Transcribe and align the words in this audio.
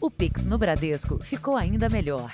O 0.00 0.08
Pix 0.08 0.46
no 0.46 0.56
Bradesco 0.56 1.18
ficou 1.18 1.56
ainda 1.56 1.88
melhor. 1.88 2.32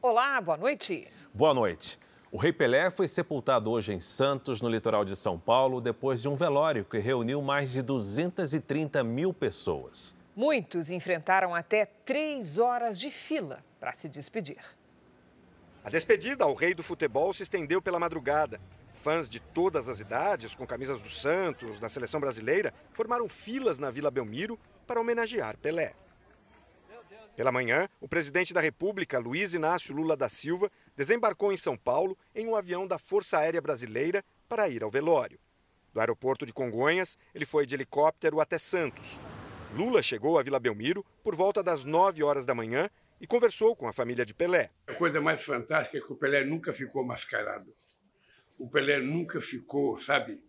Olá, 0.00 0.40
boa 0.40 0.56
noite. 0.56 1.08
Boa 1.34 1.52
noite. 1.52 1.98
O 2.30 2.38
Rei 2.38 2.52
Pelé 2.52 2.90
foi 2.90 3.08
sepultado 3.08 3.72
hoje 3.72 3.92
em 3.92 4.00
Santos, 4.00 4.60
no 4.60 4.68
litoral 4.68 5.04
de 5.04 5.16
São 5.16 5.36
Paulo, 5.36 5.80
depois 5.80 6.22
de 6.22 6.28
um 6.28 6.36
velório 6.36 6.84
que 6.84 7.00
reuniu 7.00 7.42
mais 7.42 7.72
de 7.72 7.82
230 7.82 9.02
mil 9.02 9.34
pessoas. 9.34 10.14
Muitos 10.36 10.90
enfrentaram 10.90 11.52
até 11.52 11.86
três 11.86 12.56
horas 12.56 13.00
de 13.00 13.10
fila 13.10 13.64
para 13.80 13.92
se 13.94 14.08
despedir. 14.08 14.62
A 15.82 15.90
despedida 15.90 16.44
ao 16.44 16.54
rei 16.54 16.72
do 16.72 16.84
futebol 16.84 17.34
se 17.34 17.42
estendeu 17.42 17.82
pela 17.82 17.98
madrugada. 17.98 18.60
Fãs 19.02 19.28
de 19.28 19.40
todas 19.40 19.88
as 19.88 19.98
idades, 19.98 20.54
com 20.54 20.64
camisas 20.64 21.02
do 21.02 21.10
Santos, 21.10 21.80
da 21.80 21.88
seleção 21.88 22.20
brasileira, 22.20 22.72
formaram 22.92 23.28
filas 23.28 23.80
na 23.80 23.90
Vila 23.90 24.12
Belmiro 24.12 24.56
para 24.86 25.00
homenagear 25.00 25.56
Pelé. 25.58 25.92
Pela 27.34 27.50
manhã, 27.50 27.88
o 28.00 28.06
presidente 28.06 28.54
da 28.54 28.60
República, 28.60 29.18
Luiz 29.18 29.54
Inácio 29.54 29.92
Lula 29.92 30.16
da 30.16 30.28
Silva, 30.28 30.70
desembarcou 30.96 31.52
em 31.52 31.56
São 31.56 31.76
Paulo 31.76 32.16
em 32.32 32.46
um 32.46 32.54
avião 32.54 32.86
da 32.86 32.96
Força 32.96 33.38
Aérea 33.38 33.60
Brasileira 33.60 34.24
para 34.48 34.68
ir 34.68 34.84
ao 34.84 34.90
velório. 34.90 35.40
Do 35.92 35.98
aeroporto 35.98 36.46
de 36.46 36.52
Congonhas, 36.52 37.18
ele 37.34 37.44
foi 37.44 37.66
de 37.66 37.74
helicóptero 37.74 38.40
até 38.40 38.56
Santos. 38.56 39.18
Lula 39.74 40.00
chegou 40.00 40.38
à 40.38 40.44
Vila 40.44 40.60
Belmiro 40.60 41.04
por 41.24 41.34
volta 41.34 41.60
das 41.60 41.84
9 41.84 42.22
horas 42.22 42.46
da 42.46 42.54
manhã 42.54 42.88
e 43.20 43.26
conversou 43.26 43.74
com 43.74 43.88
a 43.88 43.92
família 43.92 44.24
de 44.24 44.32
Pelé. 44.32 44.70
A 44.86 44.94
coisa 44.94 45.20
mais 45.20 45.42
fantástica 45.42 45.98
é 45.98 46.00
que 46.00 46.12
o 46.12 46.16
Pelé 46.16 46.44
nunca 46.44 46.72
ficou 46.72 47.04
mascarado. 47.04 47.74
O 48.62 48.68
Pelé 48.68 49.00
nunca 49.00 49.40
ficou, 49.40 49.98
sabe, 49.98 50.40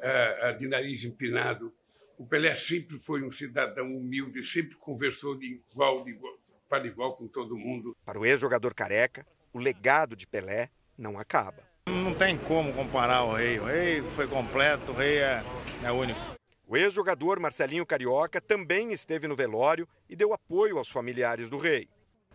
eh, 0.00 0.38
eh, 0.40 0.52
de 0.52 0.68
nariz 0.68 1.02
empinado 1.02 1.74
o 2.18 2.24
Pelé 2.24 2.54
sempre 2.56 2.98
foi 2.98 3.22
um 3.22 3.30
cidadão 3.30 3.94
humilde, 3.94 4.42
sempre 4.42 4.74
conversou 4.76 5.36
de 5.36 5.60
igual, 5.70 6.02
de 6.02 6.12
igual 6.12 6.32
para 6.68 6.86
igual 6.86 7.14
com 7.14 7.28
todo 7.28 7.56
mundo. 7.56 7.94
Para 8.04 8.18
o 8.18 8.24
ex-jogador 8.24 8.72
careca, 8.72 9.26
o 9.52 9.58
legado 9.58 10.16
de 10.16 10.26
Pelé 10.26 10.70
não 10.96 11.18
acaba. 11.18 11.62
Não 11.86 12.14
tem 12.14 12.38
como 12.38 12.72
comparar 12.72 13.22
o 13.24 13.34
rei. 13.34 13.58
O 13.58 13.64
rei 13.64 14.02
foi 14.14 14.26
completo, 14.26 14.92
o 14.92 14.94
rei 14.94 15.18
é, 15.18 15.44
é 15.84 15.92
único. 15.92 16.18
O 16.66 16.76
ex-jogador 16.76 17.38
Marcelinho 17.38 17.84
Carioca 17.84 18.40
também 18.40 18.92
esteve 18.92 19.28
no 19.28 19.36
velório 19.36 19.86
e 20.08 20.16
deu 20.16 20.32
apoio 20.32 20.78
aos 20.78 20.88
familiares 20.88 21.50
do 21.50 21.58
rei. 21.58 21.88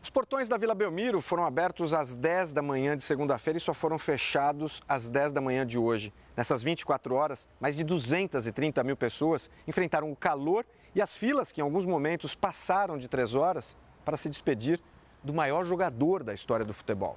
Os 0.03 0.09
portões 0.09 0.49
da 0.49 0.57
Vila 0.57 0.73
Belmiro 0.73 1.21
foram 1.21 1.45
abertos 1.45 1.93
às 1.93 2.15
10 2.15 2.53
da 2.53 2.61
manhã 2.61 2.97
de 2.97 3.03
segunda-feira 3.03 3.57
e 3.57 3.61
só 3.61 3.71
foram 3.71 3.99
fechados 3.99 4.81
às 4.89 5.07
10 5.07 5.31
da 5.31 5.39
manhã 5.39 5.65
de 5.65 5.77
hoje. 5.77 6.11
Nessas 6.35 6.63
24 6.63 7.13
horas, 7.13 7.47
mais 7.59 7.75
de 7.75 7.83
230 7.83 8.83
mil 8.83 8.97
pessoas 8.97 9.47
enfrentaram 9.67 10.11
o 10.11 10.15
calor 10.15 10.65
e 10.95 11.01
as 11.03 11.15
filas 11.15 11.51
que 11.51 11.61
em 11.61 11.63
alguns 11.63 11.85
momentos 11.85 12.33
passaram 12.33 12.97
de 12.97 13.07
três 13.07 13.35
horas 13.35 13.77
para 14.03 14.17
se 14.17 14.27
despedir 14.27 14.81
do 15.23 15.35
maior 15.35 15.63
jogador 15.63 16.23
da 16.23 16.33
história 16.33 16.65
do 16.65 16.73
futebol. 16.73 17.15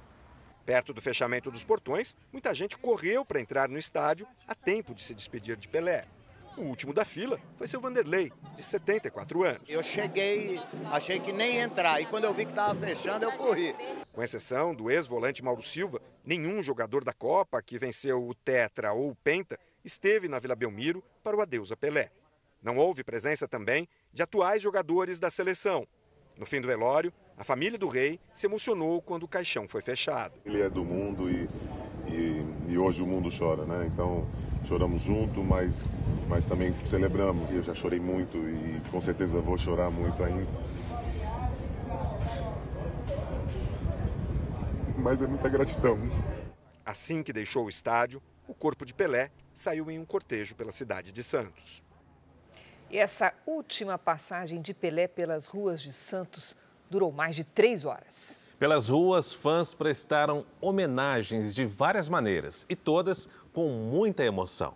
Perto 0.63 0.93
do 0.93 1.01
fechamento 1.01 1.49
dos 1.49 1.63
portões, 1.63 2.15
muita 2.31 2.53
gente 2.53 2.77
correu 2.77 3.25
para 3.25 3.39
entrar 3.39 3.67
no 3.67 3.79
estádio 3.79 4.27
a 4.47 4.53
tempo 4.53 4.93
de 4.93 5.01
se 5.01 5.15
despedir 5.15 5.57
de 5.57 5.67
Pelé. 5.67 6.05
O 6.57 6.61
último 6.61 6.93
da 6.93 7.03
fila 7.03 7.39
foi 7.57 7.67
seu 7.67 7.81
Vanderlei, 7.81 8.31
de 8.55 8.63
74 8.63 9.43
anos. 9.43 9.69
Eu 9.69 9.83
cheguei, 9.83 10.59
achei 10.91 11.19
que 11.19 11.33
nem 11.33 11.55
ia 11.55 11.63
entrar, 11.63 12.01
e 12.01 12.05
quando 12.05 12.23
eu 12.23 12.33
vi 12.33 12.45
que 12.45 12.51
estava 12.51 12.79
fechando, 12.79 13.25
eu 13.25 13.31
corri. 13.33 13.75
Com 14.13 14.23
exceção 14.23 14.73
do 14.73 14.89
ex-volante 14.89 15.43
Mauro 15.43 15.61
Silva, 15.61 16.01
nenhum 16.23 16.63
jogador 16.63 17.03
da 17.03 17.11
Copa 17.11 17.61
que 17.61 17.77
venceu 17.77 18.25
o 18.25 18.33
Tetra 18.33 18.93
ou 18.93 19.09
o 19.09 19.15
Penta 19.15 19.59
esteve 19.83 20.29
na 20.29 20.39
Vila 20.39 20.55
Belmiro 20.55 21.03
para 21.21 21.35
o 21.35 21.41
adeus 21.41 21.71
a 21.71 21.77
Pelé. 21.77 22.09
Não 22.63 22.77
houve 22.77 23.03
presença 23.03 23.47
também 23.47 23.87
de 24.13 24.23
atuais 24.23 24.61
jogadores 24.61 25.19
da 25.19 25.29
seleção. 25.29 25.85
No 26.37 26.45
fim 26.45 26.61
do 26.61 26.67
velório, 26.67 27.13
a 27.37 27.43
família 27.43 27.77
do 27.77 27.87
rei 27.87 28.19
se 28.33 28.47
emocionou 28.47 29.01
quando 29.01 29.23
o 29.23 29.27
caixão 29.27 29.67
foi 29.67 29.81
fechado. 29.81 30.33
Ele 30.45 30.61
é 30.61 30.69
do 30.69 30.83
mundo 30.83 31.29
e, 31.29 31.49
e, 32.07 32.71
e 32.73 32.77
hoje 32.77 33.01
o 33.01 33.05
mundo 33.05 33.29
chora, 33.37 33.65
né? 33.65 33.89
Então 33.93 34.27
choramos 34.65 35.01
junto, 35.01 35.43
mas, 35.43 35.85
mas 36.27 36.45
também 36.45 36.73
celebramos. 36.85 37.53
Eu 37.53 37.63
já 37.63 37.73
chorei 37.73 37.99
muito 37.99 38.37
e 38.37 38.81
com 38.91 38.99
certeza 38.99 39.39
vou 39.39 39.57
chorar 39.57 39.89
muito 39.89 40.23
ainda. 40.23 40.49
Mas 44.97 45.21
é 45.21 45.27
muita 45.27 45.49
gratidão. 45.49 45.99
Assim 46.85 47.21
que 47.21 47.33
deixou 47.33 47.65
o 47.65 47.69
estádio, 47.69 48.21
o 48.47 48.53
corpo 48.53 48.85
de 48.85 48.93
Pelé 48.93 49.31
saiu 49.53 49.89
em 49.89 49.99
um 49.99 50.05
cortejo 50.05 50.55
pela 50.55 50.71
cidade 50.71 51.11
de 51.11 51.23
Santos. 51.23 51.83
E 52.89 52.97
essa 52.97 53.33
última 53.45 53.97
passagem 53.97 54.61
de 54.61 54.73
Pelé 54.73 55.07
pelas 55.07 55.47
ruas 55.47 55.81
de 55.81 55.91
Santos 55.91 56.55
durou 56.89 57.11
mais 57.11 57.35
de 57.35 57.43
três 57.43 57.83
horas. 57.83 58.39
Pelas 58.57 58.89
ruas, 58.89 59.33
fãs 59.33 59.73
prestaram 59.73 60.45
homenagens 60.61 61.53
de 61.53 61.65
várias 61.65 62.07
maneiras 62.07 62.65
e 62.69 62.75
todas 62.75 63.27
com 63.51 63.69
muita 63.69 64.23
emoção. 64.23 64.75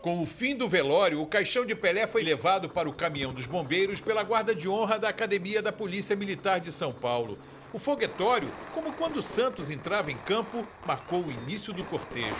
Com 0.00 0.20
o 0.20 0.26
fim 0.26 0.56
do 0.56 0.68
velório, 0.68 1.20
o 1.20 1.26
caixão 1.26 1.64
de 1.64 1.74
Pelé 1.74 2.06
foi 2.06 2.22
levado 2.22 2.68
para 2.68 2.88
o 2.88 2.92
caminhão 2.92 3.32
dos 3.32 3.46
bombeiros 3.46 4.00
pela 4.00 4.22
guarda 4.24 4.54
de 4.54 4.68
honra 4.68 4.98
da 4.98 5.08
Academia 5.08 5.62
da 5.62 5.72
Polícia 5.72 6.16
Militar 6.16 6.58
de 6.60 6.72
São 6.72 6.92
Paulo. 6.92 7.38
O 7.72 7.78
foguetório, 7.78 8.50
como 8.74 8.92
quando 8.92 9.22
Santos 9.22 9.70
entrava 9.70 10.10
em 10.10 10.16
campo, 10.16 10.66
marcou 10.84 11.22
o 11.22 11.30
início 11.30 11.72
do 11.72 11.84
cortejo. 11.84 12.34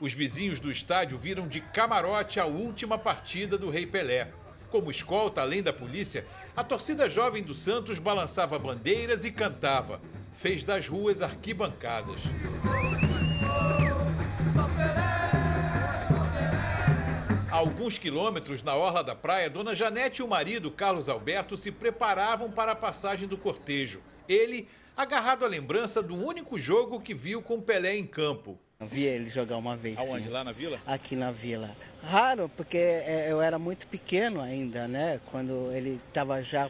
Os 0.00 0.12
vizinhos 0.12 0.58
do 0.58 0.70
estádio 0.70 1.16
viram 1.16 1.46
de 1.46 1.60
camarote 1.60 2.40
a 2.40 2.44
última 2.44 2.98
partida 2.98 3.56
do 3.56 3.70
Rei 3.70 3.86
Pelé. 3.86 4.32
Como 4.68 4.90
escolta, 4.90 5.42
além 5.42 5.62
da 5.62 5.72
polícia, 5.72 6.26
a 6.56 6.64
torcida 6.64 7.08
jovem 7.08 7.42
do 7.42 7.54
Santos 7.54 8.00
balançava 8.00 8.58
bandeiras 8.58 9.24
e 9.24 9.30
cantava. 9.30 10.00
Fez 10.36 10.64
das 10.64 10.88
ruas 10.88 11.22
arquibancadas. 11.22 12.20
Alguns 17.62 17.96
quilômetros 17.96 18.60
na 18.60 18.74
orla 18.74 19.04
da 19.04 19.14
praia, 19.14 19.48
Dona 19.48 19.72
Janete 19.72 20.20
e 20.20 20.24
o 20.24 20.28
marido, 20.28 20.68
Carlos 20.68 21.08
Alberto, 21.08 21.56
se 21.56 21.70
preparavam 21.70 22.50
para 22.50 22.72
a 22.72 22.74
passagem 22.74 23.28
do 23.28 23.38
cortejo. 23.38 24.00
Ele, 24.28 24.68
agarrado 24.96 25.44
à 25.44 25.48
lembrança 25.48 26.02
do 26.02 26.16
único 26.16 26.58
jogo 26.58 27.00
que 27.00 27.14
viu 27.14 27.40
com 27.40 27.60
Pelé 27.60 27.96
em 27.96 28.04
campo. 28.04 28.58
Vi 28.80 29.04
ele 29.04 29.28
jogar 29.28 29.58
uma 29.58 29.76
vez. 29.76 29.96
Aonde? 29.96 30.24
Sim. 30.24 30.30
Lá 30.30 30.42
na 30.42 30.50
vila? 30.50 30.80
Aqui 30.84 31.14
na 31.14 31.30
vila. 31.30 31.70
Raro, 32.02 32.50
porque 32.56 32.78
é, 32.78 33.28
eu 33.30 33.40
era 33.40 33.60
muito 33.60 33.86
pequeno 33.86 34.40
ainda, 34.40 34.88
né? 34.88 35.20
Quando 35.30 35.70
ele 35.70 36.00
estava 36.08 36.42
já 36.42 36.68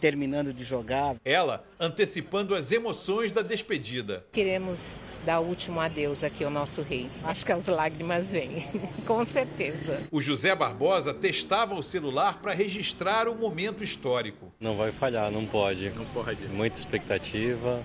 terminando 0.00 0.52
de 0.52 0.64
jogar. 0.64 1.16
Ela 1.24 1.64
antecipando 1.78 2.54
as 2.54 2.72
emoções 2.72 3.30
da 3.30 3.42
despedida. 3.42 4.24
Queremos 4.32 5.00
dar 5.24 5.40
o 5.40 5.46
último 5.46 5.78
adeus 5.78 6.24
aqui 6.24 6.42
ao 6.42 6.50
nosso 6.50 6.82
rei. 6.82 7.08
Acho 7.22 7.44
que 7.44 7.52
as 7.52 7.66
lágrimas 7.66 8.32
vêm, 8.32 8.66
com 9.06 9.24
certeza. 9.24 10.00
O 10.10 10.20
José 10.20 10.54
Barbosa 10.54 11.12
testava 11.12 11.74
o 11.74 11.82
celular 11.82 12.40
para 12.40 12.52
registrar 12.52 13.28
o 13.28 13.34
momento 13.34 13.84
histórico. 13.84 14.52
Não 14.58 14.76
vai 14.76 14.90
falhar, 14.90 15.30
não 15.30 15.44
pode. 15.44 15.90
Não 15.90 16.06
pode. 16.06 16.48
Muita 16.48 16.78
expectativa, 16.78 17.82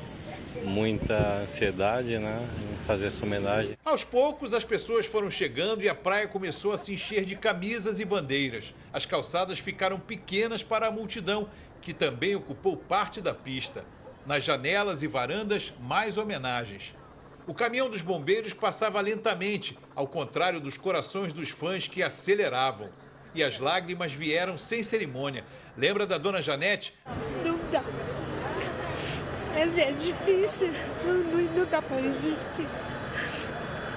muita 0.64 1.42
ansiedade, 1.42 2.18
né? 2.18 2.48
Em 2.72 2.84
fazer 2.86 3.08
essa 3.08 3.26
homenagem. 3.26 3.78
Aos 3.84 4.04
poucos, 4.04 4.54
as 4.54 4.64
pessoas 4.64 5.06
foram 5.06 5.30
chegando 5.30 5.84
e 5.84 5.90
a 5.90 5.96
praia 5.96 6.28
começou 6.28 6.72
a 6.72 6.78
se 6.78 6.94
encher 6.94 7.26
de 7.26 7.36
camisas 7.36 8.00
e 8.00 8.06
bandeiras. 8.06 8.74
As 8.94 9.06
calçadas 9.06 9.60
ficaram 9.60 10.00
pequenas 10.00 10.64
para 10.64 10.88
a 10.88 10.92
multidão, 10.92 11.50
que 11.86 11.94
também 11.94 12.36
ocupou 12.36 12.76
parte 12.76 13.22
da 13.22 13.32
pista. 13.32 13.86
Nas 14.26 14.44
janelas 14.44 15.04
e 15.04 15.08
varandas, 15.08 15.72
mais 15.80 16.18
homenagens. 16.18 16.96
O 17.46 17.54
caminhão 17.54 17.88
dos 17.88 18.02
bombeiros 18.02 18.56
passava 18.56 19.00
lentamente, 19.00 19.78
ao 19.96 20.08
contrário 20.08 20.60
dos 20.60 20.80
corações 20.80 21.32
dos 21.32 21.52
fãs 21.52 21.88
que 21.88 22.02
aceleravam. 22.02 22.90
E 23.36 23.44
as 23.44 23.60
lágrimas 23.60 24.12
vieram 24.12 24.58
sem 24.58 24.82
cerimônia. 24.82 25.46
Lembra 25.78 26.08
da 26.08 26.18
dona 26.18 26.42
Janete? 26.42 26.92
Não 27.46 27.60
dá. 27.72 27.84
É, 29.56 29.62
é 29.62 29.92
difícil. 29.92 30.72
Não, 31.06 31.48
não, 31.56 31.66
dá 31.66 31.84
para 31.84 32.02
resistir. 32.02 32.68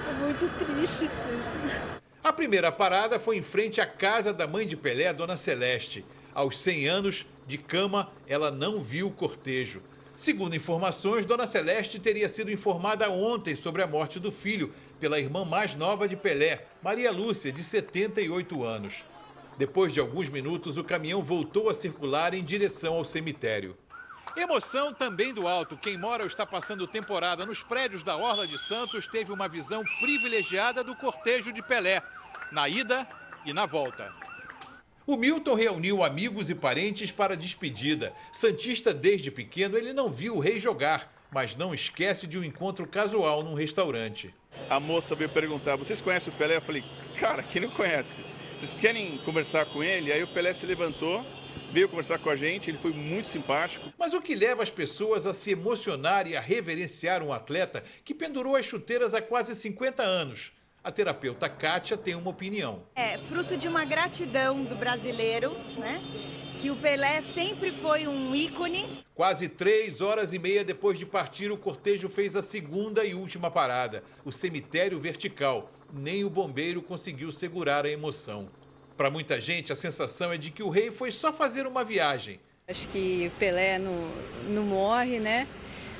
É 0.07 0.13
muito 0.13 0.47
triste 0.63 1.09
mesmo. 1.27 1.99
A 2.23 2.31
primeira 2.31 2.71
parada 2.71 3.17
foi 3.17 3.37
em 3.37 3.43
frente 3.43 3.81
à 3.81 3.87
casa 3.87 4.31
da 4.31 4.45
mãe 4.45 4.67
de 4.67 4.77
Pelé, 4.77 5.11
dona 5.11 5.35
Celeste. 5.35 6.05
Aos 6.35 6.55
100 6.59 6.87
anos, 6.87 7.25
de 7.49 7.57
cama, 7.57 8.09
ela 8.27 8.51
não 8.51 8.81
viu 8.81 9.07
o 9.07 9.11
cortejo. 9.11 9.81
Segundo 10.15 10.55
informações, 10.55 11.25
Dona 11.25 11.47
Celeste 11.47 11.99
teria 11.99 12.29
sido 12.29 12.51
informada 12.51 13.09
ontem 13.09 13.55
sobre 13.55 13.81
a 13.81 13.87
morte 13.87 14.19
do 14.19 14.31
filho 14.31 14.71
pela 14.99 15.19
irmã 15.19 15.43
mais 15.43 15.73
nova 15.73 16.07
de 16.07 16.15
Pelé, 16.15 16.67
Maria 16.83 17.11
Lúcia, 17.11 17.51
de 17.51 17.63
78 17.63 18.63
anos. 18.63 19.03
Depois 19.57 19.91
de 19.91 19.99
alguns 19.99 20.29
minutos, 20.29 20.77
o 20.77 20.83
caminhão 20.83 21.23
voltou 21.23 21.69
a 21.69 21.73
circular 21.73 22.33
em 22.33 22.43
direção 22.43 22.95
ao 22.95 23.03
cemitério. 23.03 23.75
Emoção 24.37 24.93
também 24.93 25.33
do 25.33 25.47
alto. 25.47 25.75
Quem 25.75 25.97
mora 25.97 26.23
ou 26.23 26.27
está 26.27 26.45
passando 26.45 26.85
temporada 26.85 27.45
nos 27.45 27.63
prédios 27.63 28.03
da 28.03 28.15
Orla 28.15 28.45
de 28.45 28.59
Santos 28.59 29.07
teve 29.07 29.31
uma 29.31 29.47
visão 29.47 29.83
privilegiada 29.99 30.83
do 30.83 30.95
cortejo 30.95 31.51
de 31.51 31.63
Pelé, 31.63 32.03
na 32.51 32.69
ida 32.69 33.07
e 33.43 33.51
na 33.51 33.65
volta. 33.65 34.28
O 35.09 35.17
Milton 35.17 35.55
reuniu 35.55 36.03
amigos 36.03 36.51
e 36.51 36.53
parentes 36.53 37.11
para 37.11 37.33
a 37.33 37.35
despedida. 37.35 38.13
Santista 38.31 38.93
desde 38.93 39.31
pequeno, 39.31 39.75
ele 39.75 39.91
não 39.91 40.11
viu 40.11 40.35
o 40.35 40.39
rei 40.39 40.59
jogar, 40.59 41.11
mas 41.31 41.55
não 41.55 41.73
esquece 41.73 42.27
de 42.27 42.37
um 42.37 42.43
encontro 42.43 42.85
casual 42.85 43.41
num 43.41 43.55
restaurante. 43.55 44.31
A 44.69 44.79
moça 44.79 45.15
veio 45.15 45.31
perguntar: 45.31 45.77
vocês 45.77 45.99
conhecem 45.99 46.31
o 46.31 46.37
Pelé? 46.37 46.57
Eu 46.57 46.61
falei: 46.61 46.83
cara, 47.19 47.41
quem 47.41 47.59
não 47.59 47.71
conhece? 47.71 48.23
Vocês 48.55 48.75
querem 48.75 49.17
conversar 49.25 49.65
com 49.65 49.81
ele? 49.83 50.13
Aí 50.13 50.21
o 50.21 50.27
Pelé 50.27 50.53
se 50.53 50.67
levantou, 50.67 51.25
veio 51.73 51.89
conversar 51.89 52.19
com 52.19 52.29
a 52.29 52.35
gente, 52.35 52.69
ele 52.69 52.77
foi 52.77 52.93
muito 52.93 53.27
simpático. 53.27 53.91
Mas 53.97 54.13
o 54.13 54.21
que 54.21 54.35
leva 54.35 54.61
as 54.61 54.69
pessoas 54.69 55.25
a 55.25 55.33
se 55.33 55.49
emocionar 55.49 56.27
e 56.27 56.37
a 56.37 56.39
reverenciar 56.39 57.23
um 57.23 57.33
atleta 57.33 57.83
que 58.05 58.13
pendurou 58.13 58.55
as 58.55 58.67
chuteiras 58.67 59.15
há 59.15 59.21
quase 59.23 59.55
50 59.55 60.03
anos? 60.03 60.51
A 60.89 60.91
terapeuta 60.91 61.47
Kátia 61.47 61.95
tem 61.95 62.15
uma 62.15 62.31
opinião. 62.31 62.81
É 62.95 63.15
fruto 63.15 63.55
de 63.55 63.67
uma 63.67 63.85
gratidão 63.85 64.63
do 64.63 64.75
brasileiro, 64.75 65.55
né? 65.77 66.01
Que 66.57 66.71
o 66.71 66.75
Pelé 66.75 67.21
sempre 67.21 67.71
foi 67.71 68.07
um 68.07 68.33
ícone. 68.33 69.05
Quase 69.13 69.47
três 69.47 70.01
horas 70.01 70.33
e 70.33 70.39
meia 70.39 70.63
depois 70.63 70.97
de 70.97 71.05
partir, 71.05 71.51
o 71.51 71.57
cortejo 71.57 72.09
fez 72.09 72.35
a 72.35 72.41
segunda 72.41 73.05
e 73.05 73.13
última 73.13 73.51
parada, 73.51 74.03
o 74.25 74.31
cemitério 74.31 74.99
vertical. 74.99 75.69
Nem 75.93 76.23
o 76.23 76.29
bombeiro 76.29 76.81
conseguiu 76.81 77.31
segurar 77.31 77.85
a 77.85 77.89
emoção. 77.91 78.49
Para 78.97 79.11
muita 79.11 79.39
gente, 79.39 79.71
a 79.71 79.75
sensação 79.75 80.31
é 80.33 80.39
de 80.39 80.49
que 80.49 80.63
o 80.63 80.69
rei 80.69 80.89
foi 80.89 81.11
só 81.11 81.31
fazer 81.31 81.67
uma 81.67 81.83
viagem. 81.83 82.39
Acho 82.67 82.87
que 82.87 83.31
o 83.31 83.37
Pelé 83.37 83.77
não, 83.77 84.11
não 84.47 84.63
morre, 84.63 85.19
né? 85.19 85.47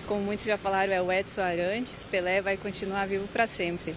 Como 0.08 0.24
muitos 0.24 0.48
já 0.48 0.58
falaram, 0.58 0.92
é 0.92 1.00
o 1.00 1.12
Edson 1.12 1.42
Arantes. 1.42 2.06
Pelé 2.06 2.42
vai 2.42 2.58
continuar 2.58 3.08
vivo 3.08 3.28
para 3.28 3.46
sempre. 3.46 3.94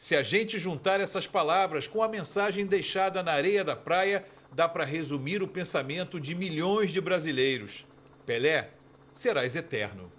Se 0.00 0.16
a 0.16 0.22
gente 0.22 0.58
juntar 0.58 0.98
essas 0.98 1.26
palavras 1.26 1.86
com 1.86 2.02
a 2.02 2.08
mensagem 2.08 2.64
deixada 2.64 3.22
na 3.22 3.32
areia 3.32 3.62
da 3.62 3.76
praia, 3.76 4.24
dá 4.50 4.66
para 4.66 4.82
resumir 4.82 5.42
o 5.42 5.46
pensamento 5.46 6.18
de 6.18 6.34
milhões 6.34 6.90
de 6.90 7.02
brasileiros. 7.02 7.86
Pelé, 8.24 8.70
serás 9.12 9.56
eterno. 9.56 10.10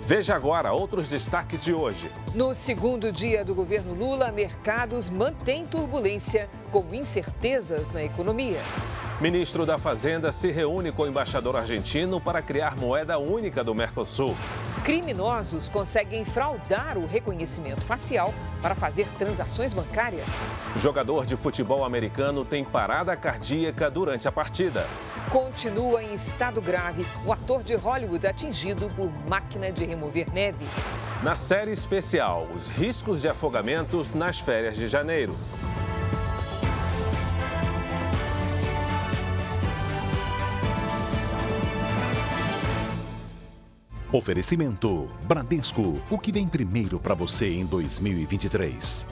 Veja 0.00 0.34
agora 0.34 0.72
outros 0.72 1.08
destaques 1.08 1.62
de 1.62 1.72
hoje. 1.72 2.10
No 2.34 2.52
segundo 2.52 3.12
dia 3.12 3.44
do 3.44 3.54
governo 3.54 3.94
Lula, 3.94 4.32
mercados 4.32 5.08
mantêm 5.08 5.64
turbulência 5.64 6.50
com 6.70 6.84
incertezas 6.94 7.92
na 7.92 8.02
economia. 8.02 8.60
Ministro 9.20 9.66
da 9.66 9.76
Fazenda 9.76 10.32
se 10.32 10.50
reúne 10.50 10.90
com 10.90 11.02
o 11.02 11.06
embaixador 11.06 11.54
argentino 11.54 12.18
para 12.18 12.40
criar 12.40 12.74
moeda 12.74 13.18
única 13.18 13.62
do 13.62 13.74
Mercosul. 13.74 14.34
Criminosos 14.82 15.68
conseguem 15.68 16.24
fraudar 16.24 16.96
o 16.96 17.06
reconhecimento 17.06 17.82
facial 17.82 18.32
para 18.62 18.74
fazer 18.74 19.06
transações 19.18 19.74
bancárias. 19.74 20.24
Jogador 20.74 21.26
de 21.26 21.36
futebol 21.36 21.84
americano 21.84 22.46
tem 22.46 22.64
parada 22.64 23.14
cardíaca 23.14 23.90
durante 23.90 24.26
a 24.26 24.32
partida. 24.32 24.86
Continua 25.28 26.02
em 26.02 26.14
estado 26.14 26.62
grave 26.62 27.04
o 27.26 27.32
ator 27.32 27.62
de 27.62 27.74
Hollywood 27.74 28.26
atingido 28.26 28.88
por 28.96 29.10
máquina 29.28 29.70
de 29.70 29.84
remover 29.84 30.32
neve. 30.32 30.64
Na 31.22 31.36
série 31.36 31.72
especial, 31.72 32.48
os 32.54 32.68
riscos 32.68 33.20
de 33.20 33.28
afogamentos 33.28 34.14
nas 34.14 34.38
férias 34.38 34.78
de 34.78 34.88
janeiro. 34.88 35.36
Oferecimento 44.12 45.06
Bradesco, 45.24 45.94
o 46.10 46.18
que 46.18 46.32
vem 46.32 46.48
primeiro 46.48 46.98
para 46.98 47.14
você 47.14 47.54
em 47.54 47.64
2023. 47.64 49.06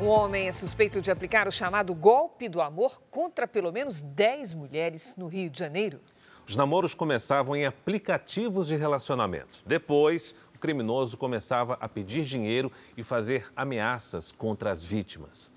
Um 0.00 0.08
homem 0.08 0.48
é 0.48 0.52
suspeito 0.52 0.98
de 1.02 1.10
aplicar 1.10 1.46
o 1.46 1.52
chamado 1.52 1.94
golpe 1.94 2.48
do 2.48 2.62
amor 2.62 3.02
contra 3.10 3.46
pelo 3.46 3.70
menos 3.70 4.00
10 4.00 4.54
mulheres 4.54 5.14
no 5.18 5.26
Rio 5.26 5.50
de 5.50 5.58
Janeiro. 5.58 6.00
Os 6.48 6.56
namoros 6.56 6.94
começavam 6.94 7.54
em 7.54 7.66
aplicativos 7.66 8.68
de 8.68 8.76
relacionamento. 8.76 9.58
Depois, 9.66 10.34
o 10.54 10.58
criminoso 10.58 11.18
começava 11.18 11.76
a 11.78 11.86
pedir 11.86 12.24
dinheiro 12.24 12.72
e 12.96 13.02
fazer 13.02 13.52
ameaças 13.54 14.32
contra 14.32 14.70
as 14.70 14.82
vítimas. 14.82 15.52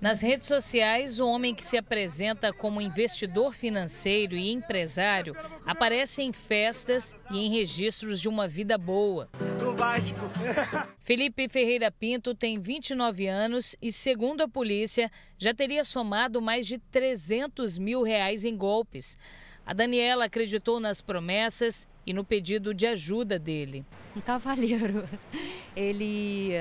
Nas 0.00 0.20
redes 0.20 0.46
sociais, 0.46 1.18
o 1.18 1.26
homem 1.26 1.52
que 1.52 1.64
se 1.64 1.76
apresenta 1.76 2.52
como 2.52 2.80
investidor 2.80 3.52
financeiro 3.52 4.36
e 4.36 4.52
empresário 4.52 5.36
aparece 5.66 6.22
em 6.22 6.32
festas 6.32 7.16
e 7.32 7.44
em 7.44 7.50
registros 7.50 8.20
de 8.20 8.28
uma 8.28 8.46
vida 8.46 8.78
boa. 8.78 9.28
Felipe 11.02 11.48
Ferreira 11.48 11.90
Pinto 11.90 12.32
tem 12.32 12.60
29 12.60 13.26
anos 13.26 13.74
e, 13.82 13.90
segundo 13.90 14.42
a 14.42 14.48
polícia, 14.48 15.10
já 15.36 15.52
teria 15.52 15.82
somado 15.84 16.40
mais 16.40 16.64
de 16.64 16.78
300 16.78 17.76
mil 17.76 18.04
reais 18.04 18.44
em 18.44 18.56
golpes. 18.56 19.18
A 19.66 19.72
Daniela 19.72 20.26
acreditou 20.26 20.78
nas 20.78 21.00
promessas 21.00 21.88
e 22.06 22.12
no 22.12 22.24
pedido 22.24 22.72
de 22.72 22.86
ajuda 22.86 23.36
dele. 23.36 23.84
Um 24.16 24.20
cavalheiro. 24.20 25.08
Ele 25.74 26.52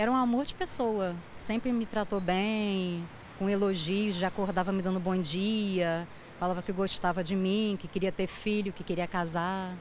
era 0.00 0.10
um 0.10 0.16
amor 0.16 0.46
de 0.46 0.54
pessoa. 0.54 1.14
Sempre 1.30 1.70
me 1.72 1.84
tratou 1.84 2.22
bem, 2.22 3.06
com 3.38 3.50
elogios, 3.50 4.16
já 4.16 4.28
acordava 4.28 4.72
me 4.72 4.80
dando 4.80 4.98
bom 4.98 5.14
dia, 5.14 6.08
falava 6.38 6.62
que 6.62 6.72
gostava 6.72 7.22
de 7.22 7.36
mim, 7.36 7.76
que 7.78 7.86
queria 7.86 8.10
ter 8.10 8.26
filho, 8.26 8.72
que 8.72 8.82
queria 8.82 9.06
casar. 9.06 9.76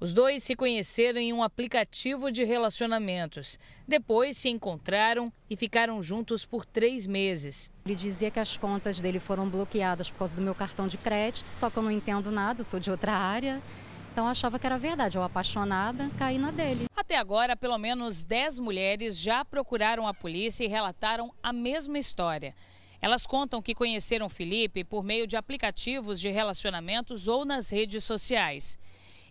Os 0.00 0.12
dois 0.12 0.42
se 0.42 0.56
conheceram 0.56 1.20
em 1.20 1.32
um 1.32 1.40
aplicativo 1.40 2.32
de 2.32 2.42
relacionamentos. 2.42 3.60
Depois 3.86 4.36
se 4.36 4.48
encontraram 4.48 5.32
e 5.48 5.54
ficaram 5.54 6.02
juntos 6.02 6.44
por 6.44 6.64
três 6.66 7.06
meses. 7.06 7.70
Ele 7.86 7.94
dizia 7.94 8.28
que 8.28 8.40
as 8.40 8.56
contas 8.56 8.98
dele 8.98 9.20
foram 9.20 9.48
bloqueadas 9.48 10.10
por 10.10 10.18
causa 10.18 10.34
do 10.34 10.42
meu 10.42 10.54
cartão 10.54 10.88
de 10.88 10.98
crédito, 10.98 11.46
só 11.52 11.70
que 11.70 11.76
eu 11.76 11.82
não 11.84 11.92
entendo 11.92 12.32
nada, 12.32 12.64
sou 12.64 12.80
de 12.80 12.90
outra 12.90 13.12
área. 13.12 13.62
Então 14.12 14.26
achava 14.26 14.58
que 14.58 14.66
era 14.66 14.76
verdade, 14.76 15.16
eu 15.16 15.22
apaixonada, 15.22 16.10
caí 16.18 16.36
na 16.36 16.50
dele. 16.50 16.86
Até 16.96 17.16
agora, 17.16 17.56
pelo 17.56 17.78
menos 17.78 18.24
10 18.24 18.58
mulheres 18.58 19.18
já 19.18 19.44
procuraram 19.44 20.06
a 20.06 20.12
polícia 20.12 20.64
e 20.64 20.68
relataram 20.68 21.32
a 21.42 21.52
mesma 21.52 21.98
história. 21.98 22.54
Elas 23.00 23.26
contam 23.26 23.62
que 23.62 23.74
conheceram 23.74 24.28
Felipe 24.28 24.84
por 24.84 25.02
meio 25.02 25.26
de 25.26 25.36
aplicativos 25.36 26.20
de 26.20 26.28
relacionamentos 26.28 27.28
ou 27.28 27.44
nas 27.44 27.70
redes 27.70 28.04
sociais. 28.04 28.78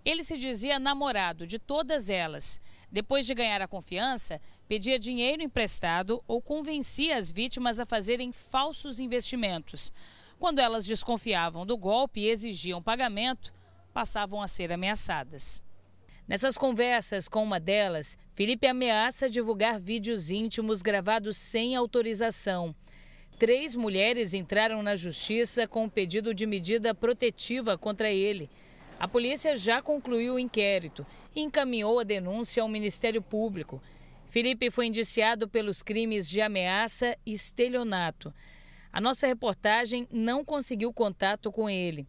Ele 0.04 0.24
se 0.24 0.38
dizia 0.38 0.80
namorado 0.80 1.46
de 1.46 1.60
todas 1.60 2.10
elas. 2.10 2.60
Depois 2.92 3.26
de 3.26 3.36
ganhar 3.36 3.62
a 3.62 3.68
confiança, 3.68 4.42
pedia 4.68 4.98
dinheiro 4.98 5.44
emprestado 5.44 6.24
ou 6.28 6.42
convencia 6.42 7.18
as 7.18 7.30
vítimas 7.30 7.80
a 7.80 7.86
fazerem 7.86 8.32
falsos 8.32 9.00
investimentos. 9.00 9.92
Quando 10.40 10.60
elas 10.60 10.86
desconfiavam 10.86 11.66
do 11.66 11.78
golpe 11.78 12.22
e 12.22 12.30
exigiam 12.30 12.82
pagamento, 12.82 13.54
passavam 14.00 14.42
a 14.42 14.48
ser 14.48 14.72
ameaçadas. 14.72 15.62
Nessas 16.26 16.58
conversas 16.58 17.28
com 17.28 17.44
uma 17.44 17.60
delas, 17.60 18.18
Felipe 18.34 18.66
ameaça 18.66 19.30
divulgar 19.30 19.78
vídeos 19.78 20.32
íntimos 20.32 20.82
gravados 20.82 21.36
sem 21.36 21.76
autorização. 21.76 22.74
Três 23.38 23.76
mulheres 23.76 24.34
entraram 24.34 24.82
na 24.82 24.96
justiça 24.96 25.68
com 25.68 25.84
um 25.84 25.90
pedido 25.90 26.34
de 26.34 26.46
medida 26.46 26.96
protetiva 26.96 27.78
contra 27.78 28.10
ele. 28.10 28.50
A 28.98 29.06
polícia 29.06 29.54
já 29.54 29.82
concluiu 29.82 30.36
o 30.36 30.40
inquérito 30.40 31.06
e 31.36 31.42
encaminhou 31.42 32.00
a 32.00 32.06
denúncia 32.06 32.64
ao 32.64 32.70
Ministério 32.70 33.22
Público. 33.22 33.82
Felipe 34.30 34.72
foi 34.72 34.86
indiciado 34.86 35.46
pelos 35.46 35.84
crimes 35.84 36.30
de 36.30 36.40
ameaça 36.40 37.18
e 37.26 37.34
estelionato. 37.34 38.34
A 38.94 39.02
nossa 39.02 39.28
reportagem 39.28 40.08
não 40.10 40.46
conseguiu 40.46 40.94
contato 40.94 41.52
com 41.52 41.70
ele. 41.70 42.08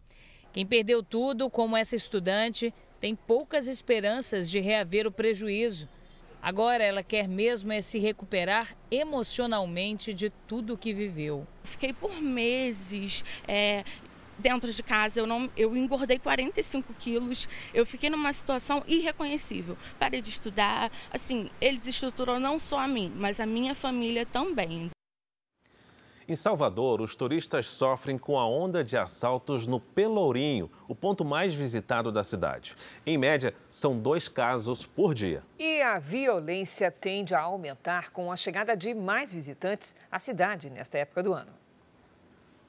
Quem 0.53 0.65
perdeu 0.65 1.01
tudo, 1.01 1.49
como 1.49 1.77
essa 1.77 1.95
estudante, 1.95 2.73
tem 2.99 3.15
poucas 3.15 3.67
esperanças 3.67 4.49
de 4.49 4.59
reaver 4.59 5.07
o 5.07 5.11
prejuízo. 5.11 5.87
Agora 6.41 6.83
ela 6.83 7.03
quer 7.03 7.27
mesmo 7.27 7.71
é 7.71 7.81
se 7.81 7.99
recuperar 7.99 8.75
emocionalmente 8.89 10.13
de 10.13 10.29
tudo 10.47 10.77
que 10.77 10.93
viveu. 10.93 11.47
Fiquei 11.63 11.93
por 11.93 12.19
meses 12.19 13.23
é, 13.47 13.83
dentro 14.39 14.73
de 14.73 14.81
casa, 14.81 15.19
eu, 15.19 15.27
não, 15.27 15.49
eu 15.55 15.77
engordei 15.77 16.17
45 16.17 16.93
quilos, 16.95 17.47
eu 17.73 17.85
fiquei 17.85 18.09
numa 18.09 18.33
situação 18.33 18.83
irreconhecível. 18.87 19.77
Parei 19.99 20.21
de 20.21 20.29
estudar, 20.29 20.91
assim, 21.11 21.49
eles 21.61 21.85
estruturou 21.85 22.39
não 22.39 22.59
só 22.59 22.79
a 22.79 22.87
mim, 22.87 23.11
mas 23.15 23.39
a 23.39 23.45
minha 23.45 23.75
família 23.75 24.25
também. 24.25 24.89
Em 26.31 26.35
Salvador, 26.37 27.01
os 27.01 27.13
turistas 27.13 27.67
sofrem 27.67 28.17
com 28.17 28.39
a 28.39 28.47
onda 28.47 28.85
de 28.85 28.95
assaltos 28.95 29.67
no 29.67 29.81
Pelourinho, 29.81 30.71
o 30.87 30.95
ponto 30.95 31.25
mais 31.25 31.53
visitado 31.53 32.09
da 32.09 32.23
cidade. 32.23 32.73
Em 33.05 33.17
média, 33.17 33.53
são 33.69 33.99
dois 33.99 34.29
casos 34.29 34.85
por 34.85 35.13
dia. 35.13 35.43
E 35.59 35.81
a 35.81 35.99
violência 35.99 36.89
tende 36.89 37.35
a 37.35 37.41
aumentar 37.41 38.11
com 38.11 38.31
a 38.31 38.37
chegada 38.37 38.77
de 38.77 38.93
mais 38.93 39.33
visitantes 39.33 39.93
à 40.09 40.19
cidade 40.19 40.69
nesta 40.69 40.99
época 40.99 41.21
do 41.21 41.33
ano. 41.33 41.51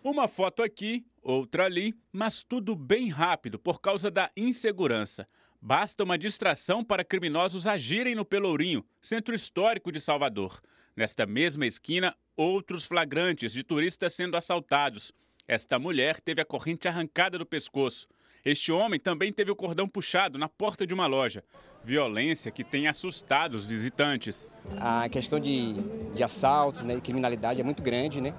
Uma 0.03 0.27
foto 0.27 0.61
aqui, 0.61 1.07
outra 1.23 1.67
ali, 1.67 1.95
mas 2.13 2.43
tudo 2.43 2.75
bem 2.75 3.11
rápido 3.11 3.61
por 3.61 3.81
causa 3.81 4.11
da 4.11 4.29
insegurança. 4.37 5.29
Basta 5.65 6.03
uma 6.03 6.19
distração 6.19 6.83
para 6.83 7.05
criminosos 7.05 7.69
agirem 7.69 8.17
no 8.17 8.25
Pelourinho, 8.25 8.85
centro 9.01 9.33
histórico 9.33 9.93
de 9.93 10.01
Salvador. 10.01 10.61
Nesta 10.97 11.25
mesma 11.25 11.65
esquina, 11.65 12.17
outros 12.37 12.85
flagrantes 12.85 13.53
de 13.53 13.63
turistas 13.63 14.13
sendo 14.13 14.37
assaltados. 14.37 15.13
Esta 15.47 15.79
mulher 15.79 16.21
teve 16.21 16.41
a 16.41 16.45
corrente 16.45 16.89
arrancada 16.89 17.39
do 17.39 17.47
pescoço. 17.47 18.09
Este 18.45 18.73
homem 18.73 18.99
também 18.99 19.33
teve 19.33 19.53
o 19.53 19.57
cordão 19.57 19.87
puxado 19.87 20.37
na 20.37 20.49
porta 20.49 20.85
de 20.85 20.93
uma 20.93 21.07
loja. 21.07 21.45
Violência 21.85 22.51
que 22.51 22.65
tem 22.65 22.89
assustado 22.89 23.55
os 23.55 23.65
visitantes. 23.65 24.49
A 24.81 25.09
questão 25.09 25.39
de, 25.39 25.75
de 26.13 26.25
assaltos, 26.25 26.83
né, 26.83 27.01
criminalidade 27.01 27.61
é 27.61 27.65
muito 27.65 27.85
grande, 27.85 28.21
né? 28.21 28.35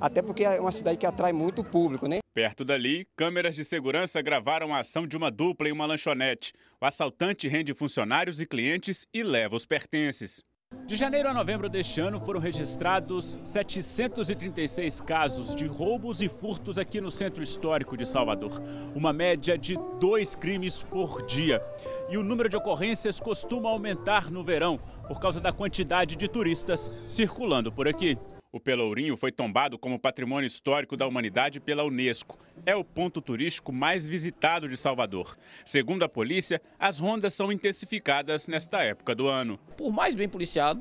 Até 0.00 0.20
porque 0.20 0.42
é 0.44 0.60
uma 0.60 0.72
cidade 0.72 0.98
que 0.98 1.06
atrai 1.06 1.32
muito 1.32 1.60
o 1.60 1.64
público, 1.64 2.08
né? 2.08 2.18
Perto 2.34 2.64
dali, 2.64 3.06
câmeras 3.14 3.54
de 3.54 3.64
segurança 3.64 4.20
gravaram 4.20 4.74
a 4.74 4.80
ação 4.80 5.06
de 5.06 5.16
uma 5.16 5.30
dupla 5.30 5.68
em 5.68 5.72
uma 5.72 5.86
lanchonete. 5.86 6.52
O 6.80 6.84
assaltante 6.84 7.46
rende 7.46 7.72
funcionários 7.72 8.40
e 8.40 8.46
clientes 8.46 9.06
e 9.14 9.22
leva 9.22 9.54
os 9.54 9.64
pertences. 9.64 10.42
De 10.84 10.96
janeiro 10.96 11.28
a 11.28 11.32
novembro 11.32 11.68
deste 11.68 12.00
ano 12.00 12.20
foram 12.20 12.40
registrados 12.40 13.38
736 13.44 15.00
casos 15.00 15.54
de 15.54 15.66
roubos 15.66 16.20
e 16.20 16.28
furtos 16.28 16.76
aqui 16.76 17.00
no 17.00 17.08
centro 17.08 17.40
histórico 17.40 17.96
de 17.96 18.04
Salvador. 18.04 18.60
Uma 18.96 19.12
média 19.12 19.56
de 19.56 19.78
dois 20.00 20.34
crimes 20.34 20.82
por 20.82 21.24
dia. 21.26 21.62
E 22.10 22.18
o 22.18 22.24
número 22.24 22.48
de 22.48 22.56
ocorrências 22.56 23.20
costuma 23.20 23.70
aumentar 23.70 24.28
no 24.28 24.42
verão 24.42 24.80
por 25.06 25.20
causa 25.20 25.40
da 25.40 25.52
quantidade 25.52 26.16
de 26.16 26.26
turistas 26.26 26.90
circulando 27.06 27.70
por 27.70 27.86
aqui. 27.86 28.18
O 28.54 28.60
Pelourinho 28.60 29.16
foi 29.16 29.32
tombado 29.32 29.76
como 29.76 29.98
Patrimônio 29.98 30.46
Histórico 30.46 30.96
da 30.96 31.08
Humanidade 31.08 31.58
pela 31.58 31.82
Unesco. 31.82 32.38
É 32.64 32.76
o 32.76 32.84
ponto 32.84 33.20
turístico 33.20 33.72
mais 33.72 34.06
visitado 34.06 34.68
de 34.68 34.76
Salvador. 34.76 35.36
Segundo 35.64 36.04
a 36.04 36.08
polícia, 36.08 36.62
as 36.78 37.00
rondas 37.00 37.34
são 37.34 37.50
intensificadas 37.50 38.46
nesta 38.46 38.80
época 38.80 39.12
do 39.12 39.26
ano. 39.26 39.58
Por 39.76 39.92
mais 39.92 40.14
bem 40.14 40.28
policiado, 40.28 40.80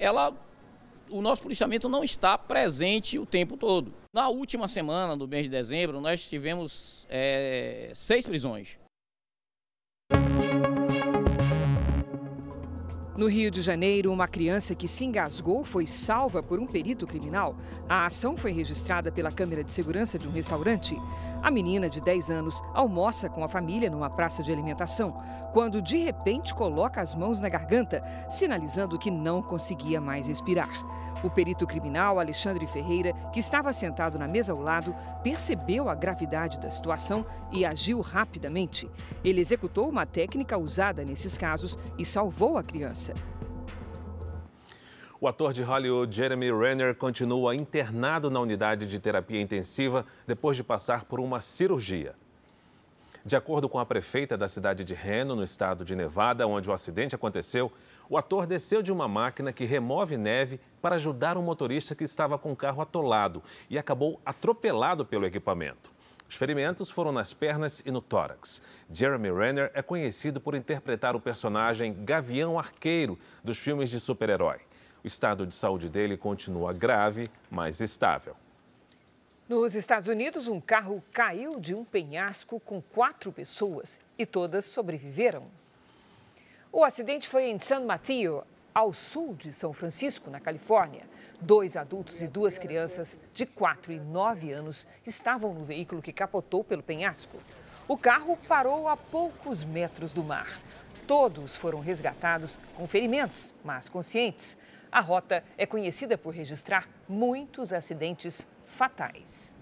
ela, 0.00 0.34
o 1.08 1.22
nosso 1.22 1.42
policiamento 1.42 1.88
não 1.88 2.02
está 2.02 2.36
presente 2.36 3.20
o 3.20 3.24
tempo 3.24 3.56
todo. 3.56 3.94
Na 4.12 4.28
última 4.28 4.66
semana 4.66 5.16
do 5.16 5.28
mês 5.28 5.44
de 5.44 5.50
dezembro, 5.50 6.00
nós 6.00 6.28
tivemos 6.28 7.06
é, 7.08 7.92
seis 7.94 8.26
prisões. 8.26 8.80
No 13.16 13.28
Rio 13.28 13.50
de 13.50 13.62
Janeiro, 13.62 14.12
uma 14.12 14.28
criança 14.28 14.74
que 14.74 14.86
se 14.86 15.02
engasgou 15.02 15.64
foi 15.64 15.86
salva 15.86 16.42
por 16.42 16.60
um 16.60 16.66
perito 16.66 17.06
criminal. 17.06 17.56
A 17.88 18.04
ação 18.04 18.36
foi 18.36 18.52
registrada 18.52 19.10
pela 19.10 19.32
câmera 19.32 19.64
de 19.64 19.72
segurança 19.72 20.18
de 20.18 20.28
um 20.28 20.30
restaurante. 20.30 21.00
A 21.42 21.50
menina, 21.50 21.88
de 21.88 21.98
10 21.98 22.30
anos, 22.30 22.62
almoça 22.74 23.30
com 23.30 23.42
a 23.42 23.48
família 23.48 23.88
numa 23.88 24.10
praça 24.10 24.42
de 24.42 24.52
alimentação, 24.52 25.14
quando 25.54 25.80
de 25.80 25.96
repente 25.96 26.52
coloca 26.52 27.00
as 27.00 27.14
mãos 27.14 27.40
na 27.40 27.48
garganta, 27.48 28.02
sinalizando 28.28 28.98
que 28.98 29.10
não 29.10 29.40
conseguia 29.40 29.98
mais 29.98 30.28
respirar. 30.28 30.68
O 31.22 31.30
perito 31.30 31.66
criminal 31.66 32.20
Alexandre 32.20 32.66
Ferreira, 32.66 33.12
que 33.32 33.40
estava 33.40 33.72
sentado 33.72 34.18
na 34.18 34.28
mesa 34.28 34.52
ao 34.52 34.60
lado, 34.60 34.94
percebeu 35.22 35.88
a 35.88 35.94
gravidade 35.94 36.60
da 36.60 36.70
situação 36.70 37.24
e 37.50 37.64
agiu 37.64 38.00
rapidamente. 38.00 38.88
Ele 39.24 39.40
executou 39.40 39.88
uma 39.88 40.04
técnica 40.04 40.58
usada 40.58 41.04
nesses 41.04 41.38
casos 41.38 41.78
e 41.98 42.04
salvou 42.04 42.58
a 42.58 42.62
criança. 42.62 43.14
O 45.18 45.26
ator 45.26 45.54
de 45.54 45.62
Hollywood 45.62 46.14
Jeremy 46.14 46.52
Renner 46.52 46.94
continua 46.94 47.56
internado 47.56 48.30
na 48.30 48.38
unidade 48.38 48.86
de 48.86 49.00
terapia 49.00 49.40
intensiva 49.40 50.04
depois 50.26 50.58
de 50.58 50.62
passar 50.62 51.04
por 51.04 51.18
uma 51.18 51.40
cirurgia. 51.40 52.14
De 53.26 53.34
acordo 53.34 53.68
com 53.68 53.80
a 53.80 53.84
prefeita 53.84 54.36
da 54.36 54.46
cidade 54.46 54.84
de 54.84 54.94
Reno, 54.94 55.34
no 55.34 55.42
estado 55.42 55.84
de 55.84 55.96
Nevada, 55.96 56.46
onde 56.46 56.70
o 56.70 56.72
acidente 56.72 57.12
aconteceu, 57.12 57.72
o 58.08 58.16
ator 58.16 58.46
desceu 58.46 58.82
de 58.82 58.92
uma 58.92 59.08
máquina 59.08 59.52
que 59.52 59.64
remove 59.64 60.16
neve 60.16 60.60
para 60.80 60.94
ajudar 60.94 61.36
um 61.36 61.42
motorista 61.42 61.96
que 61.96 62.04
estava 62.04 62.38
com 62.38 62.52
o 62.52 62.56
carro 62.56 62.80
atolado 62.80 63.42
e 63.68 63.76
acabou 63.76 64.20
atropelado 64.24 65.04
pelo 65.04 65.26
equipamento. 65.26 65.90
Os 66.28 66.36
ferimentos 66.36 66.88
foram 66.88 67.10
nas 67.10 67.34
pernas 67.34 67.82
e 67.84 67.90
no 67.90 68.00
tórax. 68.00 68.62
Jeremy 68.92 69.32
Renner 69.32 69.72
é 69.74 69.82
conhecido 69.82 70.40
por 70.40 70.54
interpretar 70.54 71.16
o 71.16 71.20
personagem 71.20 71.96
Gavião 72.04 72.56
Arqueiro 72.56 73.18
dos 73.42 73.58
filmes 73.58 73.90
de 73.90 73.98
super-herói. 73.98 74.58
O 75.02 75.06
estado 75.08 75.44
de 75.44 75.52
saúde 75.52 75.88
dele 75.88 76.16
continua 76.16 76.72
grave, 76.72 77.26
mas 77.50 77.80
estável. 77.80 78.36
Nos 79.48 79.76
Estados 79.76 80.08
Unidos, 80.08 80.48
um 80.48 80.60
carro 80.60 81.00
caiu 81.12 81.60
de 81.60 81.72
um 81.72 81.84
penhasco 81.84 82.58
com 82.58 82.82
quatro 82.82 83.30
pessoas 83.30 84.00
e 84.18 84.26
todas 84.26 84.64
sobreviveram. 84.64 85.44
O 86.72 86.82
acidente 86.82 87.28
foi 87.28 87.44
em 87.44 87.60
San 87.60 87.84
Mateo, 87.84 88.42
ao 88.74 88.92
sul 88.92 89.36
de 89.36 89.52
São 89.52 89.72
Francisco, 89.72 90.30
na 90.30 90.40
Califórnia. 90.40 91.04
Dois 91.40 91.76
adultos 91.76 92.20
e 92.20 92.26
duas 92.26 92.58
crianças 92.58 93.16
de 93.32 93.46
4 93.46 93.92
e 93.92 94.00
9 94.00 94.50
anos 94.50 94.84
estavam 95.06 95.54
no 95.54 95.64
veículo 95.64 96.02
que 96.02 96.12
capotou 96.12 96.64
pelo 96.64 96.82
penhasco. 96.82 97.38
O 97.86 97.96
carro 97.96 98.36
parou 98.48 98.88
a 98.88 98.96
poucos 98.96 99.62
metros 99.62 100.10
do 100.10 100.24
mar. 100.24 100.60
Todos 101.06 101.54
foram 101.54 101.78
resgatados 101.78 102.58
com 102.74 102.84
ferimentos, 102.88 103.54
mas 103.62 103.88
conscientes. 103.88 104.58
A 104.90 105.00
rota 105.00 105.44
é 105.56 105.66
conhecida 105.66 106.18
por 106.18 106.34
registrar 106.34 106.88
muitos 107.08 107.72
acidentes 107.72 108.44
fatais. 108.76 109.56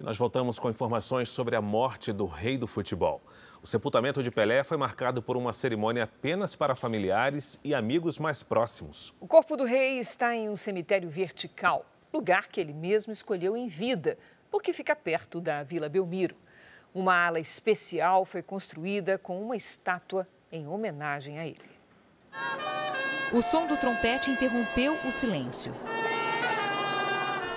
E 0.00 0.02
nós 0.02 0.16
voltamos 0.16 0.58
com 0.58 0.70
informações 0.70 1.28
sobre 1.28 1.54
a 1.56 1.60
morte 1.60 2.12
do 2.12 2.24
rei 2.24 2.56
do 2.56 2.66
futebol. 2.66 3.20
O 3.60 3.66
sepultamento 3.66 4.22
de 4.22 4.30
Pelé 4.30 4.62
foi 4.62 4.76
marcado 4.76 5.20
por 5.20 5.36
uma 5.36 5.52
cerimônia 5.52 6.04
apenas 6.04 6.54
para 6.54 6.74
familiares 6.74 7.58
e 7.64 7.74
amigos 7.74 8.18
mais 8.18 8.42
próximos. 8.42 9.12
O 9.20 9.26
corpo 9.26 9.56
do 9.56 9.64
rei 9.64 9.98
está 9.98 10.34
em 10.34 10.48
um 10.48 10.56
cemitério 10.56 11.10
vertical, 11.10 11.84
lugar 12.12 12.46
que 12.46 12.60
ele 12.60 12.72
mesmo 12.72 13.12
escolheu 13.12 13.56
em 13.56 13.66
vida, 13.66 14.16
porque 14.50 14.72
fica 14.72 14.94
perto 14.94 15.40
da 15.40 15.62
Vila 15.64 15.88
Belmiro. 15.88 16.36
Uma 16.94 17.26
ala 17.26 17.40
especial 17.40 18.24
foi 18.24 18.42
construída 18.42 19.18
com 19.18 19.42
uma 19.42 19.56
estátua 19.56 20.26
em 20.50 20.66
homenagem 20.66 21.38
a 21.38 21.46
ele. 21.46 21.78
O 23.32 23.42
som 23.42 23.66
do 23.66 23.76
trompete 23.76 24.30
interrompeu 24.30 24.94
o 25.04 25.10
silêncio. 25.10 25.74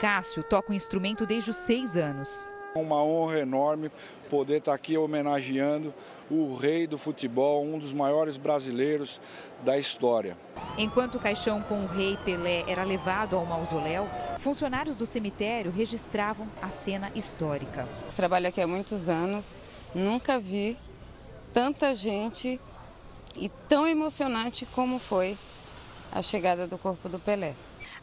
Cássio 0.02 0.42
toca 0.42 0.72
o 0.72 0.74
instrumento 0.74 1.28
desde 1.28 1.52
os 1.52 1.58
seis 1.58 1.96
anos. 1.96 2.50
Uma 2.74 3.04
honra 3.04 3.38
enorme 3.38 3.92
poder 4.32 4.58
estar 4.58 4.74
aqui 4.74 4.98
homenageando 4.98 5.94
o 6.28 6.56
rei 6.56 6.88
do 6.88 6.98
futebol, 6.98 7.64
um 7.64 7.78
dos 7.78 7.94
maiores 7.94 8.36
brasileiros 8.36 9.22
da 9.64 9.78
história. 9.78 10.36
Enquanto 10.76 11.16
o 11.16 11.20
caixão 11.20 11.62
com 11.62 11.84
o 11.84 11.86
rei 11.86 12.18
Pelé 12.26 12.64
era 12.68 12.84
levado 12.84 13.36
ao 13.36 13.46
mausoléu, 13.46 14.10
funcionários 14.40 14.96
do 14.96 15.06
cemitério 15.06 15.70
registravam 15.72 16.48
a 16.60 16.70
cena 16.70 17.12
histórica. 17.14 17.88
Trabalho 18.16 18.48
aqui 18.48 18.60
há 18.60 18.66
muitos 18.66 19.08
anos, 19.08 19.56
nunca 19.94 20.40
vi 20.40 20.80
tanta 21.54 21.94
gente 21.94 22.60
e 23.38 23.50
tão 23.50 23.86
emocionante 23.86 24.66
como 24.66 24.98
foi 24.98 25.38
a 26.12 26.24
chegada 26.24 26.66
do 26.66 26.80
corpo 26.80 27.08
do 27.08 27.20
Pelé. 27.20 27.54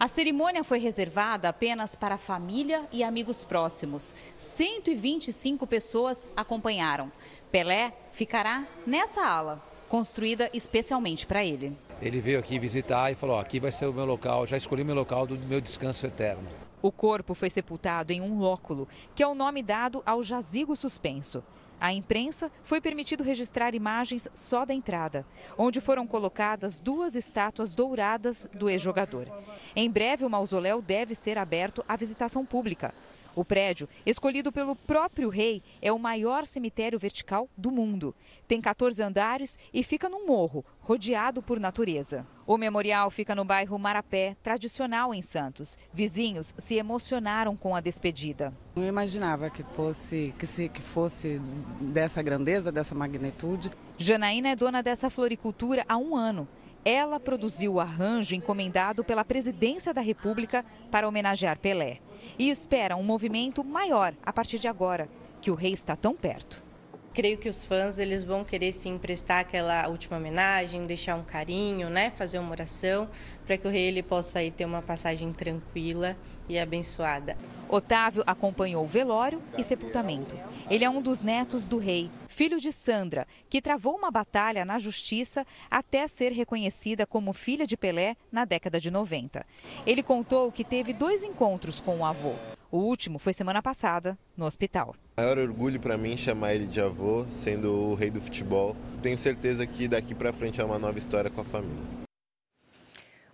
A 0.00 0.06
cerimônia 0.06 0.62
foi 0.62 0.78
reservada 0.78 1.48
apenas 1.48 1.96
para 1.96 2.14
a 2.14 2.18
família 2.18 2.86
e 2.92 3.02
amigos 3.02 3.44
próximos. 3.44 4.14
125 4.36 5.66
pessoas 5.66 6.28
acompanharam. 6.36 7.10
Pelé 7.50 7.92
ficará 8.12 8.64
nessa 8.86 9.26
ala, 9.26 9.60
construída 9.88 10.48
especialmente 10.54 11.26
para 11.26 11.44
ele. 11.44 11.76
Ele 12.00 12.20
veio 12.20 12.38
aqui 12.38 12.60
visitar 12.60 13.10
e 13.10 13.16
falou: 13.16 13.40
aqui 13.40 13.58
vai 13.58 13.72
ser 13.72 13.86
o 13.86 13.92
meu 13.92 14.04
local, 14.04 14.46
já 14.46 14.56
escolhi 14.56 14.84
meu 14.84 14.94
local 14.94 15.26
do 15.26 15.36
meu 15.36 15.60
descanso 15.60 16.06
eterno. 16.06 16.48
O 16.80 16.92
corpo 16.92 17.34
foi 17.34 17.50
sepultado 17.50 18.12
em 18.12 18.20
um 18.20 18.38
lóculo, 18.38 18.86
que 19.16 19.22
é 19.24 19.26
o 19.26 19.34
nome 19.34 19.64
dado 19.64 20.00
ao 20.06 20.22
jazigo 20.22 20.76
suspenso. 20.76 21.42
À 21.80 21.92
imprensa 21.92 22.50
foi 22.64 22.80
permitido 22.80 23.22
registrar 23.22 23.74
imagens 23.74 24.28
só 24.34 24.64
da 24.64 24.74
entrada, 24.74 25.24
onde 25.56 25.80
foram 25.80 26.06
colocadas 26.06 26.80
duas 26.80 27.14
estátuas 27.14 27.74
douradas 27.74 28.48
do 28.52 28.68
ex-jogador. 28.68 29.28
Em 29.76 29.88
breve, 29.88 30.24
o 30.24 30.30
mausoléu 30.30 30.82
deve 30.82 31.14
ser 31.14 31.38
aberto 31.38 31.84
à 31.88 31.94
visitação 31.94 32.44
pública. 32.44 32.92
O 33.34 33.44
prédio, 33.44 33.88
escolhido 34.04 34.50
pelo 34.50 34.74
próprio 34.74 35.28
rei, 35.28 35.62
é 35.80 35.92
o 35.92 35.98
maior 35.98 36.46
cemitério 36.46 36.98
vertical 36.98 37.48
do 37.56 37.70
mundo. 37.70 38.14
Tem 38.46 38.60
14 38.60 39.02
andares 39.02 39.58
e 39.72 39.82
fica 39.82 40.08
num 40.08 40.26
morro, 40.26 40.64
rodeado 40.80 41.42
por 41.42 41.60
natureza. 41.60 42.26
O 42.46 42.56
memorial 42.56 43.10
fica 43.10 43.34
no 43.34 43.44
bairro 43.44 43.78
Marapé, 43.78 44.36
tradicional 44.42 45.14
em 45.14 45.20
Santos. 45.20 45.78
Vizinhos 45.92 46.54
se 46.56 46.76
emocionaram 46.76 47.54
com 47.54 47.76
a 47.76 47.80
despedida. 47.80 48.52
Não 48.74 48.86
imaginava 48.86 49.50
que 49.50 49.62
fosse, 49.62 50.34
que, 50.38 50.46
se, 50.46 50.68
que 50.68 50.80
fosse 50.80 51.40
dessa 51.80 52.22
grandeza, 52.22 52.72
dessa 52.72 52.94
magnitude. 52.94 53.70
Janaína 53.98 54.48
é 54.48 54.56
dona 54.56 54.82
dessa 54.82 55.10
floricultura 55.10 55.84
há 55.88 55.96
um 55.98 56.16
ano. 56.16 56.48
Ela 56.84 57.20
produziu 57.20 57.74
o 57.74 57.80
arranjo 57.80 58.34
encomendado 58.34 59.04
pela 59.04 59.24
Presidência 59.24 59.92
da 59.92 60.00
República 60.00 60.64
para 60.90 61.06
homenagear 61.06 61.58
Pelé. 61.58 62.00
E 62.38 62.50
espera 62.50 62.96
um 62.96 63.02
movimento 63.02 63.64
maior 63.64 64.14
a 64.24 64.32
partir 64.32 64.58
de 64.58 64.68
agora, 64.68 65.08
que 65.40 65.50
o 65.50 65.54
rei 65.54 65.72
está 65.72 65.96
tão 65.96 66.14
perto. 66.14 66.67
Creio 67.12 67.38
que 67.38 67.48
os 67.48 67.64
fãs 67.64 67.98
eles 67.98 68.22
vão 68.22 68.44
querer 68.44 68.72
se 68.72 68.88
emprestar 68.88 69.40
aquela 69.40 69.88
última 69.88 70.18
homenagem, 70.18 70.86
deixar 70.86 71.16
um 71.16 71.24
carinho, 71.24 71.90
né, 71.90 72.10
fazer 72.10 72.38
uma 72.38 72.50
oração 72.50 73.08
para 73.46 73.56
que 73.56 73.66
o 73.66 73.70
rei 73.70 73.84
ele 73.84 74.02
possa 74.02 74.38
aí 74.38 74.50
ter 74.50 74.64
uma 74.64 74.82
passagem 74.82 75.32
tranquila 75.32 76.16
e 76.48 76.58
abençoada. 76.58 77.36
Otávio 77.68 78.22
acompanhou 78.26 78.84
o 78.84 78.88
velório 78.88 79.42
e 79.56 79.64
sepultamento. 79.64 80.38
Ele 80.70 80.84
é 80.84 80.90
um 80.90 81.02
dos 81.02 81.22
netos 81.22 81.66
do 81.66 81.78
rei, 81.78 82.10
filho 82.28 82.60
de 82.60 82.70
Sandra, 82.70 83.26
que 83.48 83.60
travou 83.60 83.96
uma 83.96 84.10
batalha 84.10 84.64
na 84.64 84.78
justiça 84.78 85.46
até 85.70 86.06
ser 86.06 86.32
reconhecida 86.32 87.06
como 87.06 87.32
filha 87.32 87.66
de 87.66 87.76
Pelé 87.76 88.16
na 88.30 88.44
década 88.44 88.80
de 88.80 88.90
90. 88.90 89.44
Ele 89.84 90.02
contou 90.02 90.52
que 90.52 90.62
teve 90.62 90.92
dois 90.92 91.22
encontros 91.22 91.80
com 91.80 91.98
o 91.98 92.04
avô. 92.04 92.34
O 92.70 92.76
último 92.76 93.18
foi 93.18 93.32
semana 93.32 93.62
passada, 93.62 94.18
no 94.36 94.44
hospital. 94.44 94.94
Maior 95.16 95.38
orgulho 95.38 95.80
para 95.80 95.96
mim 95.96 96.18
chamar 96.18 96.54
ele 96.54 96.66
de 96.66 96.82
avô, 96.82 97.24
sendo 97.30 97.72
o 97.72 97.94
rei 97.94 98.10
do 98.10 98.20
futebol. 98.20 98.76
Tenho 99.02 99.16
certeza 99.16 99.66
que 99.66 99.88
daqui 99.88 100.14
para 100.14 100.34
frente 100.34 100.60
é 100.60 100.64
uma 100.64 100.78
nova 100.78 100.98
história 100.98 101.30
com 101.30 101.40
a 101.40 101.44
família. 101.44 101.82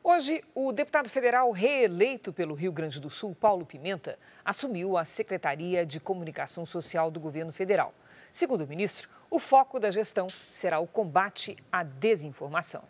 Hoje, 0.04 0.44
o 0.54 0.70
deputado 0.70 1.08
federal 1.08 1.50
reeleito 1.50 2.32
pelo 2.32 2.54
Rio 2.54 2.70
Grande 2.70 3.00
do 3.00 3.10
Sul, 3.10 3.34
Paulo 3.34 3.66
Pimenta, 3.66 4.16
assumiu 4.44 4.96
a 4.96 5.04
Secretaria 5.04 5.84
de 5.84 5.98
Comunicação 5.98 6.64
Social 6.64 7.10
do 7.10 7.18
governo 7.18 7.52
federal. 7.52 7.92
Segundo 8.30 8.62
o 8.62 8.68
ministro, 8.68 9.08
o 9.28 9.40
foco 9.40 9.80
da 9.80 9.90
gestão 9.90 10.28
será 10.48 10.78
o 10.78 10.86
combate 10.86 11.56
à 11.72 11.82
desinformação. 11.82 12.84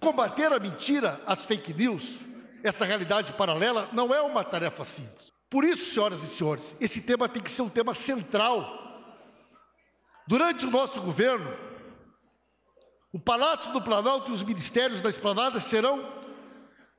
Combater 0.00 0.50
a 0.50 0.58
mentira, 0.58 1.20
as 1.26 1.44
fake 1.44 1.74
news, 1.74 2.20
essa 2.64 2.86
realidade 2.86 3.34
paralela, 3.34 3.90
não 3.92 4.14
é 4.14 4.22
uma 4.22 4.42
tarefa 4.42 4.86
simples. 4.86 5.29
Por 5.50 5.64
isso, 5.64 5.92
senhoras 5.92 6.22
e 6.22 6.28
senhores, 6.28 6.76
esse 6.80 7.00
tema 7.00 7.28
tem 7.28 7.42
que 7.42 7.50
ser 7.50 7.62
um 7.62 7.68
tema 7.68 7.92
central. 7.92 8.78
Durante 10.24 10.64
o 10.64 10.70
nosso 10.70 11.02
governo, 11.02 11.52
o 13.12 13.18
Palácio 13.18 13.72
do 13.72 13.82
Planalto 13.82 14.30
e 14.30 14.34
os 14.34 14.44
ministérios 14.44 15.00
da 15.00 15.08
Esplanada 15.08 15.58
serão 15.58 16.08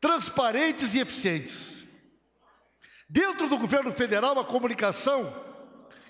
transparentes 0.01 0.93
e 0.93 0.99
eficientes. 0.99 1.81
Dentro 3.07 3.47
do 3.47 3.57
governo 3.57 3.93
federal, 3.93 4.37
a 4.37 4.43
comunicação 4.43 5.33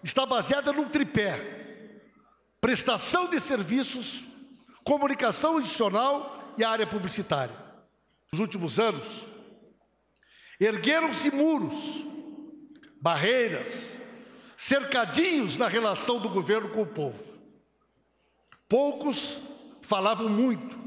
está 0.03 0.25
baseada 0.25 0.73
num 0.73 0.89
tripé: 0.89 2.01
prestação 2.59 3.29
de 3.29 3.39
serviços, 3.39 4.23
comunicação 4.83 5.59
institucional 5.59 6.53
e 6.57 6.63
área 6.63 6.87
publicitária. 6.87 7.55
Nos 8.31 8.39
últimos 8.39 8.79
anos, 8.79 9.27
ergueram-se 10.59 11.29
muros, 11.29 12.10
barreiras, 13.01 13.97
cercadinhos 14.55 15.57
na 15.57 15.67
relação 15.67 16.19
do 16.19 16.29
governo 16.29 16.69
com 16.69 16.83
o 16.83 16.87
povo. 16.87 17.19
Poucos 18.69 19.41
falavam 19.81 20.29
muito, 20.29 20.79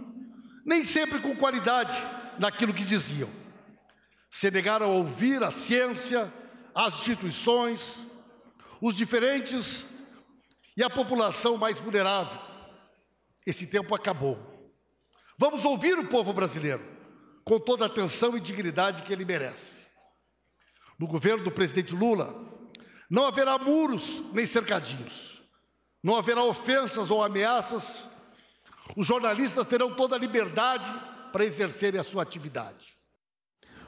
nem 0.65 0.85
sempre 0.85 1.21
com 1.21 1.37
qualidade 1.37 1.95
naquilo 2.39 2.73
que 2.73 2.85
diziam. 2.85 3.29
Se 4.31 4.51
negaram 4.51 4.87
a 4.87 4.95
ouvir 4.95 5.43
a 5.43 5.51
ciência, 5.51 6.33
as 6.75 6.95
instituições, 7.01 7.99
os 8.81 8.95
diferentes 8.95 9.85
e 10.77 10.83
a 10.83 10.91
população 10.91 11.57
mais 11.57 11.79
vulnerável. 11.81 12.39
Esse 13.47 13.67
tempo 13.67 13.95
acabou. 13.95 14.39
Vamos 15.37 15.65
ouvir 15.65 15.99
o 15.99 16.07
povo 16.07 16.33
brasileiro 16.33 16.83
com 17.45 17.61
toda 17.61 17.85
a 17.85 17.87
atenção 17.87 18.37
e 18.37 18.41
dignidade 18.41 19.03
que 19.03 19.13
ele 19.13 19.25
merece. 19.25 19.84
No 20.99 21.07
governo 21.07 21.45
do 21.45 21.51
presidente 21.51 21.95
Lula, 21.95 22.35
não 23.11 23.27
haverá 23.27 23.59
muros 23.59 24.23
nem 24.33 24.47
cercadinhos, 24.47 25.43
não 26.03 26.17
haverá 26.17 26.43
ofensas 26.43 27.11
ou 27.11 27.23
ameaças. 27.23 28.07
Os 28.97 29.07
jornalistas 29.07 29.67
terão 29.67 29.95
toda 29.95 30.15
a 30.15 30.19
liberdade 30.19 30.89
para 31.33 31.45
exercerem 31.45 32.01
a 32.01 32.05
sua 32.05 32.23
atividade. 32.23 32.95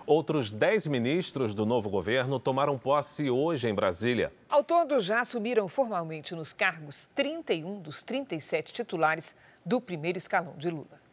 Outros 0.07 0.53
10 0.53 0.87
ministros 0.87 1.53
do 1.53 1.67
novo 1.67 1.91
governo 1.91 2.39
tomaram 2.39 2.79
posse 2.79 3.29
hoje 3.29 3.69
em 3.69 3.75
Brasília. 3.75 4.33
Ao 4.49 4.63
todo, 4.63 5.01
já 5.01 5.21
assumiram 5.21 5.67
formalmente 5.67 6.35
nos 6.35 6.53
cargos 6.53 7.07
31 7.07 7.81
dos 7.81 8.05
37 8.05 8.73
titulares 8.73 9.35
do 9.65 9.81
primeiro 9.81 10.17
escalão 10.17 10.55
de 10.57 10.71
Lula. 10.71 11.06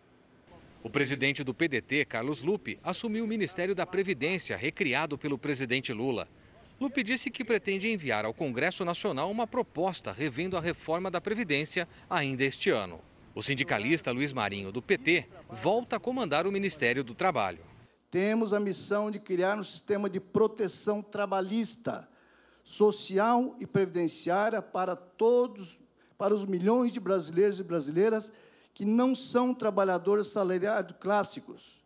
O 0.84 0.90
presidente 0.90 1.46
do 1.46 1.54
PDT, 1.54 2.04
Carlos 2.04 2.42
Lupe, 2.42 2.78
assumiu 2.84 3.24
o 3.24 3.28
Ministério 3.28 3.74
da 3.74 3.86
Previdência, 3.86 4.58
recriado 4.58 5.18
pelo 5.18 5.38
presidente 5.38 5.94
Lula. 5.94 6.28
Lupe 6.78 7.02
disse 7.02 7.32
que 7.32 7.46
pretende 7.46 7.88
enviar 7.88 8.26
ao 8.26 8.34
Congresso 8.34 8.84
Nacional 8.84 9.32
uma 9.32 9.48
proposta 9.48 10.12
revendo 10.12 10.58
a 10.58 10.60
reforma 10.60 11.10
da 11.10 11.22
Previdência 11.22 11.88
ainda 12.10 12.44
este 12.44 12.70
ano. 12.70 13.00
O 13.34 13.42
sindicalista 13.42 14.12
Luiz 14.12 14.34
Marinho, 14.34 14.74
do 14.74 14.82
PT, 14.82 15.26
volta 15.50 15.96
a 15.96 16.00
comandar 16.02 16.46
o 16.46 16.52
Ministério 16.52 17.02
do 17.02 17.16
Trabalho. 17.16 17.64
Temos 18.12 18.54
a 18.54 18.60
missão 18.60 19.10
de 19.10 19.20
criar 19.20 19.58
um 19.58 19.64
sistema 19.64 20.10
de 20.10 20.20
proteção 20.20 21.02
trabalhista, 21.02 22.06
social 22.62 23.56
e 23.58 23.66
previdenciária 23.66 24.62
para 24.62 24.98
todos, 24.98 25.80
para 26.18 26.34
os 26.34 26.44
milhões 26.46 26.92
de 26.92 27.00
brasileiros 27.00 27.62
e 27.62 27.64
brasileiras 27.64 28.34
que 28.74 28.86
não 28.86 29.14
são 29.14 29.54
trabalhadores 29.54 30.28
salariados 30.28 30.96
clássicos, 31.00 31.84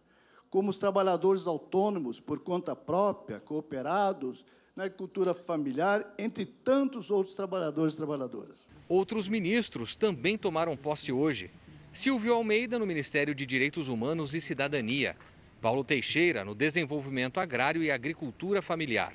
como 0.50 0.70
os 0.70 0.78
trabalhadores 0.78 1.46
autônomos 1.46 2.20
por 2.20 2.40
conta 2.40 2.76
própria, 2.76 3.40
cooperados, 3.40 4.46
na 4.76 4.86
agricultura 4.86 5.34
familiar, 5.34 6.06
entre 6.18 6.46
tantos 6.46 7.10
outros 7.10 7.36
trabalhadores 7.36 7.94
e 7.94 7.98
trabalhadoras. 7.98 8.68
Outros 8.88 9.28
ministros 9.28 9.96
também 9.96 10.38
tomaram 10.38 10.78
posse 10.78 11.12
hoje. 11.12 11.50
Silvio 11.92 12.34
Almeida, 12.34 12.78
no 12.78 12.86
Ministério 12.86 13.34
de 13.34 13.46
Direitos 13.46 13.88
Humanos 13.88 14.36
e 14.36 14.40
Cidadania. 14.40 15.18
Paulo 15.60 15.84
Teixeira, 15.84 16.46
no 16.46 16.54
Desenvolvimento 16.54 17.40
Agrário 17.40 17.82
e 17.82 17.90
Agricultura 17.90 18.62
Familiar. 18.62 19.14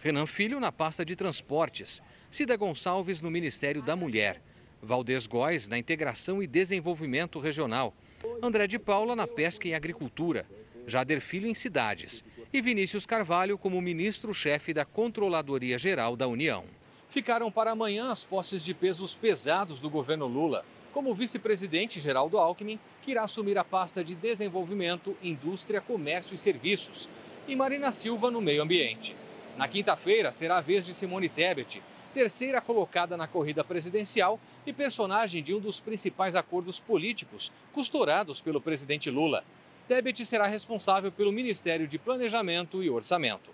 Renan 0.00 0.26
Filho, 0.26 0.58
na 0.58 0.72
pasta 0.72 1.04
de 1.04 1.14
Transportes. 1.14 2.02
Cida 2.30 2.56
Gonçalves, 2.56 3.20
no 3.20 3.30
Ministério 3.30 3.80
da 3.80 3.94
Mulher. 3.94 4.42
Valdez 4.84 5.26
Góes, 5.26 5.68
na 5.68 5.78
Integração 5.78 6.42
e 6.42 6.46
Desenvolvimento 6.46 7.38
Regional. 7.38 7.94
André 8.42 8.66
de 8.66 8.78
Paula, 8.78 9.16
na 9.16 9.26
Pesca 9.26 9.66
e 9.66 9.74
Agricultura. 9.74 10.46
Jader 10.86 11.20
Filho, 11.20 11.48
em 11.48 11.54
Cidades. 11.54 12.22
E 12.52 12.60
Vinícius 12.60 13.06
Carvalho, 13.06 13.58
como 13.58 13.80
ministro-chefe 13.80 14.74
da 14.74 14.84
Controladoria 14.84 15.78
Geral 15.78 16.14
da 16.14 16.28
União. 16.28 16.64
Ficaram 17.08 17.50
para 17.50 17.70
amanhã 17.70 18.10
as 18.10 18.24
posses 18.24 18.64
de 18.64 18.74
pesos 18.74 19.14
pesados 19.14 19.80
do 19.80 19.88
governo 19.88 20.26
Lula, 20.26 20.64
como 20.92 21.10
o 21.10 21.14
vice-presidente 21.14 21.98
Geraldo 21.98 22.38
Alckmin, 22.38 22.78
que 23.02 23.10
irá 23.10 23.24
assumir 23.24 23.58
a 23.58 23.64
pasta 23.64 24.04
de 24.04 24.14
Desenvolvimento, 24.14 25.16
Indústria, 25.22 25.80
Comércio 25.80 26.34
e 26.34 26.38
Serviços, 26.38 27.08
e 27.48 27.56
Marina 27.56 27.90
Silva 27.90 28.30
no 28.30 28.40
Meio 28.40 28.62
Ambiente. 28.62 29.16
Na 29.56 29.68
quinta-feira 29.68 30.32
será 30.32 30.58
a 30.58 30.60
vez 30.60 30.86
de 30.86 30.94
Simone 30.94 31.28
Tebet, 31.28 31.82
terceira 32.14 32.60
colocada 32.60 33.16
na 33.16 33.26
corrida 33.26 33.64
presidencial 33.64 34.38
e 34.64 34.72
personagem 34.72 35.42
de 35.42 35.52
um 35.52 35.58
dos 35.58 35.80
principais 35.80 36.36
acordos 36.36 36.78
políticos 36.78 37.52
costurados 37.72 38.40
pelo 38.40 38.60
presidente 38.60 39.10
Lula. 39.10 39.42
Tebet 39.88 40.24
será 40.24 40.46
responsável 40.46 41.10
pelo 41.10 41.32
Ministério 41.32 41.88
de 41.88 41.98
Planejamento 41.98 42.82
e 42.82 42.88
Orçamento. 42.88 43.50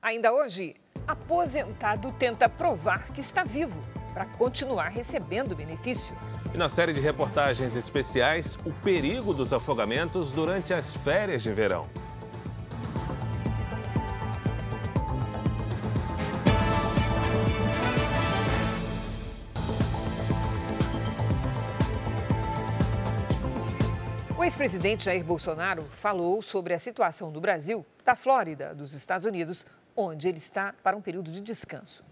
Ainda 0.00 0.32
hoje, 0.32 0.74
aposentado 1.06 2.10
tenta 2.18 2.48
provar 2.48 3.12
que 3.12 3.20
está 3.20 3.44
vivo 3.44 3.80
para 4.14 4.24
continuar 4.24 4.88
recebendo 4.88 5.54
benefício. 5.54 6.16
E 6.54 6.56
na 6.56 6.68
série 6.68 6.94
de 6.94 7.00
reportagens 7.00 7.76
especiais, 7.76 8.56
o 8.64 8.72
perigo 8.82 9.34
dos 9.34 9.52
afogamentos 9.52 10.32
durante 10.32 10.72
as 10.72 10.96
férias 10.96 11.42
de 11.42 11.52
verão. 11.52 11.82
Ex-presidente 24.58 25.04
Jair 25.04 25.22
Bolsonaro 25.22 25.84
falou 25.84 26.42
sobre 26.42 26.74
a 26.74 26.80
situação 26.80 27.30
do 27.30 27.40
Brasil, 27.40 27.86
da 28.04 28.16
Flórida, 28.16 28.74
dos 28.74 28.92
Estados 28.92 29.24
Unidos, 29.24 29.64
onde 29.94 30.26
ele 30.26 30.38
está 30.38 30.74
para 30.82 30.96
um 30.96 31.00
período 31.00 31.30
de 31.30 31.40
descanso. 31.40 32.02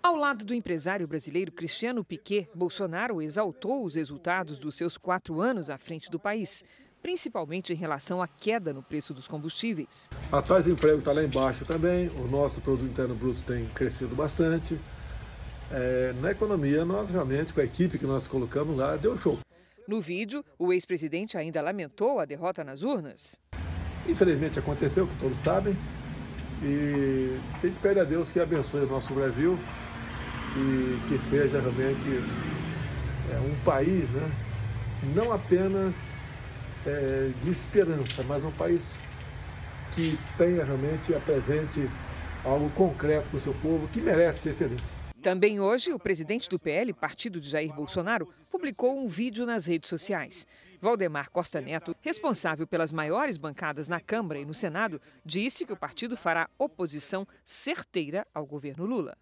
Ao 0.00 0.14
lado 0.14 0.44
do 0.44 0.54
empresário 0.54 1.08
brasileiro 1.08 1.50
Cristiano 1.50 2.04
Piquet, 2.04 2.48
Bolsonaro 2.54 3.20
exaltou 3.20 3.84
os 3.84 3.96
resultados 3.96 4.60
dos 4.60 4.76
seus 4.76 4.96
quatro 4.96 5.40
anos 5.40 5.70
à 5.70 5.76
frente 5.76 6.08
do 6.08 6.20
país, 6.20 6.62
principalmente 7.02 7.72
em 7.72 7.76
relação 7.76 8.22
à 8.22 8.28
queda 8.28 8.72
no 8.72 8.82
preço 8.82 9.12
dos 9.12 9.26
combustíveis. 9.26 10.08
A 10.30 10.40
taxa 10.40 10.62
de 10.62 10.70
emprego 10.70 11.00
está 11.00 11.10
lá 11.10 11.24
embaixo 11.24 11.64
também, 11.64 12.10
o 12.10 12.28
nosso 12.28 12.60
produto 12.60 12.88
interno 12.88 13.16
bruto 13.16 13.42
tem 13.42 13.66
crescido 13.70 14.14
bastante. 14.14 14.78
É, 15.72 16.14
na 16.20 16.30
economia, 16.30 16.84
nós 16.84 17.10
realmente, 17.10 17.52
com 17.52 17.60
a 17.60 17.64
equipe 17.64 17.98
que 17.98 18.06
nós 18.06 18.28
colocamos 18.28 18.76
lá, 18.76 18.96
deu 18.96 19.18
show. 19.18 19.36
No 19.88 20.00
vídeo, 20.00 20.44
o 20.58 20.72
ex-presidente 20.72 21.36
ainda 21.36 21.60
lamentou 21.60 22.20
a 22.20 22.24
derrota 22.24 22.62
nas 22.62 22.82
urnas. 22.82 23.40
Infelizmente 24.06 24.58
aconteceu, 24.58 25.06
que 25.06 25.16
todos 25.16 25.38
sabem, 25.38 25.76
e 26.62 27.38
a 27.54 27.66
gente 27.66 27.78
pede 27.80 28.00
a 28.00 28.04
Deus 28.04 28.30
que 28.30 28.40
abençoe 28.40 28.82
o 28.82 28.86
nosso 28.86 29.12
Brasil 29.14 29.58
e 30.56 31.08
que 31.08 31.30
seja 31.30 31.60
realmente 31.60 32.08
é, 33.32 33.38
um 33.40 33.64
país, 33.64 34.08
né, 34.10 34.30
não 35.14 35.32
apenas 35.32 35.94
é, 36.86 37.30
de 37.42 37.50
esperança, 37.50 38.22
mas 38.26 38.44
um 38.44 38.50
país 38.52 38.82
que 39.92 40.18
tenha 40.36 40.64
realmente, 40.64 41.14
apresente 41.14 41.88
algo 42.44 42.70
concreto 42.70 43.28
para 43.28 43.36
o 43.36 43.40
seu 43.40 43.54
povo, 43.54 43.88
que 43.88 44.00
merece 44.00 44.40
ser 44.40 44.54
feliz. 44.54 44.99
Também 45.22 45.60
hoje, 45.60 45.92
o 45.92 45.98
presidente 45.98 46.48
do 46.48 46.58
PL, 46.58 46.94
partido 46.94 47.38
de 47.38 47.50
Jair 47.50 47.74
Bolsonaro, 47.74 48.26
publicou 48.50 48.98
um 48.98 49.06
vídeo 49.06 49.44
nas 49.44 49.66
redes 49.66 49.90
sociais. 49.90 50.46
Valdemar 50.80 51.30
Costa 51.30 51.60
Neto, 51.60 51.94
responsável 52.00 52.66
pelas 52.66 52.90
maiores 52.90 53.36
bancadas 53.36 53.86
na 53.86 54.00
Câmara 54.00 54.40
e 54.40 54.46
no 54.46 54.54
Senado, 54.54 54.98
disse 55.22 55.66
que 55.66 55.74
o 55.74 55.76
partido 55.76 56.16
fará 56.16 56.48
oposição 56.58 57.28
certeira 57.44 58.26
ao 58.32 58.46
governo 58.46 58.86
Lula. 58.86 59.14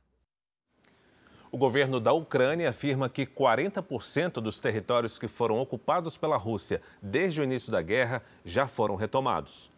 O 1.50 1.58
governo 1.58 1.98
da 1.98 2.12
Ucrânia 2.12 2.68
afirma 2.68 3.08
que 3.08 3.26
40% 3.26 4.34
dos 4.34 4.60
territórios 4.60 5.18
que 5.18 5.26
foram 5.26 5.58
ocupados 5.58 6.16
pela 6.16 6.36
Rússia 6.36 6.80
desde 7.02 7.40
o 7.40 7.44
início 7.44 7.72
da 7.72 7.82
guerra 7.82 8.22
já 8.44 8.68
foram 8.68 8.94
retomados. 8.94 9.68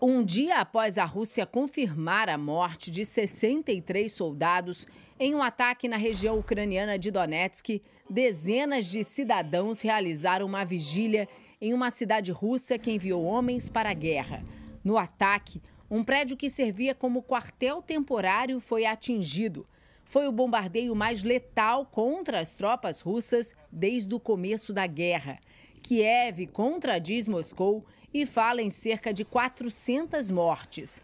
Um 0.00 0.24
dia 0.24 0.60
após 0.60 0.96
a 0.96 1.04
Rússia 1.04 1.44
confirmar 1.44 2.28
a 2.28 2.38
morte 2.38 2.88
de 2.88 3.04
63 3.04 4.12
soldados 4.12 4.86
em 5.18 5.34
um 5.34 5.42
ataque 5.42 5.88
na 5.88 5.96
região 5.96 6.38
ucraniana 6.38 6.96
de 6.96 7.10
Donetsk, 7.10 7.82
dezenas 8.08 8.86
de 8.86 9.02
cidadãos 9.02 9.80
realizaram 9.80 10.46
uma 10.46 10.64
vigília 10.64 11.28
em 11.60 11.74
uma 11.74 11.90
cidade 11.90 12.30
russa 12.30 12.78
que 12.78 12.92
enviou 12.92 13.24
homens 13.24 13.68
para 13.68 13.90
a 13.90 13.94
guerra. 13.94 14.44
No 14.84 14.96
ataque, 14.96 15.60
um 15.90 16.04
prédio 16.04 16.36
que 16.36 16.48
servia 16.48 16.94
como 16.94 17.22
quartel 17.22 17.82
temporário 17.82 18.60
foi 18.60 18.86
atingido 18.86 19.66
foi 20.08 20.26
o 20.26 20.32
bombardeio 20.32 20.96
mais 20.96 21.22
letal 21.22 21.84
contra 21.84 22.40
as 22.40 22.54
tropas 22.54 23.02
russas 23.02 23.54
desde 23.70 24.14
o 24.14 24.18
começo 24.18 24.72
da 24.72 24.86
guerra. 24.86 25.38
Kiev 25.82 26.46
contradiz 26.46 27.28
Moscou 27.28 27.84
e 28.12 28.26
fala 28.26 28.62
em 28.62 28.70
cerca 28.70 29.12
de 29.12 29.24
400 29.24 30.30
mortes. 30.30 31.02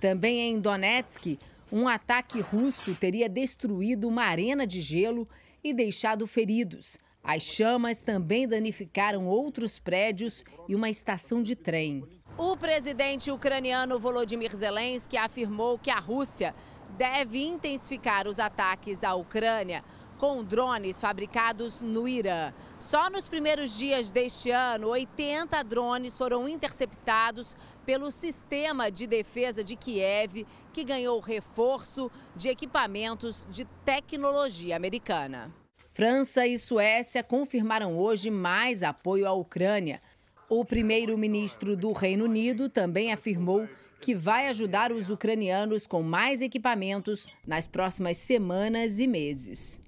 Também 0.00 0.40
em 0.40 0.58
Donetsk, 0.58 1.38
um 1.70 1.88
ataque 1.88 2.40
russo 2.40 2.94
teria 2.94 3.28
destruído 3.28 4.08
uma 4.08 4.24
arena 4.24 4.66
de 4.66 4.80
gelo 4.80 5.28
e 5.62 5.72
deixado 5.72 6.26
feridos. 6.26 6.98
As 7.22 7.42
chamas 7.44 8.02
também 8.02 8.48
danificaram 8.48 9.28
outros 9.28 9.78
prédios 9.78 10.42
e 10.68 10.74
uma 10.74 10.90
estação 10.90 11.42
de 11.42 11.54
trem. 11.54 12.02
O 12.36 12.56
presidente 12.56 13.30
ucraniano 13.30 13.98
Volodymyr 13.98 14.54
Zelensky 14.56 15.16
afirmou 15.16 15.78
que 15.78 15.90
a 15.90 15.98
Rússia 15.98 16.54
deve 16.96 17.42
intensificar 17.44 18.26
os 18.26 18.38
ataques 18.38 19.04
à 19.04 19.14
Ucrânia 19.14 19.84
com 20.18 20.42
drones 20.42 21.00
fabricados 21.00 21.80
no 21.80 22.08
Irã. 22.08 22.52
Só 22.82 23.08
nos 23.08 23.28
primeiros 23.28 23.78
dias 23.78 24.10
deste 24.10 24.50
ano, 24.50 24.88
80 24.88 25.62
drones 25.62 26.18
foram 26.18 26.48
interceptados 26.48 27.54
pelo 27.86 28.10
sistema 28.10 28.90
de 28.90 29.06
defesa 29.06 29.62
de 29.62 29.76
Kiev, 29.76 30.44
que 30.72 30.82
ganhou 30.82 31.20
reforço 31.20 32.10
de 32.34 32.48
equipamentos 32.48 33.46
de 33.48 33.64
tecnologia 33.84 34.74
americana. 34.74 35.54
França 35.92 36.44
e 36.44 36.58
Suécia 36.58 37.22
confirmaram 37.22 37.96
hoje 37.96 38.32
mais 38.32 38.82
apoio 38.82 39.28
à 39.28 39.32
Ucrânia. 39.32 40.02
O 40.48 40.64
primeiro-ministro 40.64 41.76
do 41.76 41.92
Reino 41.92 42.24
Unido 42.24 42.68
também 42.68 43.12
afirmou 43.12 43.68
que 44.00 44.12
vai 44.12 44.48
ajudar 44.48 44.90
os 44.90 45.08
ucranianos 45.08 45.86
com 45.86 46.02
mais 46.02 46.42
equipamentos 46.42 47.28
nas 47.46 47.68
próximas 47.68 48.18
semanas 48.18 48.98
e 48.98 49.06
meses. 49.06 49.81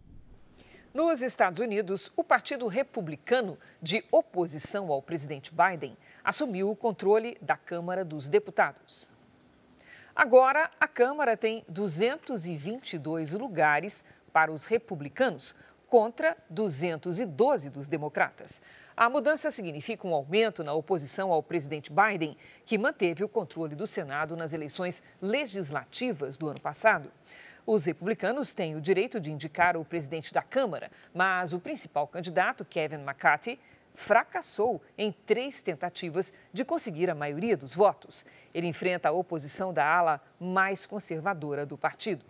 Nos 0.95 1.23
Estados 1.23 1.59
Unidos, 1.59 2.13
o 2.17 2.23
Partido 2.23 2.69
Republicano, 2.69 3.59
de 3.83 4.05
oposição 4.13 4.93
ao 4.93 5.03
presidente 5.03 5.51
Biden, 5.53 5.97
assumiu 6.23 6.71
o 6.71 6.77
controle 6.77 7.37
da 7.43 7.57
Câmara 7.57 8.05
dos 8.05 8.29
Deputados. 8.29 9.11
Agora, 10.15 10.71
a 10.79 10.87
Câmara 10.87 11.37
tem 11.37 11.65
222 11.67 13.33
lugares 13.33 14.05
para 14.33 14.53
os 14.53 14.67
republicanos 14.67 15.57
contra 15.89 16.37
212 16.49 17.71
dos 17.71 17.89
democratas. 17.89 18.63
A 18.97 19.11
mudança 19.11 19.51
significa 19.51 20.07
um 20.07 20.15
aumento 20.15 20.63
na 20.63 20.75
oposição 20.75 21.33
ao 21.33 21.43
presidente 21.43 21.91
Biden, 21.93 22.37
que 22.65 22.79
manteve 22.79 23.25
o 23.25 23.29
controle 23.29 23.75
do 23.75 23.85
Senado 23.87 24.37
nas 24.37 24.53
eleições 24.53 25.03
legislativas 25.21 26.39
do 26.39 26.49
ano 26.49 26.61
passado. 26.61 27.11
Os 27.67 27.87
republicanos 27.87 28.53
têm 28.53 28.77
o 28.77 28.81
direito 28.81 29.19
de 29.19 29.33
indicar 29.33 29.75
o 29.77 29.85
presidente 29.85 30.35
da 30.35 30.43
Câmara, 30.43 30.91
mas 31.15 31.55
o 31.55 31.59
principal 31.59 32.07
candidato, 32.07 32.65
Kevin 32.65 32.97
McCarthy, 32.97 33.59
fracassou 33.95 34.83
em 34.99 35.13
três 35.25 35.63
tentativas 35.63 36.33
de 36.53 36.65
conseguir 36.65 37.09
a 37.09 37.15
maioria 37.15 37.57
dos 37.57 37.75
votos. 37.75 38.27
Ele 38.53 38.67
enfrenta 38.67 39.09
a 39.09 39.13
oposição 39.13 39.73
da 39.73 39.87
ala 39.87 40.21
mais 40.39 40.85
conservadora 40.85 41.65
do 41.65 41.79
partido. 41.79 42.25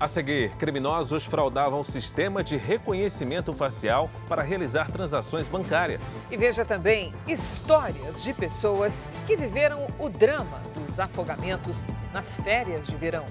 A 0.00 0.08
seguir, 0.08 0.54
criminosos 0.56 1.24
fraudavam 1.24 1.80
o 1.80 1.84
sistema 1.84 2.44
de 2.44 2.56
reconhecimento 2.56 3.52
facial 3.54 4.10
para 4.28 4.42
realizar 4.42 4.90
transações 4.90 5.48
bancárias. 5.48 6.18
E 6.30 6.36
veja 6.36 6.66
também 6.66 7.12
histórias 7.26 8.22
de 8.22 8.34
pessoas 8.34 9.02
que 9.26 9.36
viveram 9.36 9.86
o 9.98 10.08
drama 10.10 10.58
dos 10.74 11.00
afogamentos 11.00 11.86
nas 12.12 12.34
férias 12.36 12.86
de 12.86 12.96
verão. 12.96 13.24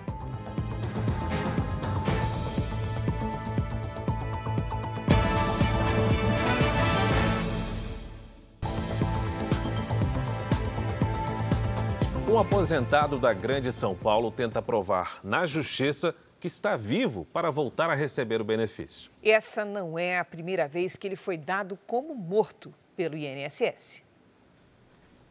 Um 12.35 12.39
aposentado 12.39 13.17
da 13.17 13.31
Grande 13.31 13.71
São 13.71 13.95
Paulo 13.95 14.29
tenta 14.29 14.61
provar 14.61 15.21
na 15.23 15.45
justiça 15.45 16.13
que 16.37 16.47
está 16.47 16.75
vivo 16.75 17.25
para 17.31 17.49
voltar 17.49 17.89
a 17.89 17.95
receber 17.95 18.41
o 18.41 18.43
benefício. 18.43 19.09
Essa 19.23 19.63
não 19.63 19.97
é 19.97 20.19
a 20.19 20.25
primeira 20.25 20.67
vez 20.67 20.97
que 20.97 21.07
ele 21.07 21.15
foi 21.15 21.37
dado 21.37 21.79
como 21.87 22.13
morto 22.13 22.73
pelo 22.93 23.15
INSS. 23.15 24.03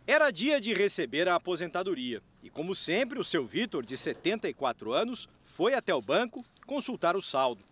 Era 0.07 0.31
dia 0.31 0.59
de 0.59 0.73
receber 0.73 1.29
a 1.29 1.35
aposentadoria 1.35 2.23
e, 2.43 2.49
como 2.49 2.75
sempre, 2.75 3.19
o 3.19 3.25
seu 3.25 3.45
Vitor, 3.45 3.85
de 3.85 3.99
74 3.99 4.95
anos, 4.95 5.29
foi 5.45 5.75
até 5.75 5.95
o 5.95 6.01
banco 6.01 6.43
consultar 6.67 7.17
o 7.17 7.21
saldo. 7.21 7.63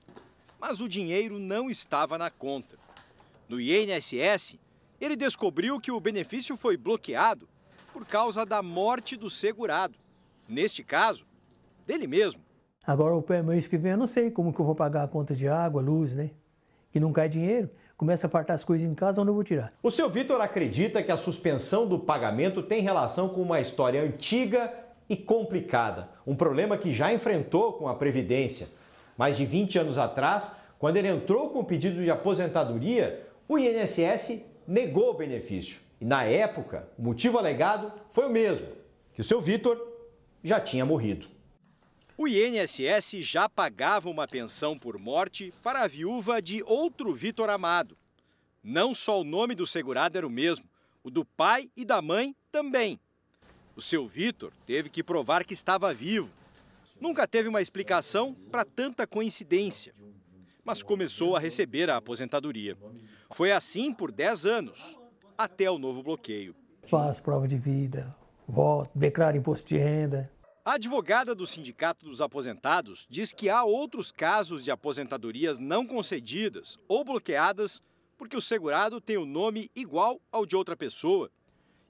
Mas 0.61 0.79
o 0.79 0.87
dinheiro 0.87 1.39
não 1.39 1.71
estava 1.71 2.19
na 2.19 2.29
conta. 2.29 2.77
No 3.49 3.59
INSS, 3.59 4.59
ele 5.01 5.17
descobriu 5.17 5.81
que 5.81 5.91
o 5.91 5.99
benefício 5.99 6.55
foi 6.55 6.77
bloqueado 6.77 7.49
por 7.93 8.07
causa 8.07 8.47
da 8.47 8.63
morte 8.63 9.17
do 9.17 9.29
segurado. 9.29 9.95
Neste 10.49 10.83
caso, 10.83 11.27
dele 11.87 12.07
mesmo. 12.07 12.41
Agora, 12.85 13.15
o 13.15 13.45
mês 13.45 13.69
que 13.69 13.77
vem, 13.77 13.93
eu 13.93 13.99
não 13.99 14.07
sei 14.07 14.31
como 14.31 14.53
que 14.53 14.61
eu 14.61 14.65
vou 14.65 14.75
pagar 14.75 15.05
a 15.05 15.09
conta 15.09 15.35
de 15.35 15.47
água, 15.47 15.81
luz, 15.81 16.15
né? 16.15 16.31
Que 16.91 16.99
não 16.99 17.13
cai 17.13 17.29
dinheiro, 17.29 17.71
começa 17.97 18.27
a 18.27 18.31
faltar 18.31 18.57
as 18.57 18.65
coisas 18.65 18.89
em 18.89 18.95
casa, 18.95 19.21
onde 19.21 19.31
eu 19.31 19.35
vou 19.35 19.45
tirar? 19.45 19.73
O 19.83 19.91
seu 19.91 20.11
Vitor 20.11 20.41
acredita 20.41 21.03
que 21.03 21.13
a 21.13 21.17
suspensão 21.17 21.87
do 21.87 21.99
pagamento 21.99 22.63
tem 22.63 22.83
relação 22.83 23.29
com 23.29 23.41
uma 23.41 23.61
história 23.61 24.03
antiga 24.03 24.73
e 25.09 25.17
complicada. 25.17 26.09
Um 26.27 26.35
problema 26.35 26.77
que 26.77 26.93
já 26.93 27.13
enfrentou 27.13 27.75
com 27.75 27.89
a 27.89 27.95
Previdência. 27.95 28.69
Mais 29.17 29.37
de 29.37 29.47
20 29.47 29.79
anos 29.79 29.99
atrás, 29.99 30.57
quando 30.79 30.97
ele 30.97 31.09
entrou 31.09 31.51
com 31.51 31.61
o 31.61 31.65
pedido 31.65 32.03
de 32.03 32.11
aposentadoria, 32.11 33.25
o 33.47 33.59
INSS 33.59 34.45
negou 34.67 35.11
o 35.11 35.15
benefício. 35.15 35.81
E 36.03 36.05
na 36.05 36.25
época, 36.25 36.89
o 36.99 37.03
motivo 37.03 37.39
alegado 37.39 37.93
foi 38.11 38.27
o 38.27 38.29
mesmo: 38.29 38.67
que 39.15 39.21
o 39.21 39.25
seu 39.25 39.41
Vitor 39.41 39.81
já 40.43 40.59
tinha 40.59 40.85
morrido. 40.85 41.29
O 42.19 42.27
INSS 42.27 43.19
já 43.21 43.49
pagava 43.49 44.11
uma 44.11 44.27
pensão 44.27 44.77
por 44.77 44.99
morte 44.99 45.55
para 45.63 45.83
a 45.83 45.87
viúva 45.87 46.43
de 46.43 46.61
outro 46.65 47.15
Vitor 47.15 47.49
Amado. 47.49 47.97
Não 48.65 48.93
só 48.93 49.21
o 49.21 49.25
nome 49.25 49.55
do 49.55 49.65
segurado 49.65 50.19
era 50.19 50.27
o 50.27 50.31
mesmo, 50.31 50.65
o 51.05 51.11
do 51.11 51.25
pai 51.25 51.71
e 51.77 51.85
da 51.85 52.03
mãe 52.03 52.35
também. 52.51 52.99
O 53.77 53.81
seu 53.81 54.05
Vitor 54.05 54.53
teve 54.67 54.91
que 54.91 55.05
provar 55.05 55.45
que 55.45 55.55
estava 55.55 55.95
vivo. 55.95 56.35
Nunca 57.01 57.29
teve 57.29 57.49
uma 57.49 57.63
explicação 57.63 58.35
para 58.51 58.65
tanta 58.65 59.07
coincidência, 59.07 59.95
mas 60.65 60.83
começou 60.83 61.37
a 61.37 61.39
receber 61.39 61.89
a 61.89 61.99
aposentadoria. 61.99 62.77
Foi 63.31 63.53
assim 63.53 63.93
por 63.93 64.11
10 64.11 64.47
anos, 64.47 64.97
até 65.37 65.71
o 65.71 65.79
novo 65.79 66.03
bloqueio. 66.03 66.55
Faz 66.85 67.21
prova 67.21 67.47
de 67.47 67.57
vida, 67.57 68.15
voto, 68.47 68.91
declara 68.95 69.37
imposto 69.37 69.69
de 69.69 69.79
renda. 69.79 70.31
A 70.65 70.75
advogada 70.75 71.35
do 71.35 71.45
Sindicato 71.45 72.07
dos 72.07 72.23
Aposentados 72.23 73.07
diz 73.11 73.33
que 73.33 73.51
há 73.51 73.65
outros 73.65 74.13
casos 74.13 74.63
de 74.63 74.71
aposentadorias 74.71 75.59
não 75.59 75.85
concedidas 75.85 76.79
ou 76.87 77.05
bloqueadas 77.05 77.83
porque 78.17 78.37
o 78.37 78.41
segurado 78.41 79.01
tem 79.01 79.17
o 79.17 79.27
nome 79.27 79.69
igual 79.75 80.21
ao 80.31 80.47
de 80.47 80.55
outra 80.55 80.77
pessoa 80.77 81.29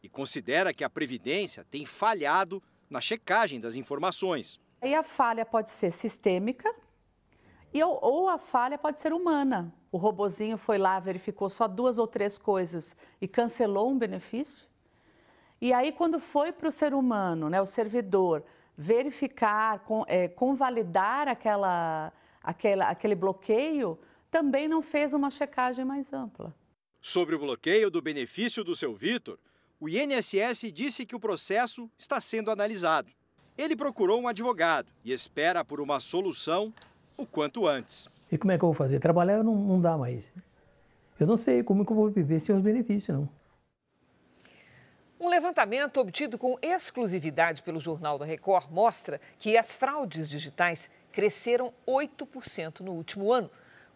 e 0.03 0.09
considera 0.09 0.73
que 0.73 0.83
a 0.83 0.89
Previdência 0.89 1.67
tem 1.71 1.85
falhado 1.85 2.63
na 2.89 3.01
checagem 3.01 3.61
das 3.61 3.77
informações. 3.77 4.59
Aí 4.81 4.95
a 4.95 5.03
falha 5.03 5.45
pode 5.45 5.69
ser 5.69 5.91
sistêmica 5.91 6.75
e, 7.73 7.83
ou 7.83 8.29
a 8.29 8.39
falha 8.39 8.77
pode 8.77 9.01
ser 9.01 9.13
humana. 9.13 9.73
O 9.91 9.97
robozinho 9.97 10.59
foi 10.59 10.79
lá, 10.79 10.99
verificou 11.01 11.49
só 11.49 11.67
duas 11.67 11.99
ou 11.99 12.07
três 12.07 12.39
coisas 12.39 12.97
e 13.21 13.27
cancelou 13.27 13.91
um 13.91 13.99
benefício. 13.99 14.67
E 15.61 15.73
aí, 15.73 15.93
quando 15.93 16.19
foi 16.19 16.53
para 16.53 16.69
o 16.69 16.73
ser 16.73 16.93
humano, 16.93 17.49
né, 17.49 17.61
o 17.61 17.67
servidor, 17.67 18.45
verificar, 18.77 19.85
é, 20.07 20.29
convalidar 20.29 21.29
aquela, 21.29 22.13
aquela, 22.43 22.89
aquele 22.89 23.15
bloqueio, 23.15 23.99
também 24.31 24.67
não 24.67 24.83
fez 24.83 25.15
uma 25.15 25.31
checagem 25.31 25.85
mais 25.85 26.13
ampla. 26.13 26.55
Sobre 27.01 27.35
o 27.35 27.39
bloqueio 27.39 27.91
do 27.91 28.03
benefício 28.03 28.65
do 28.65 28.75
seu 28.75 28.95
Vitor, 28.95 29.39
o 29.79 29.89
INSS 29.89 30.73
disse 30.73 31.05
que 31.05 31.17
o 31.17 31.21
processo 31.21 31.91
está 31.99 32.21
sendo 32.21 32.51
analisado. 32.51 33.11
Ele 33.57 33.77
procurou 33.77 34.21
um 34.21 34.29
advogado 34.29 34.91
e 35.05 35.13
espera 35.13 35.65
por 35.65 35.81
uma 35.81 36.01
solução 36.01 36.73
o 37.16 37.27
quanto 37.27 37.66
antes. 37.66 38.09
E 38.31 38.38
como 38.38 38.53
é 38.53 38.59
que 38.59 38.64
eu 38.64 38.68
vou 38.68 38.75
fazer? 38.75 38.98
Trabalhar 38.98 39.42
não, 39.42 39.55
não 39.55 39.81
dá 39.81 39.96
mais. 39.96 40.25
Eu 41.18 41.27
não 41.27 41.37
sei 41.37 41.62
como 41.62 41.85
que 41.85 41.92
eu 41.92 41.96
vou 41.96 42.11
viver 42.11 42.40
sem 42.40 42.55
os 42.55 42.62
benefícios, 42.62 43.16
não. 43.16 43.29
Um 45.20 45.29
levantamento 45.29 46.01
obtido 46.01 46.37
com 46.37 46.59
exclusividade 46.61 47.62
pelo 47.62 47.79
Jornal 47.79 48.18
da 48.18 48.25
Record 48.25 48.72
mostra 48.72 49.20
que 49.38 49.57
as 49.57 49.72
fraudes 49.72 50.29
digitais 50.29 50.90
cresceram 51.12 51.72
8% 51.87 52.81
no 52.81 52.90
último 52.92 53.33
ano. 53.33 53.48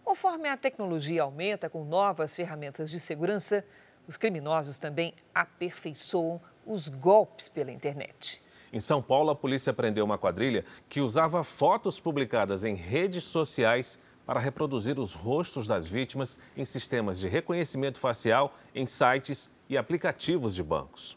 Conforme 0.04 0.48
a 0.48 0.56
tecnologia 0.56 1.22
aumenta 1.22 1.68
com 1.68 1.84
novas 1.84 2.36
ferramentas 2.36 2.90
de 2.92 3.00
segurança, 3.00 3.64
os 4.06 4.16
criminosos 4.16 4.78
também 4.78 5.14
aperfeiçoam 5.34 6.40
os 6.64 6.88
golpes 6.88 7.48
pela 7.48 7.72
internet. 7.72 8.40
Em 8.72 8.80
São 8.80 9.00
Paulo, 9.02 9.30
a 9.30 9.34
polícia 9.34 9.72
prendeu 9.72 10.04
uma 10.04 10.18
quadrilha 10.18 10.64
que 10.88 11.00
usava 11.00 11.44
fotos 11.44 12.00
publicadas 12.00 12.64
em 12.64 12.74
redes 12.74 13.24
sociais 13.24 13.98
para 14.26 14.40
reproduzir 14.40 14.98
os 14.98 15.14
rostos 15.14 15.66
das 15.66 15.86
vítimas 15.86 16.38
em 16.56 16.64
sistemas 16.64 17.18
de 17.18 17.28
reconhecimento 17.28 17.98
facial 17.98 18.52
em 18.74 18.84
sites 18.84 19.50
e 19.68 19.78
aplicativos 19.78 20.54
de 20.54 20.62
bancos. 20.62 21.16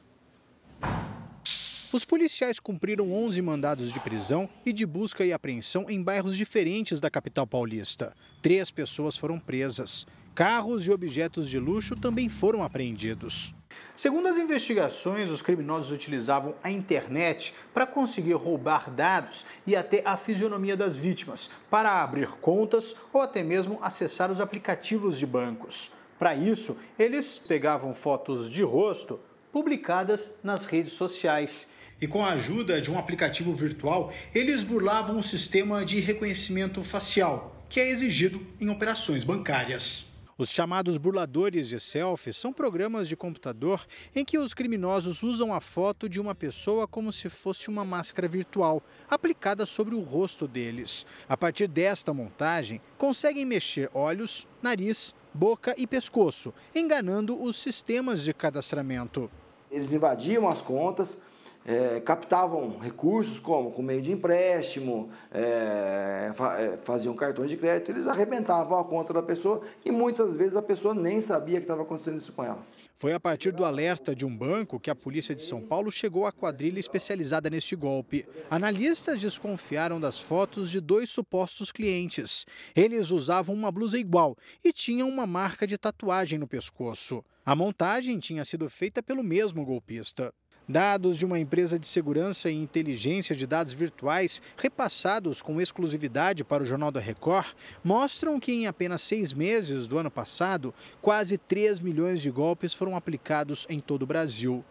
Os 1.91 2.05
policiais 2.05 2.59
cumpriram 2.59 3.11
11 3.11 3.41
mandados 3.41 3.91
de 3.91 3.99
prisão 3.99 4.47
e 4.63 4.71
de 4.71 4.85
busca 4.85 5.25
e 5.25 5.33
apreensão 5.33 5.87
em 5.89 6.03
bairros 6.03 6.37
diferentes 6.37 7.01
da 7.01 7.09
capital 7.09 7.47
paulista. 7.47 8.15
Três 8.43 8.69
pessoas 8.69 9.17
foram 9.17 9.39
presas. 9.39 10.05
Carros 10.35 10.85
e 10.85 10.91
objetos 10.91 11.49
de 11.49 11.57
luxo 11.57 11.95
também 11.95 12.29
foram 12.29 12.61
apreendidos. 12.61 13.55
Segundo 14.01 14.29
as 14.29 14.37
investigações, 14.37 15.29
os 15.29 15.41
criminosos 15.41 15.91
utilizavam 15.91 16.55
a 16.63 16.71
internet 16.71 17.53
para 17.73 17.85
conseguir 17.85 18.31
roubar 18.31 18.89
dados 18.89 19.45
e 19.67 19.75
até 19.75 20.01
a 20.05 20.15
fisionomia 20.15 20.77
das 20.77 20.95
vítimas, 20.95 21.51
para 21.69 22.01
abrir 22.01 22.29
contas 22.39 22.95
ou 23.11 23.19
até 23.19 23.43
mesmo 23.43 23.77
acessar 23.81 24.31
os 24.31 24.39
aplicativos 24.39 25.19
de 25.19 25.25
bancos. 25.25 25.91
Para 26.17 26.33
isso, 26.33 26.77
eles 26.97 27.37
pegavam 27.37 27.93
fotos 27.93 28.49
de 28.49 28.63
rosto 28.63 29.19
publicadas 29.51 30.31
nas 30.41 30.63
redes 30.63 30.93
sociais. 30.93 31.67
E 31.99 32.07
com 32.07 32.23
a 32.23 32.29
ajuda 32.29 32.79
de 32.79 32.89
um 32.89 32.97
aplicativo 32.97 33.53
virtual, 33.53 34.13
eles 34.33 34.63
burlavam 34.63 35.19
o 35.19 35.23
sistema 35.25 35.83
de 35.83 35.99
reconhecimento 35.99 36.85
facial, 36.85 37.65
que 37.67 37.81
é 37.81 37.89
exigido 37.89 38.47
em 38.61 38.69
operações 38.69 39.25
bancárias. 39.25 40.08
Os 40.39 40.51
chamados 40.51 40.95
burladores 40.95 41.67
de 41.67 41.77
selfies 41.81 42.37
são 42.37 42.53
programas 42.53 43.09
de 43.09 43.17
computador 43.17 43.85
em 44.15 44.23
que 44.23 44.37
os 44.37 44.53
criminosos 44.53 45.21
usam 45.21 45.53
a 45.53 45.59
foto 45.59 46.07
de 46.07 46.17
uma 46.17 46.33
pessoa 46.33 46.87
como 46.87 47.11
se 47.11 47.27
fosse 47.27 47.67
uma 47.67 47.83
máscara 47.83 48.25
virtual, 48.25 48.81
aplicada 49.09 49.65
sobre 49.65 49.95
o 49.95 49.99
rosto 49.99 50.47
deles. 50.47 51.05
A 51.27 51.35
partir 51.35 51.67
desta 51.67 52.13
montagem, 52.13 52.79
conseguem 52.97 53.43
mexer 53.43 53.89
olhos, 53.93 54.47
nariz, 54.61 55.13
boca 55.33 55.75
e 55.77 55.85
pescoço, 55.85 56.53
enganando 56.73 57.37
os 57.37 57.57
sistemas 57.57 58.23
de 58.23 58.33
cadastramento. 58.33 59.29
Eles 59.69 59.91
invadiam 59.91 60.47
as 60.47 60.61
contas, 60.61 61.17
é, 61.65 61.99
captavam 61.99 62.77
recursos 62.79 63.39
como 63.39 63.71
com 63.71 63.81
meio 63.81 64.01
de 64.01 64.11
empréstimo, 64.11 65.09
é, 65.31 66.31
é, 66.31 66.77
faziam 66.83 67.15
cartões 67.15 67.49
de 67.49 67.57
crédito, 67.57 67.91
eles 67.91 68.07
arrebentavam 68.07 68.79
a 68.79 68.83
conta 68.83 69.13
da 69.13 69.21
pessoa 69.21 69.61
e 69.85 69.91
muitas 69.91 70.35
vezes 70.35 70.55
a 70.55 70.61
pessoa 70.61 70.93
nem 70.93 71.21
sabia 71.21 71.57
que 71.57 71.63
estava 71.63 71.83
acontecendo 71.83 72.17
isso 72.17 72.33
com 72.33 72.43
ela. 72.43 72.59
Foi 72.99 73.13
a 73.13 73.19
partir 73.19 73.53
do 73.53 73.63
alerta 73.63 74.13
de 74.13 74.25
um 74.25 74.35
banco 74.35 74.77
que 74.77 74.89
a 74.89 74.95
polícia 74.95 75.33
de 75.33 75.41
São 75.41 75.61
Paulo 75.61 75.89
chegou 75.89 76.25
à 76.25 76.33
quadrilha 76.33 76.81
especializada 76.81 77.49
neste 77.49 77.73
golpe. 77.73 78.27
Analistas 78.49 79.21
desconfiaram 79.21 80.01
das 80.01 80.19
fotos 80.19 80.69
de 80.69 80.81
dois 80.81 81.09
supostos 81.09 81.71
clientes. 81.71 82.45
Eles 82.75 83.09
usavam 83.09 83.55
uma 83.55 83.71
blusa 83.71 83.97
igual 83.97 84.35
e 84.65 84.73
tinham 84.73 85.07
uma 85.07 85.25
marca 85.25 85.65
de 85.65 85.77
tatuagem 85.77 86.37
no 86.37 86.45
pescoço. 86.45 87.23
A 87.45 87.55
montagem 87.55 88.19
tinha 88.19 88.43
sido 88.43 88.69
feita 88.69 89.01
pelo 89.01 89.23
mesmo 89.23 89.63
golpista. 89.63 90.33
Dados 90.71 91.17
de 91.17 91.25
uma 91.25 91.39
empresa 91.39 91.79
de 91.79 91.87
segurança 91.87 92.47
e 92.47 92.53
inteligência 92.53 93.35
de 93.35 93.47
dados 93.47 93.73
virtuais, 93.73 94.39
repassados 94.55 95.41
com 95.41 95.59
exclusividade 95.59 96.43
para 96.43 96.61
o 96.61 96.65
Jornal 96.65 96.91
da 96.91 96.99
Record, 96.99 97.47
mostram 97.83 98.39
que 98.39 98.51
em 98.51 98.67
apenas 98.67 99.01
seis 99.01 99.33
meses 99.33 99.87
do 99.87 99.97
ano 99.97 100.11
passado, 100.11 100.71
quase 101.01 101.39
3 101.39 101.79
milhões 101.79 102.21
de 102.21 102.29
golpes 102.29 102.75
foram 102.75 102.95
aplicados 102.95 103.65
em 103.67 103.79
todo 103.79 104.03
o 104.03 104.05
Brasil. 104.05 104.63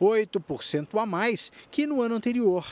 8% 0.00 0.96
a 0.96 1.04
mais 1.04 1.50
que 1.68 1.84
no 1.84 2.00
ano 2.00 2.14
anterior. 2.14 2.64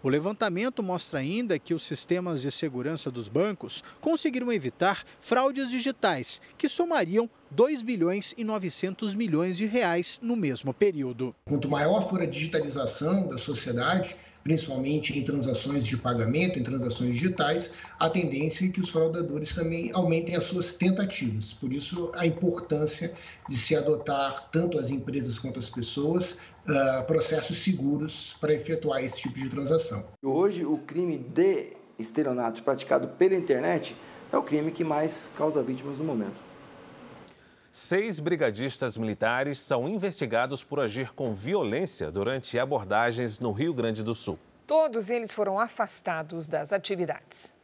O 0.00 0.08
levantamento 0.08 0.80
mostra 0.80 1.18
ainda 1.18 1.58
que 1.58 1.74
os 1.74 1.82
sistemas 1.82 2.40
de 2.40 2.52
segurança 2.52 3.10
dos 3.10 3.28
bancos 3.28 3.82
conseguiram 4.00 4.52
evitar 4.52 5.04
fraudes 5.20 5.68
digitais 5.68 6.40
que 6.56 6.68
somariam 6.68 7.28
2 7.50 7.82
bilhões 7.82 8.32
e 8.38 8.44
900 8.44 9.16
milhões 9.16 9.56
de 9.56 9.66
reais 9.66 10.20
no 10.22 10.36
mesmo 10.36 10.72
período. 10.72 11.34
Quanto 11.44 11.68
maior 11.68 12.08
for 12.08 12.22
a 12.22 12.26
digitalização 12.26 13.26
da 13.26 13.36
sociedade, 13.36 14.14
principalmente 14.48 15.18
em 15.18 15.22
transações 15.22 15.84
de 15.84 15.94
pagamento, 15.98 16.58
em 16.58 16.62
transações 16.62 17.12
digitais, 17.12 17.72
a 18.00 18.08
tendência 18.08 18.64
é 18.64 18.70
que 18.70 18.80
os 18.80 18.88
fraudadores 18.88 19.54
também 19.54 19.90
aumentem 19.92 20.34
as 20.34 20.44
suas 20.44 20.72
tentativas. 20.72 21.52
Por 21.52 21.70
isso, 21.70 22.10
a 22.14 22.26
importância 22.26 23.12
de 23.46 23.54
se 23.54 23.76
adotar, 23.76 24.48
tanto 24.50 24.78
as 24.78 24.90
empresas 24.90 25.38
quanto 25.38 25.58
as 25.58 25.68
pessoas, 25.68 26.38
uh, 26.66 27.04
processos 27.06 27.58
seguros 27.62 28.36
para 28.40 28.54
efetuar 28.54 29.04
esse 29.04 29.20
tipo 29.20 29.38
de 29.38 29.50
transação. 29.50 30.02
Hoje, 30.22 30.64
o 30.64 30.78
crime 30.78 31.18
de 31.18 31.74
estelionato 31.98 32.62
praticado 32.62 33.06
pela 33.06 33.34
internet 33.34 33.94
é 34.32 34.38
o 34.38 34.42
crime 34.42 34.72
que 34.72 34.82
mais 34.82 35.28
causa 35.36 35.62
vítimas 35.62 35.98
no 35.98 36.04
momento. 36.04 36.47
Seis 37.80 38.18
brigadistas 38.18 38.98
militares 38.98 39.60
são 39.60 39.88
investigados 39.88 40.64
por 40.64 40.80
agir 40.80 41.12
com 41.12 41.32
violência 41.32 42.10
durante 42.10 42.58
abordagens 42.58 43.38
no 43.38 43.52
Rio 43.52 43.72
Grande 43.72 44.02
do 44.02 44.16
Sul. 44.16 44.36
Todos 44.66 45.08
eles 45.10 45.32
foram 45.32 45.60
afastados 45.60 46.48
das 46.48 46.72
atividades. 46.72 47.56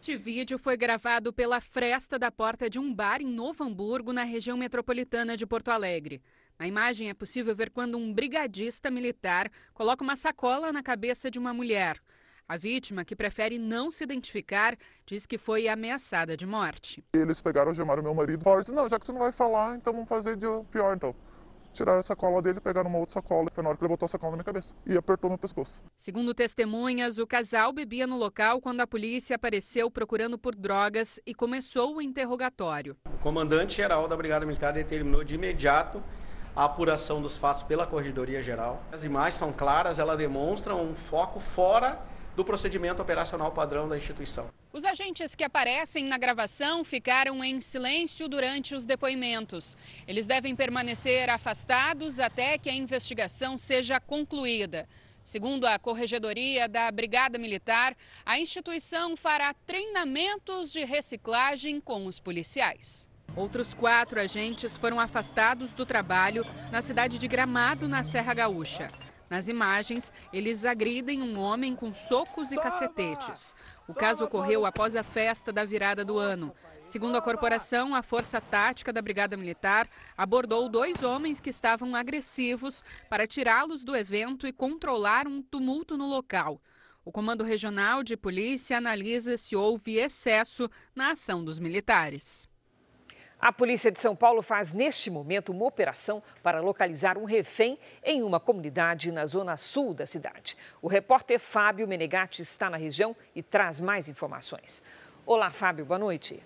Este 0.00 0.16
vídeo 0.16 0.58
foi 0.58 0.76
gravado 0.76 1.32
pela 1.32 1.60
fresta 1.60 2.18
da 2.18 2.28
porta 2.28 2.68
de 2.68 2.80
um 2.80 2.92
bar 2.92 3.22
em 3.22 3.26
Novo 3.28 3.62
Hamburgo, 3.62 4.12
na 4.12 4.24
região 4.24 4.56
metropolitana 4.56 5.36
de 5.36 5.46
Porto 5.46 5.68
Alegre. 5.68 6.20
Na 6.58 6.66
imagem 6.66 7.08
é 7.08 7.14
possível 7.14 7.54
ver 7.54 7.70
quando 7.70 7.96
um 7.96 8.12
brigadista 8.12 8.90
militar 8.90 9.48
coloca 9.72 10.02
uma 10.02 10.16
sacola 10.16 10.72
na 10.72 10.82
cabeça 10.82 11.30
de 11.30 11.38
uma 11.38 11.54
mulher. 11.54 12.00
A 12.48 12.56
vítima, 12.56 13.04
que 13.04 13.16
prefere 13.16 13.58
não 13.58 13.90
se 13.90 14.04
identificar, 14.04 14.76
diz 15.04 15.26
que 15.26 15.36
foi 15.36 15.66
ameaçada 15.66 16.36
de 16.36 16.46
morte. 16.46 17.02
Eles 17.12 17.42
pegaram, 17.42 17.70
algemaram 17.70 18.04
meu 18.04 18.14
marido. 18.14 18.44
Falaram 18.44 18.60
assim, 18.60 18.72
não, 18.72 18.88
já 18.88 19.00
que 19.00 19.04
você 19.06 19.10
não 19.10 19.18
vai 19.18 19.32
falar, 19.32 19.74
então 19.74 19.92
vamos 19.92 20.08
fazer 20.08 20.36
de 20.36 20.46
pior 20.70 20.94
então. 20.94 21.12
Tiraram 21.72 21.98
a 21.98 22.02
sacola 22.04 22.40
dele, 22.40 22.60
pegaram 22.60 22.88
uma 22.88 23.00
outra 23.00 23.14
sacola. 23.14 23.48
Foi 23.52 23.64
na 23.64 23.70
hora 23.70 23.76
que 23.76 23.82
ele 23.82 23.88
botou 23.88 24.06
a 24.06 24.08
sacola 24.08 24.30
na 24.30 24.36
minha 24.36 24.44
cabeça 24.44 24.76
e 24.86 24.96
apertou 24.96 25.28
meu 25.28 25.36
pescoço. 25.36 25.82
Segundo 25.96 26.32
testemunhas, 26.32 27.18
o 27.18 27.26
casal 27.26 27.72
bebia 27.72 28.06
no 28.06 28.16
local 28.16 28.60
quando 28.60 28.80
a 28.80 28.86
polícia 28.86 29.34
apareceu 29.34 29.90
procurando 29.90 30.38
por 30.38 30.54
drogas 30.54 31.18
e 31.26 31.34
começou 31.34 31.96
o 31.96 32.00
interrogatório. 32.00 32.96
O 33.06 33.18
comandante-geral 33.24 34.06
da 34.06 34.16
Brigada 34.16 34.46
Militar 34.46 34.72
determinou 34.72 35.24
de 35.24 35.34
imediato 35.34 36.00
a 36.54 36.64
apuração 36.64 37.20
dos 37.20 37.36
fatos 37.36 37.64
pela 37.64 37.88
Corregedoria 37.88 38.40
Geral. 38.40 38.84
As 38.92 39.02
imagens 39.02 39.34
são 39.34 39.52
claras, 39.52 39.98
elas 39.98 40.16
demonstram 40.16 40.80
um 40.80 40.94
foco 40.94 41.40
fora 41.40 42.00
do 42.36 42.44
procedimento 42.44 43.00
operacional 43.00 43.50
padrão 43.50 43.88
da 43.88 43.96
instituição. 43.96 44.50
Os 44.72 44.84
agentes 44.84 45.34
que 45.34 45.42
aparecem 45.42 46.04
na 46.04 46.18
gravação 46.18 46.84
ficaram 46.84 47.42
em 47.42 47.58
silêncio 47.60 48.28
durante 48.28 48.74
os 48.74 48.84
depoimentos. 48.84 49.76
Eles 50.06 50.26
devem 50.26 50.54
permanecer 50.54 51.30
afastados 51.30 52.20
até 52.20 52.58
que 52.58 52.68
a 52.68 52.74
investigação 52.74 53.56
seja 53.56 53.98
concluída. 53.98 54.86
Segundo 55.24 55.66
a 55.66 55.78
Corregedoria 55.78 56.68
da 56.68 56.88
Brigada 56.90 57.38
Militar, 57.38 57.96
a 58.24 58.38
instituição 58.38 59.16
fará 59.16 59.52
treinamentos 59.66 60.70
de 60.70 60.84
reciclagem 60.84 61.80
com 61.80 62.06
os 62.06 62.20
policiais. 62.20 63.08
Outros 63.34 63.74
quatro 63.74 64.20
agentes 64.20 64.76
foram 64.76 65.00
afastados 65.00 65.70
do 65.72 65.84
trabalho 65.84 66.44
na 66.70 66.80
cidade 66.80 67.18
de 67.18 67.26
Gramado, 67.26 67.88
na 67.88 68.04
Serra 68.04 68.34
Gaúcha. 68.34 68.88
Nas 69.28 69.48
imagens, 69.48 70.12
eles 70.32 70.64
agridem 70.64 71.20
um 71.20 71.38
homem 71.38 71.74
com 71.74 71.92
socos 71.92 72.52
e 72.52 72.56
cacetetes. 72.56 73.54
O 73.88 73.94
caso 73.94 74.24
ocorreu 74.24 74.64
após 74.64 74.94
a 74.94 75.02
festa 75.02 75.52
da 75.52 75.64
virada 75.64 76.04
do 76.04 76.18
ano. 76.18 76.54
Segundo 76.84 77.16
a 77.16 77.22
corporação, 77.22 77.94
a 77.94 78.02
Força 78.02 78.40
Tática 78.40 78.92
da 78.92 79.02
Brigada 79.02 79.36
Militar 79.36 79.88
abordou 80.16 80.68
dois 80.68 81.02
homens 81.02 81.40
que 81.40 81.50
estavam 81.50 81.96
agressivos 81.96 82.84
para 83.10 83.26
tirá-los 83.26 83.82
do 83.82 83.96
evento 83.96 84.46
e 84.46 84.52
controlar 84.52 85.26
um 85.26 85.42
tumulto 85.42 85.96
no 85.96 86.06
local. 86.06 86.60
O 87.04 87.10
Comando 87.10 87.42
Regional 87.42 88.02
de 88.02 88.16
Polícia 88.16 88.78
analisa 88.78 89.36
se 89.36 89.56
houve 89.56 89.96
excesso 89.96 90.70
na 90.94 91.10
ação 91.10 91.44
dos 91.44 91.58
militares. 91.58 92.48
A 93.38 93.52
polícia 93.52 93.92
de 93.92 94.00
São 94.00 94.16
Paulo 94.16 94.40
faz 94.40 94.72
neste 94.72 95.10
momento 95.10 95.52
uma 95.52 95.66
operação 95.66 96.22
para 96.42 96.60
localizar 96.60 97.18
um 97.18 97.24
refém 97.24 97.78
em 98.02 98.22
uma 98.22 98.40
comunidade 98.40 99.12
na 99.12 99.26
zona 99.26 99.58
sul 99.58 99.92
da 99.92 100.06
cidade. 100.06 100.56
O 100.80 100.88
repórter 100.88 101.38
Fábio 101.38 101.86
Menegatti 101.86 102.40
está 102.40 102.70
na 102.70 102.78
região 102.78 103.14
e 103.34 103.42
traz 103.42 103.78
mais 103.78 104.08
informações. 104.08 104.82
Olá, 105.26 105.50
Fábio, 105.50 105.84
boa 105.84 105.98
noite. 105.98 106.42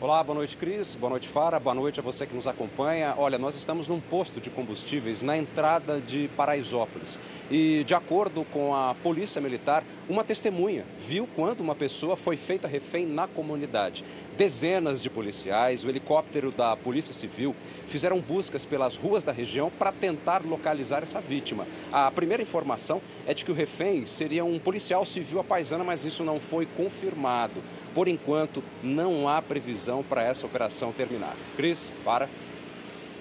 Olá, 0.00 0.24
boa 0.24 0.36
noite, 0.36 0.56
Cris. 0.56 0.94
Boa 0.94 1.10
noite, 1.10 1.28
Fara. 1.28 1.60
Boa 1.60 1.74
noite 1.74 2.00
a 2.00 2.02
você 2.02 2.26
que 2.26 2.34
nos 2.34 2.46
acompanha. 2.46 3.14
Olha, 3.18 3.38
nós 3.38 3.54
estamos 3.54 3.86
num 3.86 4.00
posto 4.00 4.40
de 4.40 4.48
combustíveis 4.48 5.20
na 5.20 5.36
entrada 5.36 6.00
de 6.00 6.26
Paraisópolis. 6.36 7.20
E, 7.50 7.84
de 7.84 7.94
acordo 7.94 8.46
com 8.46 8.74
a 8.74 8.94
Polícia 8.94 9.42
Militar, 9.42 9.84
uma 10.10 10.24
testemunha 10.24 10.84
viu 10.98 11.28
quando 11.36 11.60
uma 11.60 11.74
pessoa 11.74 12.16
foi 12.16 12.36
feita 12.36 12.66
refém 12.66 13.06
na 13.06 13.28
comunidade. 13.28 14.04
Dezenas 14.36 15.00
de 15.00 15.08
policiais, 15.08 15.84
o 15.84 15.88
helicóptero 15.88 16.50
da 16.50 16.76
Polícia 16.76 17.14
Civil 17.14 17.54
fizeram 17.86 18.20
buscas 18.20 18.64
pelas 18.64 18.96
ruas 18.96 19.22
da 19.22 19.30
região 19.30 19.70
para 19.70 19.92
tentar 19.92 20.44
localizar 20.44 21.04
essa 21.04 21.20
vítima. 21.20 21.64
A 21.92 22.10
primeira 22.10 22.42
informação 22.42 23.00
é 23.24 23.32
de 23.32 23.44
que 23.44 23.52
o 23.52 23.54
refém 23.54 24.04
seria 24.04 24.44
um 24.44 24.58
policial 24.58 25.06
civil 25.06 25.38
apaisana, 25.38 25.84
mas 25.84 26.04
isso 26.04 26.24
não 26.24 26.40
foi 26.40 26.66
confirmado. 26.66 27.62
Por 27.94 28.08
enquanto, 28.08 28.64
não 28.82 29.28
há 29.28 29.40
previsão 29.40 30.02
para 30.02 30.24
essa 30.24 30.44
operação 30.44 30.92
terminar. 30.92 31.36
Cris, 31.56 31.92
para. 32.04 32.28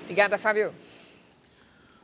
Obrigada, 0.05 0.39
Fábio. 0.39 0.73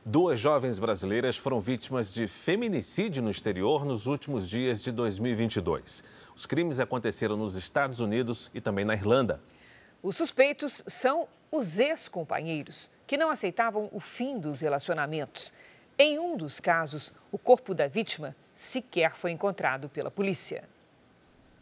Duas 0.08 0.40
jovens 0.40 0.78
brasileiras 0.78 1.36
foram 1.36 1.60
vítimas 1.60 2.14
de 2.14 2.28
feminicídio 2.28 3.24
no 3.24 3.32
exterior 3.32 3.84
nos 3.84 4.06
últimos 4.06 4.48
dias 4.48 4.84
de 4.84 4.92
2022. 4.92 6.04
Os 6.36 6.46
crimes 6.46 6.80
aconteceram 6.80 7.36
nos 7.36 7.56
Estados 7.56 8.00
Unidos 8.00 8.52
e 8.54 8.62
também 8.62 8.86
na 8.86 8.94
Irlanda. 8.94 9.42
Os 10.04 10.16
suspeitos 10.16 10.84
são 10.86 11.28
os 11.52 11.80
ex-companheiros, 11.80 12.92
que 13.08 13.18
não 13.18 13.32
aceitavam 13.32 13.90
o 13.92 14.00
fim 14.00 14.38
dos 14.38 14.62
relacionamentos. 14.62 15.52
Em 15.98 16.20
um 16.20 16.38
dos 16.38 16.60
casos, 16.60 17.12
o 17.32 17.40
corpo 17.40 17.74
da 17.74 17.88
vítima 17.88 18.36
sequer 18.54 19.16
foi 19.16 19.32
encontrado 19.32 19.90
pela 19.90 20.12
polícia. 20.12 20.70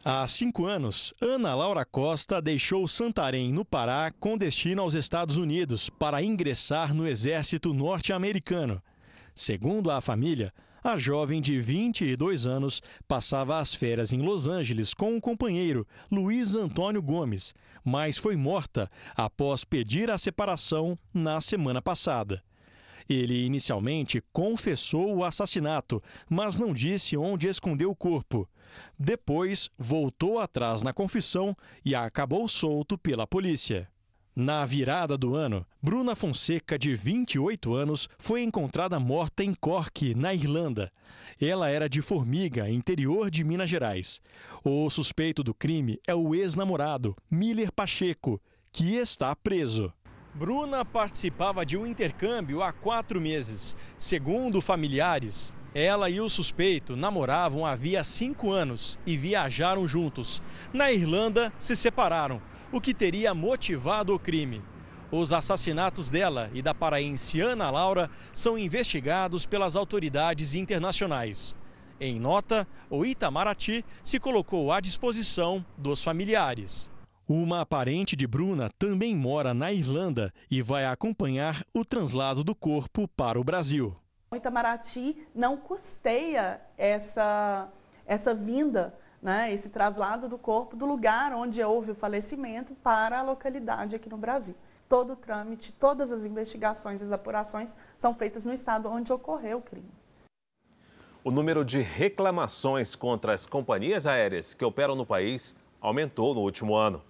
Há 0.05 0.27
cinco 0.27 0.65
anos, 0.65 1.13
Ana 1.21 1.55
Laura 1.55 1.85
Costa 1.85 2.41
deixou 2.41 2.85
Santarém, 2.89 3.53
no 3.53 3.63
Pará, 3.63 4.11
com 4.19 4.37
destino 4.37 4.81
aos 4.81 4.95
Estados 4.95 5.37
Unidos 5.37 5.89
para 5.89 6.21
ingressar 6.21 6.93
no 6.93 7.07
exército 7.07 7.73
norte-americano. 7.73 8.83
Segundo 9.33 9.89
a 9.89 10.01
família, 10.01 10.53
a 10.83 10.97
jovem 10.97 11.39
de 11.39 11.57
22 11.57 12.45
anos 12.45 12.81
passava 13.07 13.59
as 13.59 13.73
férias 13.73 14.11
em 14.11 14.21
Los 14.21 14.45
Angeles 14.45 14.93
com 14.93 15.13
um 15.13 15.21
companheiro, 15.21 15.87
Luiz 16.11 16.53
Antônio 16.53 17.01
Gomes, 17.01 17.55
mas 17.81 18.17
foi 18.17 18.35
morta 18.35 18.91
após 19.15 19.63
pedir 19.63 20.11
a 20.11 20.17
separação 20.17 20.99
na 21.13 21.39
semana 21.39 21.81
passada. 21.81 22.43
Ele 23.07 23.45
inicialmente 23.45 24.21
confessou 24.33 25.15
o 25.15 25.23
assassinato, 25.23 26.03
mas 26.29 26.57
não 26.57 26.73
disse 26.73 27.15
onde 27.15 27.47
escondeu 27.47 27.89
o 27.89 27.95
corpo. 27.95 28.45
Depois, 28.97 29.69
voltou 29.77 30.39
atrás 30.39 30.83
na 30.83 30.93
confissão 30.93 31.55
e 31.83 31.95
acabou 31.95 32.47
solto 32.47 32.97
pela 32.97 33.27
polícia. 33.27 33.89
Na 34.35 34.65
virada 34.65 35.15
do 35.15 35.35
ano, 35.35 35.63
Bruna 35.79 36.15
Fonseca, 36.15 36.77
de 36.77 36.95
28 36.95 37.75
anos, 37.75 38.09
foi 38.17 38.41
encontrada 38.41 38.99
morta 38.99 39.43
em 39.43 39.53
Cork, 39.53 40.15
na 40.15 40.33
Irlanda. 40.33 40.91
Ela 41.39 41.69
era 41.69 41.87
de 41.87 42.01
Formiga, 42.01 42.67
interior 42.67 43.29
de 43.29 43.43
Minas 43.43 43.69
Gerais. 43.69 44.19
O 44.63 44.89
suspeito 44.89 45.43
do 45.43 45.53
crime 45.53 45.99
é 46.07 46.15
o 46.15 46.33
ex-namorado, 46.33 47.15
Miller 47.29 47.71
Pacheco, 47.71 48.41
que 48.71 48.95
está 48.95 49.35
preso. 49.35 49.93
Bruna 50.33 50.83
participava 50.83 51.63
de 51.63 51.77
um 51.77 51.85
intercâmbio 51.85 52.63
há 52.63 52.73
quatro 52.73 53.21
meses. 53.21 53.77
Segundo 53.99 54.61
familiares, 54.61 55.53
ela 55.73 56.09
e 56.09 56.21
o 56.21 56.29
suspeito 56.29 56.95
namoravam 56.95 57.65
havia 57.65 58.03
cinco 58.03 58.51
anos 58.51 58.99
e 59.05 59.17
viajaram 59.17 59.87
juntos. 59.87 60.41
Na 60.71 60.91
Irlanda, 60.91 61.51
se 61.59 61.75
separaram, 61.75 62.41
o 62.71 62.79
que 62.79 62.93
teria 62.93 63.33
motivado 63.33 64.13
o 64.13 64.19
crime. 64.19 64.61
Os 65.11 65.31
assassinatos 65.31 66.09
dela 66.09 66.49
e 66.53 66.61
da 66.61 66.73
paraense 66.73 67.39
Ana 67.39 67.69
Laura 67.69 68.09
são 68.33 68.57
investigados 68.57 69.45
pelas 69.45 69.75
autoridades 69.75 70.55
internacionais. 70.55 71.55
Em 71.99 72.19
nota, 72.19 72.67
o 72.89 73.05
Itamaraty 73.05 73.85
se 74.01 74.19
colocou 74.19 74.71
à 74.71 74.79
disposição 74.79 75.63
dos 75.77 76.03
familiares. 76.03 76.89
Uma 77.27 77.65
parente 77.65 78.15
de 78.15 78.27
Bruna 78.27 78.69
também 78.77 79.15
mora 79.15 79.53
na 79.53 79.71
Irlanda 79.71 80.33
e 80.51 80.61
vai 80.61 80.85
acompanhar 80.85 81.63
o 81.73 81.85
translado 81.85 82.43
do 82.43 82.53
corpo 82.53 83.07
para 83.07 83.39
o 83.39 83.43
Brasil. 83.43 83.95
Itamaraty 84.35 85.27
não 85.33 85.57
custeia 85.57 86.61
essa, 86.77 87.69
essa 88.05 88.33
vinda, 88.33 88.93
né, 89.21 89.53
esse 89.53 89.69
traslado 89.69 90.27
do 90.27 90.37
corpo 90.37 90.75
do 90.75 90.85
lugar 90.85 91.33
onde 91.33 91.63
houve 91.63 91.91
o 91.91 91.95
falecimento 91.95 92.73
para 92.75 93.19
a 93.19 93.21
localidade 93.21 93.95
aqui 93.95 94.09
no 94.09 94.17
Brasil. 94.17 94.55
Todo 94.89 95.13
o 95.13 95.15
trâmite, 95.15 95.71
todas 95.71 96.11
as 96.11 96.25
investigações, 96.25 97.01
as 97.01 97.11
apurações 97.11 97.75
são 97.97 98.13
feitas 98.13 98.43
no 98.43 98.53
estado 98.53 98.89
onde 98.89 99.11
ocorreu 99.11 99.59
o 99.59 99.61
crime. 99.61 99.89
O 101.23 101.31
número 101.31 101.63
de 101.63 101.79
reclamações 101.79 102.95
contra 102.95 103.33
as 103.33 103.45
companhias 103.45 104.05
aéreas 104.05 104.53
que 104.53 104.65
operam 104.65 104.93
no 104.93 105.05
país 105.05 105.55
aumentou 105.79 106.33
no 106.33 106.41
último 106.41 106.75
ano. 106.75 107.01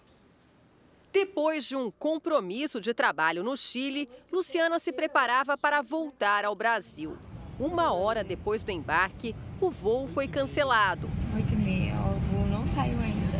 Depois 1.13 1.65
de 1.65 1.75
um 1.75 1.91
compromisso 1.91 2.81
de 2.81 2.91
trabalho 2.91 3.43
no 3.43 3.55
Chile, 3.55 4.09
Luciana 4.31 4.79
se 4.79 4.91
preparava 4.91 5.55
para 5.55 5.79
voltar 5.79 6.43
ao 6.43 6.55
Brasil. 6.55 7.15
Uma 7.59 7.93
hora 7.93 8.23
depois 8.23 8.63
do 8.63 8.71
embarque, 8.71 9.35
o 9.61 9.69
voo 9.69 10.07
foi 10.07 10.27
cancelado. 10.27 11.05
O 11.05 12.35
voo 12.35 12.47
não 12.47 12.65
saiu 12.65 12.99
ainda. 12.99 13.37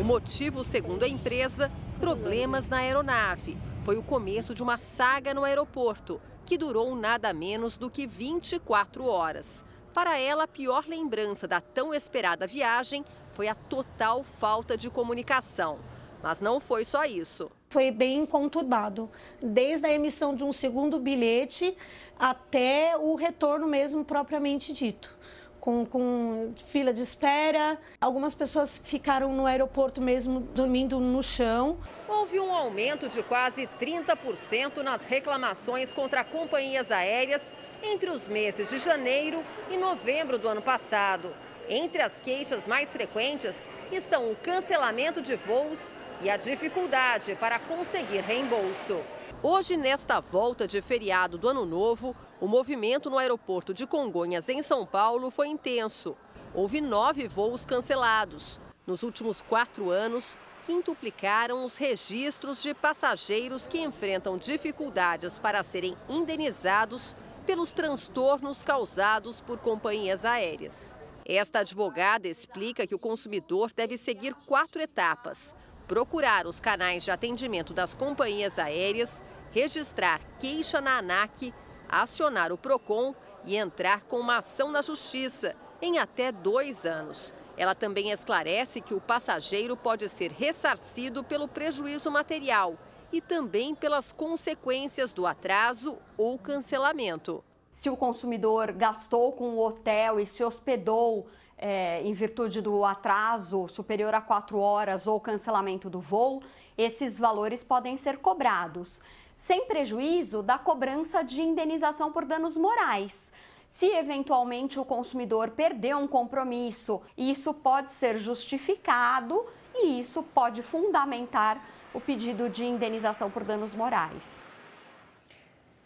O 0.00 0.02
motivo, 0.02 0.64
segundo 0.64 1.04
a 1.04 1.08
empresa, 1.08 1.70
problemas 2.00 2.68
na 2.68 2.78
aeronave. 2.78 3.56
Foi 3.84 3.96
o 3.96 4.02
começo 4.02 4.52
de 4.52 4.60
uma 4.60 4.76
saga 4.76 5.32
no 5.32 5.44
aeroporto, 5.44 6.20
que 6.44 6.58
durou 6.58 6.96
nada 6.96 7.32
menos 7.32 7.76
do 7.76 7.88
que 7.88 8.08
24 8.08 9.06
horas. 9.06 9.64
Para 9.94 10.18
ela, 10.18 10.44
a 10.44 10.48
pior 10.48 10.84
lembrança 10.88 11.46
da 11.46 11.60
tão 11.60 11.94
esperada 11.94 12.44
viagem 12.44 13.04
foi 13.34 13.46
a 13.46 13.54
total 13.54 14.24
falta 14.24 14.76
de 14.76 14.90
comunicação. 14.90 15.78
Mas 16.22 16.40
não 16.40 16.60
foi 16.60 16.84
só 16.84 17.04
isso. 17.04 17.50
Foi 17.68 17.90
bem 17.90 18.24
conturbado, 18.24 19.10
desde 19.42 19.86
a 19.86 19.92
emissão 19.92 20.34
de 20.34 20.42
um 20.42 20.52
segundo 20.52 20.98
bilhete 20.98 21.76
até 22.18 22.96
o 22.96 23.14
retorno 23.14 23.66
mesmo 23.66 24.04
propriamente 24.04 24.72
dito. 24.72 25.16
Com, 25.60 25.84
com, 25.84 26.52
fila 26.66 26.92
de 26.94 27.02
espera. 27.02 27.78
Algumas 28.00 28.34
pessoas 28.34 28.78
ficaram 28.78 29.34
no 29.34 29.44
aeroporto 29.44 30.00
mesmo 30.00 30.40
dormindo 30.40 30.98
no 30.98 31.22
chão. 31.22 31.78
Houve 32.08 32.40
um 32.40 32.52
aumento 32.54 33.08
de 33.08 33.22
quase 33.22 33.68
30% 33.78 34.78
nas 34.78 35.04
reclamações 35.04 35.92
contra 35.92 36.24
companhias 36.24 36.90
aéreas 36.90 37.42
entre 37.82 38.08
os 38.10 38.26
meses 38.26 38.70
de 38.70 38.78
janeiro 38.78 39.44
e 39.70 39.76
novembro 39.76 40.38
do 40.38 40.48
ano 40.48 40.62
passado. 40.62 41.34
Entre 41.68 42.00
as 42.00 42.14
queixas 42.20 42.66
mais 42.66 42.90
frequentes 42.90 43.54
estão 43.92 44.30
o 44.30 44.36
cancelamento 44.36 45.20
de 45.20 45.36
voos 45.36 45.92
e 46.20 46.28
a 46.28 46.36
dificuldade 46.36 47.34
para 47.36 47.58
conseguir 47.58 48.20
reembolso. 48.20 49.00
Hoje, 49.42 49.76
nesta 49.76 50.20
volta 50.20 50.66
de 50.66 50.82
feriado 50.82 51.38
do 51.38 51.48
Ano 51.48 51.64
Novo, 51.64 52.14
o 52.40 52.48
movimento 52.48 53.08
no 53.08 53.18
aeroporto 53.18 53.72
de 53.72 53.86
Congonhas, 53.86 54.48
em 54.48 54.62
São 54.62 54.84
Paulo, 54.84 55.30
foi 55.30 55.46
intenso. 55.48 56.16
Houve 56.52 56.80
nove 56.80 57.28
voos 57.28 57.64
cancelados. 57.64 58.60
Nos 58.84 59.02
últimos 59.02 59.40
quatro 59.40 59.90
anos, 59.90 60.36
quintuplicaram 60.66 61.64
os 61.64 61.76
registros 61.76 62.62
de 62.62 62.74
passageiros 62.74 63.66
que 63.66 63.80
enfrentam 63.80 64.36
dificuldades 64.36 65.38
para 65.38 65.62
serem 65.62 65.96
indenizados 66.08 67.16
pelos 67.46 67.72
transtornos 67.72 68.62
causados 68.62 69.40
por 69.40 69.58
companhias 69.58 70.24
aéreas. 70.24 70.96
Esta 71.24 71.60
advogada 71.60 72.26
explica 72.26 72.86
que 72.86 72.94
o 72.94 72.98
consumidor 72.98 73.70
deve 73.72 73.96
seguir 73.96 74.34
quatro 74.46 74.82
etapas: 74.82 75.54
procurar 75.88 76.46
os 76.46 76.60
canais 76.60 77.02
de 77.02 77.10
atendimento 77.10 77.72
das 77.72 77.94
companhias 77.94 78.58
aéreas, 78.58 79.22
registrar 79.50 80.20
queixa 80.38 80.82
na 80.82 80.98
ANAC, 80.98 81.54
acionar 81.88 82.52
o 82.52 82.58
PROCON 82.58 83.14
e 83.46 83.56
entrar 83.56 84.02
com 84.02 84.18
uma 84.18 84.38
ação 84.38 84.70
na 84.70 84.82
Justiça 84.82 85.56
em 85.80 85.98
até 85.98 86.30
dois 86.30 86.84
anos. 86.84 87.34
Ela 87.56 87.74
também 87.74 88.10
esclarece 88.10 88.82
que 88.82 88.92
o 88.92 89.00
passageiro 89.00 89.76
pode 89.76 90.08
ser 90.10 90.30
ressarcido 90.30 91.24
pelo 91.24 91.48
prejuízo 91.48 92.10
material 92.10 92.74
e 93.10 93.22
também 93.22 93.74
pelas 93.74 94.12
consequências 94.12 95.14
do 95.14 95.26
atraso 95.26 95.98
ou 96.18 96.38
cancelamento. 96.38 97.42
Se 97.72 97.88
o 97.88 97.96
consumidor 97.96 98.72
gastou 98.72 99.32
com 99.32 99.54
o 99.54 99.64
hotel 99.64 100.20
e 100.20 100.26
se 100.26 100.44
hospedou 100.44 101.26
é, 101.58 102.00
em 102.02 102.12
virtude 102.12 102.60
do 102.60 102.84
atraso 102.84 103.66
superior 103.68 104.14
a 104.14 104.20
quatro 104.20 104.58
horas 104.58 105.06
ou 105.06 105.20
cancelamento 105.20 105.90
do 105.90 106.00
voo, 106.00 106.42
esses 106.76 107.18
valores 107.18 107.64
podem 107.64 107.96
ser 107.96 108.18
cobrados, 108.18 109.00
sem 109.34 109.66
prejuízo 109.66 110.42
da 110.42 110.58
cobrança 110.58 111.22
de 111.22 111.42
indenização 111.42 112.12
por 112.12 112.24
danos 112.24 112.56
morais. 112.56 113.32
Se 113.66 113.86
eventualmente 113.86 114.80
o 114.80 114.84
consumidor 114.84 115.50
perdeu 115.50 115.98
um 115.98 116.08
compromisso, 116.08 117.02
isso 117.16 117.52
pode 117.52 117.92
ser 117.92 118.16
justificado 118.16 119.44
e 119.74 120.00
isso 120.00 120.22
pode 120.22 120.62
fundamentar 120.62 121.62
o 121.92 122.00
pedido 122.00 122.48
de 122.48 122.64
indenização 122.64 123.30
por 123.30 123.44
danos 123.44 123.74
morais. 123.74 124.47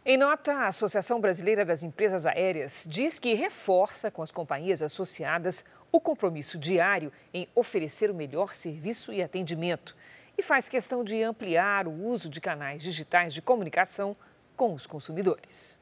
Em 0.05 0.17
nota, 0.17 0.53
a 0.53 0.67
Associação 0.67 1.21
Brasileira 1.21 1.65
das 1.65 1.85
Empresas 1.85 2.27
Aéreas 2.27 2.85
diz 2.91 3.21
que 3.21 3.35
reforça 3.35 4.11
com 4.11 4.21
as 4.21 4.33
companhias 4.33 4.83
associadas 4.83 5.65
o 5.93 6.01
compromisso 6.01 6.59
diário 6.59 7.13
em 7.33 7.47
oferecer 7.55 8.11
o 8.11 8.15
melhor 8.15 8.57
serviço 8.57 9.13
e 9.13 9.23
atendimento 9.23 9.95
e 10.37 10.43
faz 10.43 10.69
questão 10.69 11.05
de 11.05 11.23
ampliar 11.23 11.87
o 11.87 11.93
uso 11.93 12.29
de 12.29 12.41
canais 12.41 12.83
digitais 12.83 13.33
de 13.33 13.41
comunicação 13.41 14.17
com 14.57 14.75
os 14.75 14.87
consumidores. 14.87 15.81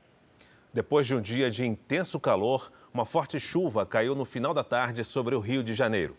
Depois 0.71 1.07
de 1.07 1.15
um 1.15 1.21
dia 1.23 1.51
de 1.51 1.65
intenso 1.65 2.21
calor, 2.21 2.71
uma 2.93 3.07
forte 3.07 3.41
chuva 3.41 3.87
caiu 3.87 4.15
no 4.15 4.27
final 4.27 4.53
da 4.53 4.63
tarde 4.63 5.03
sobre 5.03 5.35
o 5.35 5.41
Rio 5.41 5.65
de 5.65 5.73
Janeiro. 5.73 6.15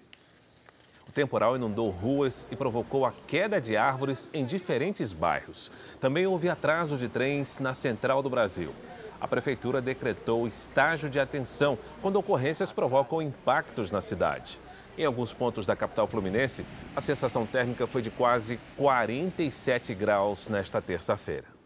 O 1.11 1.13
temporal 1.13 1.57
inundou 1.57 1.89
ruas 1.89 2.47
e 2.49 2.55
provocou 2.55 3.05
a 3.05 3.11
queda 3.27 3.59
de 3.59 3.75
árvores 3.75 4.29
em 4.33 4.45
diferentes 4.45 5.11
bairros. 5.11 5.69
Também 5.99 6.25
houve 6.25 6.47
atraso 6.47 6.95
de 6.95 7.09
trens 7.09 7.59
na 7.59 7.73
central 7.73 8.23
do 8.23 8.29
Brasil. 8.29 8.73
A 9.19 9.27
prefeitura 9.27 9.81
decretou 9.81 10.47
estágio 10.47 11.09
de 11.09 11.19
atenção 11.19 11.77
quando 12.01 12.15
ocorrências 12.15 12.71
provocam 12.71 13.21
impactos 13.21 13.91
na 13.91 13.99
cidade. 13.99 14.57
Em 14.97 15.03
alguns 15.03 15.33
pontos 15.33 15.65
da 15.65 15.75
capital 15.75 16.07
fluminense, 16.07 16.65
a 16.95 17.01
sensação 17.01 17.45
térmica 17.45 17.85
foi 17.85 18.01
de 18.01 18.09
quase 18.09 18.57
47 18.77 19.93
graus 19.93 20.47
nesta 20.47 20.81
terça-feira. 20.81 21.60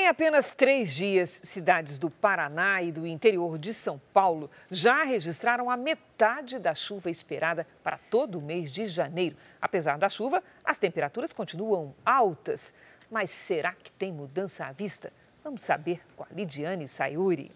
Em 0.00 0.06
apenas 0.06 0.52
três 0.52 0.94
dias, 0.94 1.40
cidades 1.42 1.98
do 1.98 2.08
Paraná 2.08 2.80
e 2.80 2.92
do 2.92 3.04
interior 3.04 3.58
de 3.58 3.74
São 3.74 4.00
Paulo 4.14 4.48
já 4.70 5.02
registraram 5.02 5.68
a 5.68 5.76
metade 5.76 6.60
da 6.60 6.72
chuva 6.72 7.10
esperada 7.10 7.66
para 7.82 7.98
todo 8.08 8.38
o 8.38 8.40
mês 8.40 8.70
de 8.70 8.86
janeiro. 8.86 9.34
Apesar 9.60 9.98
da 9.98 10.08
chuva, 10.08 10.40
as 10.64 10.78
temperaturas 10.78 11.32
continuam 11.32 11.92
altas. 12.06 12.72
Mas 13.10 13.30
será 13.30 13.72
que 13.72 13.90
tem 13.90 14.12
mudança 14.12 14.66
à 14.66 14.70
vista? 14.70 15.12
Vamos 15.42 15.64
saber 15.64 16.00
com 16.16 16.22
a 16.22 16.28
Lidiane 16.30 16.86
Sayuri. 16.86 17.50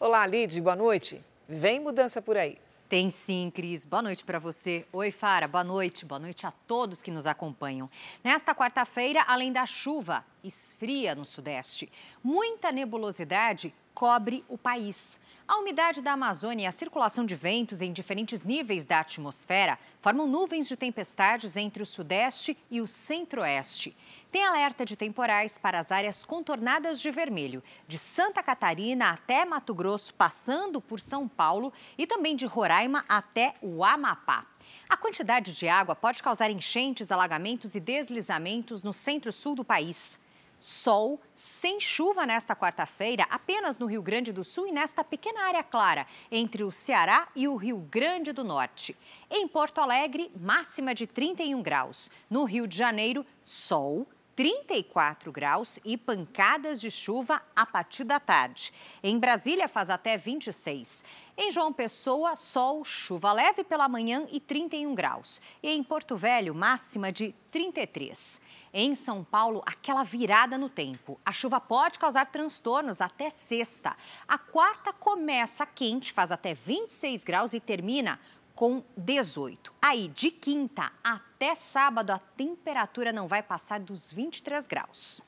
Olá, 0.00 0.26
Lid, 0.26 0.58
boa 0.62 0.74
noite. 0.74 1.22
Vem 1.46 1.80
mudança 1.80 2.22
por 2.22 2.38
aí. 2.38 2.56
Tem 2.88 3.10
sim, 3.10 3.52
Cris. 3.54 3.84
Boa 3.84 4.00
noite 4.00 4.24
para 4.24 4.38
você. 4.38 4.86
Oi, 4.90 5.10
Fara. 5.10 5.46
Boa 5.46 5.62
noite. 5.62 6.06
Boa 6.06 6.18
noite 6.18 6.46
a 6.46 6.50
todos 6.50 7.02
que 7.02 7.10
nos 7.10 7.26
acompanham. 7.26 7.90
Nesta 8.24 8.54
quarta-feira, 8.54 9.22
além 9.28 9.52
da 9.52 9.66
chuva, 9.66 10.24
esfria 10.42 11.14
no 11.14 11.26
Sudeste. 11.26 11.92
Muita 12.24 12.72
nebulosidade 12.72 13.74
cobre 13.92 14.42
o 14.48 14.56
país. 14.56 15.20
A 15.46 15.58
umidade 15.58 16.00
da 16.00 16.12
Amazônia 16.12 16.64
e 16.64 16.66
a 16.66 16.72
circulação 16.72 17.26
de 17.26 17.34
ventos 17.34 17.82
em 17.82 17.92
diferentes 17.92 18.42
níveis 18.42 18.86
da 18.86 19.00
atmosfera 19.00 19.78
formam 19.98 20.26
nuvens 20.26 20.66
de 20.66 20.74
tempestades 20.74 21.58
entre 21.58 21.82
o 21.82 21.86
Sudeste 21.86 22.56
e 22.70 22.80
o 22.80 22.86
Centro-Oeste. 22.86 23.94
Tem 24.30 24.44
alerta 24.44 24.84
de 24.84 24.94
temporais 24.94 25.56
para 25.56 25.78
as 25.78 25.90
áreas 25.90 26.22
contornadas 26.22 27.00
de 27.00 27.10
vermelho, 27.10 27.62
de 27.86 27.96
Santa 27.96 28.42
Catarina 28.42 29.10
até 29.10 29.46
Mato 29.46 29.74
Grosso, 29.74 30.12
passando 30.12 30.82
por 30.82 31.00
São 31.00 31.26
Paulo 31.26 31.72
e 31.96 32.06
também 32.06 32.36
de 32.36 32.44
Roraima 32.44 33.06
até 33.08 33.54
o 33.62 33.82
Amapá. 33.82 34.46
A 34.86 34.98
quantidade 34.98 35.54
de 35.54 35.66
água 35.66 35.96
pode 35.96 36.22
causar 36.22 36.50
enchentes, 36.50 37.10
alagamentos 37.10 37.74
e 37.74 37.80
deslizamentos 37.80 38.82
no 38.82 38.92
centro-sul 38.92 39.54
do 39.54 39.64
país. 39.64 40.20
Sol 40.58 41.18
sem 41.34 41.80
chuva 41.80 42.26
nesta 42.26 42.54
quarta-feira, 42.54 43.26
apenas 43.30 43.78
no 43.78 43.86
Rio 43.86 44.02
Grande 44.02 44.30
do 44.30 44.44
Sul 44.44 44.66
e 44.66 44.72
nesta 44.72 45.02
pequena 45.02 45.44
área 45.44 45.62
clara 45.62 46.06
entre 46.30 46.64
o 46.64 46.70
Ceará 46.70 47.28
e 47.34 47.48
o 47.48 47.56
Rio 47.56 47.78
Grande 47.78 48.32
do 48.32 48.44
Norte. 48.44 48.94
Em 49.30 49.48
Porto 49.48 49.80
Alegre, 49.80 50.30
máxima 50.38 50.94
de 50.94 51.06
31 51.06 51.62
graus. 51.62 52.10
No 52.28 52.44
Rio 52.44 52.66
de 52.66 52.76
Janeiro, 52.76 53.24
sol 53.42 54.06
34 54.38 55.32
graus 55.32 55.80
e 55.84 55.96
pancadas 55.96 56.80
de 56.80 56.92
chuva 56.92 57.42
a 57.56 57.66
partir 57.66 58.04
da 58.04 58.20
tarde. 58.20 58.72
Em 59.02 59.18
Brasília 59.18 59.66
faz 59.66 59.90
até 59.90 60.16
26. 60.16 61.04
Em 61.36 61.50
João 61.50 61.72
Pessoa, 61.72 62.36
sol, 62.36 62.84
chuva 62.84 63.32
leve 63.32 63.64
pela 63.64 63.88
manhã 63.88 64.28
e 64.30 64.38
31 64.38 64.94
graus. 64.94 65.40
E 65.60 65.68
em 65.70 65.82
Porto 65.82 66.16
Velho, 66.16 66.54
máxima 66.54 67.10
de 67.10 67.34
33. 67.50 68.40
Em 68.72 68.94
São 68.94 69.24
Paulo, 69.24 69.60
aquela 69.66 70.04
virada 70.04 70.56
no 70.56 70.68
tempo. 70.68 71.18
A 71.26 71.32
chuva 71.32 71.60
pode 71.60 71.98
causar 71.98 72.26
transtornos 72.26 73.00
até 73.00 73.30
sexta. 73.30 73.96
A 74.28 74.38
quarta 74.38 74.92
começa 74.92 75.66
quente, 75.66 76.12
faz 76.12 76.30
até 76.30 76.54
26 76.54 77.24
graus 77.24 77.54
e 77.54 77.58
termina 77.58 78.20
com 78.58 78.82
18. 78.96 79.72
Aí, 79.80 80.08
de 80.08 80.32
quinta 80.32 80.90
até 81.04 81.54
sábado, 81.54 82.10
a 82.10 82.18
temperatura 82.18 83.12
não 83.12 83.28
vai 83.28 83.40
passar 83.40 83.78
dos 83.78 84.10
23 84.10 84.66
graus. 84.66 85.20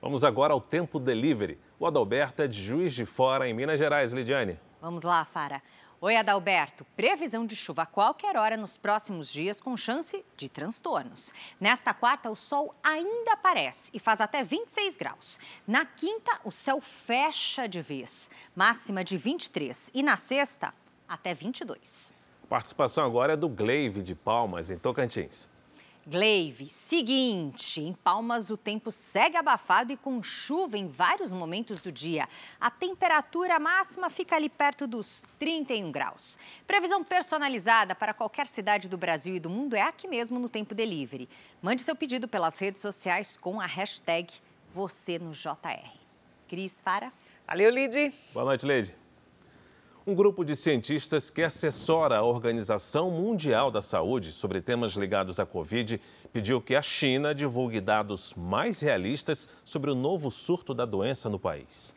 Vamos 0.00 0.24
agora 0.24 0.54
ao 0.54 0.62
tempo 0.62 0.98
delivery. 0.98 1.60
O 1.78 1.86
Adalberto 1.86 2.40
é 2.40 2.48
de 2.48 2.62
Juiz 2.62 2.94
de 2.94 3.04
Fora, 3.04 3.46
em 3.46 3.52
Minas 3.52 3.78
Gerais. 3.78 4.14
Lidiane. 4.14 4.58
Vamos 4.80 5.02
lá, 5.02 5.26
Fara. 5.26 5.62
Oi, 6.00 6.16
Adalberto. 6.16 6.86
Previsão 6.96 7.44
de 7.44 7.54
chuva 7.54 7.82
a 7.82 7.86
qualquer 7.86 8.34
hora 8.34 8.56
nos 8.56 8.78
próximos 8.78 9.30
dias, 9.30 9.60
com 9.60 9.76
chance 9.76 10.24
de 10.34 10.48
transtornos. 10.48 11.34
Nesta 11.60 11.92
quarta, 11.92 12.30
o 12.30 12.34
sol 12.34 12.74
ainda 12.82 13.34
aparece 13.34 13.90
e 13.92 13.98
faz 13.98 14.22
até 14.22 14.42
26 14.42 14.96
graus. 14.96 15.38
Na 15.66 15.84
quinta, 15.84 16.40
o 16.42 16.50
céu 16.50 16.80
fecha 16.80 17.68
de 17.68 17.82
vez, 17.82 18.30
máxima 18.56 19.04
de 19.04 19.18
23. 19.18 19.90
E 19.92 20.02
na 20.02 20.16
sexta, 20.16 20.72
até 21.06 21.34
22. 21.34 22.23
Participação 22.54 23.04
agora 23.04 23.32
é 23.32 23.36
do 23.36 23.48
Gleive 23.48 24.00
de 24.00 24.14
Palmas, 24.14 24.70
em 24.70 24.78
Tocantins. 24.78 25.48
Gleive, 26.06 26.68
seguinte, 26.68 27.80
em 27.80 27.92
Palmas 27.92 28.48
o 28.48 28.56
tempo 28.56 28.92
segue 28.92 29.36
abafado 29.36 29.92
e 29.92 29.96
com 29.96 30.22
chuva 30.22 30.78
em 30.78 30.86
vários 30.86 31.32
momentos 31.32 31.80
do 31.80 31.90
dia. 31.90 32.28
A 32.60 32.70
temperatura 32.70 33.58
máxima 33.58 34.08
fica 34.08 34.36
ali 34.36 34.48
perto 34.48 34.86
dos 34.86 35.24
31 35.36 35.90
graus. 35.90 36.38
Previsão 36.64 37.02
personalizada 37.02 37.92
para 37.92 38.14
qualquer 38.14 38.46
cidade 38.46 38.88
do 38.88 38.96
Brasil 38.96 39.34
e 39.34 39.40
do 39.40 39.50
mundo 39.50 39.74
é 39.74 39.82
aqui 39.82 40.06
mesmo 40.06 40.38
no 40.38 40.48
Tempo 40.48 40.76
Delivery. 40.76 41.28
Mande 41.60 41.82
seu 41.82 41.96
pedido 41.96 42.28
pelas 42.28 42.56
redes 42.60 42.80
sociais 42.80 43.36
com 43.36 43.60
a 43.60 43.66
hashtag 43.66 44.32
você 44.72 45.18
no 45.18 45.32
JR. 45.32 45.90
Cris, 46.46 46.80
para. 46.80 47.12
Valeu, 47.48 47.68
Lid. 47.68 48.14
Boa 48.32 48.44
noite, 48.44 48.64
Lid. 48.64 48.94
Um 50.06 50.14
grupo 50.14 50.44
de 50.44 50.54
cientistas 50.54 51.30
que 51.30 51.42
assessora 51.42 52.18
a 52.18 52.22
Organização 52.22 53.10
Mundial 53.10 53.70
da 53.70 53.80
Saúde 53.80 54.32
sobre 54.32 54.60
temas 54.60 54.92
ligados 54.96 55.40
à 55.40 55.46
Covid 55.46 55.98
pediu 56.30 56.60
que 56.60 56.74
a 56.74 56.82
China 56.82 57.34
divulgue 57.34 57.80
dados 57.80 58.34
mais 58.36 58.80
realistas 58.80 59.48
sobre 59.64 59.90
o 59.90 59.94
novo 59.94 60.30
surto 60.30 60.74
da 60.74 60.84
doença 60.84 61.30
no 61.30 61.38
país. 61.38 61.94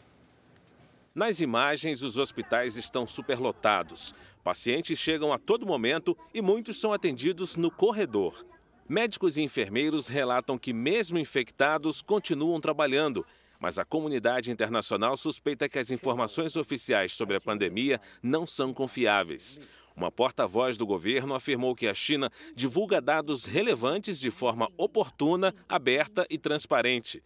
Nas 1.14 1.42
imagens, 1.42 2.02
os 2.02 2.16
hospitais 2.16 2.78
estão 2.78 3.06
superlotados. 3.06 4.16
Pacientes 4.42 4.98
chegam 4.98 5.34
a 5.34 5.38
todo 5.38 5.66
momento 5.66 6.18
e 6.34 6.42
muitos 6.42 6.80
são 6.80 6.94
atendidos 6.94 7.58
no 7.58 7.70
corredor. 7.70 8.46
Médicos 8.88 9.36
e 9.36 9.42
enfermeiros 9.42 10.08
relatam 10.08 10.58
que, 10.58 10.72
mesmo 10.72 11.20
infectados, 11.20 12.02
continuam 12.02 12.62
trabalhando. 12.62 13.26
Mas 13.60 13.80
a 13.80 13.86
comunidade 13.86 14.52
internacional 14.52 15.18
suspeita 15.18 15.68
que 15.68 15.80
as 15.80 15.90
informações 15.90 16.56
oficiais 16.56 17.14
sobre 17.14 17.36
a 17.36 17.42
pandemia 17.42 18.00
não 18.22 18.46
são 18.46 18.74
confiáveis. 18.74 19.60
Uma 19.96 20.12
porta-voz 20.12 20.78
do 20.78 20.86
governo 20.86 21.34
afirmou 21.34 21.76
que 21.76 21.88
a 21.88 21.94
China 21.94 22.32
divulga 22.56 23.02
dados 23.02 23.46
relevantes 23.46 24.20
de 24.20 24.30
forma 24.30 24.70
oportuna, 24.78 25.56
aberta 25.68 26.24
e 26.30 26.38
transparente. 26.38 27.24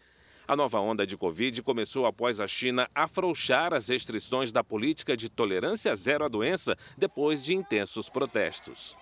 A 0.47 0.55
nova 0.55 0.79
onda 0.79 1.05
de 1.05 1.17
Covid 1.17 1.61
começou 1.63 2.05
após 2.05 2.39
a 2.39 2.47
China 2.47 2.89
afrouxar 2.95 3.73
as 3.73 3.89
restrições 3.89 4.53
da 4.53 4.63
política 4.63 5.17
de 5.17 5.29
tolerância 5.29 5.93
zero 5.95 6.23
à 6.23 6.27
doença 6.29 6.77
depois 6.97 7.43
de 7.43 7.53
intensos 7.53 8.09
protestos. 8.09 8.95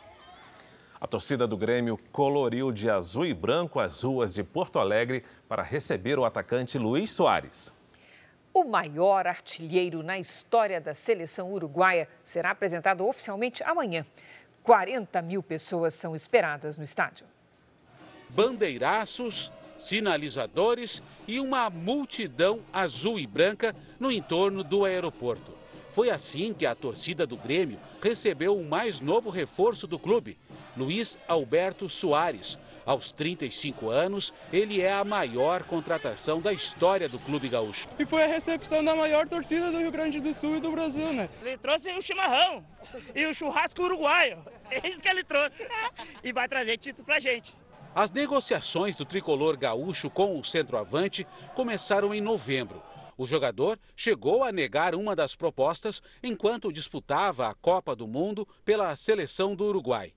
A 1.02 1.08
torcida 1.08 1.48
do 1.48 1.56
Grêmio 1.56 1.98
coloriu 2.12 2.74
de 2.74 2.90
azul 2.90 3.26
e 3.26 3.34
branco 3.34 3.80
as 3.80 4.04
ruas 4.04 4.34
de 4.34 4.44
Porto 4.44 4.80
Alegre 4.80 5.24
para 5.48 5.64
receber 5.64 6.20
o 6.20 6.26
atacante 6.26 6.78
Luiz 6.78 7.10
Soares. 7.12 7.74
O 8.54 8.66
maior 8.66 9.26
artilheiro 9.26 10.04
na 10.04 10.20
história 10.20 10.82
da 10.82 10.94
seleção 10.94 11.54
uruguaia 11.54 12.10
será 12.26 12.52
apresentado 12.52 13.08
oficialmente 13.08 13.64
amanhã. 13.64 14.06
40 14.62 15.22
mil 15.22 15.42
pessoas 15.42 15.94
são 15.94 16.14
esperadas 16.14 16.78
no 16.78 16.84
estádio. 16.84 17.26
Bandeiraços, 18.32 19.50
sinalizadores 19.80 21.02
e 21.26 21.40
uma 21.40 21.70
multidão 21.70 22.60
azul 22.74 23.18
e 23.18 23.26
branca 23.26 23.74
no 23.98 24.12
entorno 24.12 24.66
do 24.66 24.84
aeroporto. 24.84 25.59
Foi 26.00 26.10
assim 26.10 26.54
que 26.54 26.66
a 26.66 26.74
torcida 26.74 27.28
do 27.28 27.36
Grêmio 27.36 27.78
recebeu 28.02 28.56
o 28.56 28.64
mais 28.64 29.02
novo 29.02 29.30
reforço 29.30 29.86
do 29.86 30.00
clube, 30.00 30.40
Luiz 30.78 31.18
Alberto 31.28 31.90
Soares. 31.90 32.58
Aos 32.86 33.12
35 33.12 33.90
anos, 33.90 34.34
ele 34.54 34.80
é 34.80 34.94
a 34.94 35.04
maior 35.04 35.62
contratação 35.64 36.40
da 36.40 36.54
história 36.54 37.10
do 37.10 37.20
clube 37.20 37.50
gaúcho. 37.50 37.90
E 38.00 38.06
foi 38.06 38.24
a 38.24 38.28
recepção 38.28 38.82
da 38.82 38.96
maior 38.96 39.28
torcida 39.28 39.70
do 39.74 39.80
Rio 39.80 39.92
Grande 39.92 40.22
do 40.22 40.34
Sul 40.34 40.56
e 40.56 40.62
do 40.62 40.72
Brasil, 40.72 41.12
né? 41.12 41.28
Ele 41.42 41.58
trouxe 41.58 41.92
o 41.92 42.02
chimarrão 42.02 42.66
e 43.14 43.26
o 43.26 43.34
churrasco 43.34 43.84
uruguaio. 43.84 44.38
É 44.72 44.88
isso 44.88 45.02
que 45.02 45.10
ele 45.10 45.26
trouxe. 45.26 45.68
E 46.24 46.32
vai 46.32 46.48
trazer 46.48 46.78
título 46.78 47.04
pra 47.04 47.20
gente. 47.20 47.54
As 47.94 48.10
negociações 48.10 48.96
do 48.96 49.04
tricolor 49.04 49.58
gaúcho 49.58 50.10
com 50.10 50.40
o 50.40 50.46
centroavante 50.46 51.28
começaram 51.56 52.14
em 52.14 52.22
novembro. 52.22 52.82
O 53.20 53.26
jogador 53.26 53.78
chegou 53.98 54.46
a 54.46 54.52
negar 54.52 54.96
uma 54.96 55.14
das 55.14 55.36
propostas 55.36 56.02
enquanto 56.24 56.72
disputava 56.72 57.50
a 57.50 57.54
Copa 57.54 57.94
do 57.94 58.08
Mundo 58.08 58.48
pela 58.64 58.96
seleção 58.96 59.54
do 59.54 59.66
Uruguai. 59.66 60.14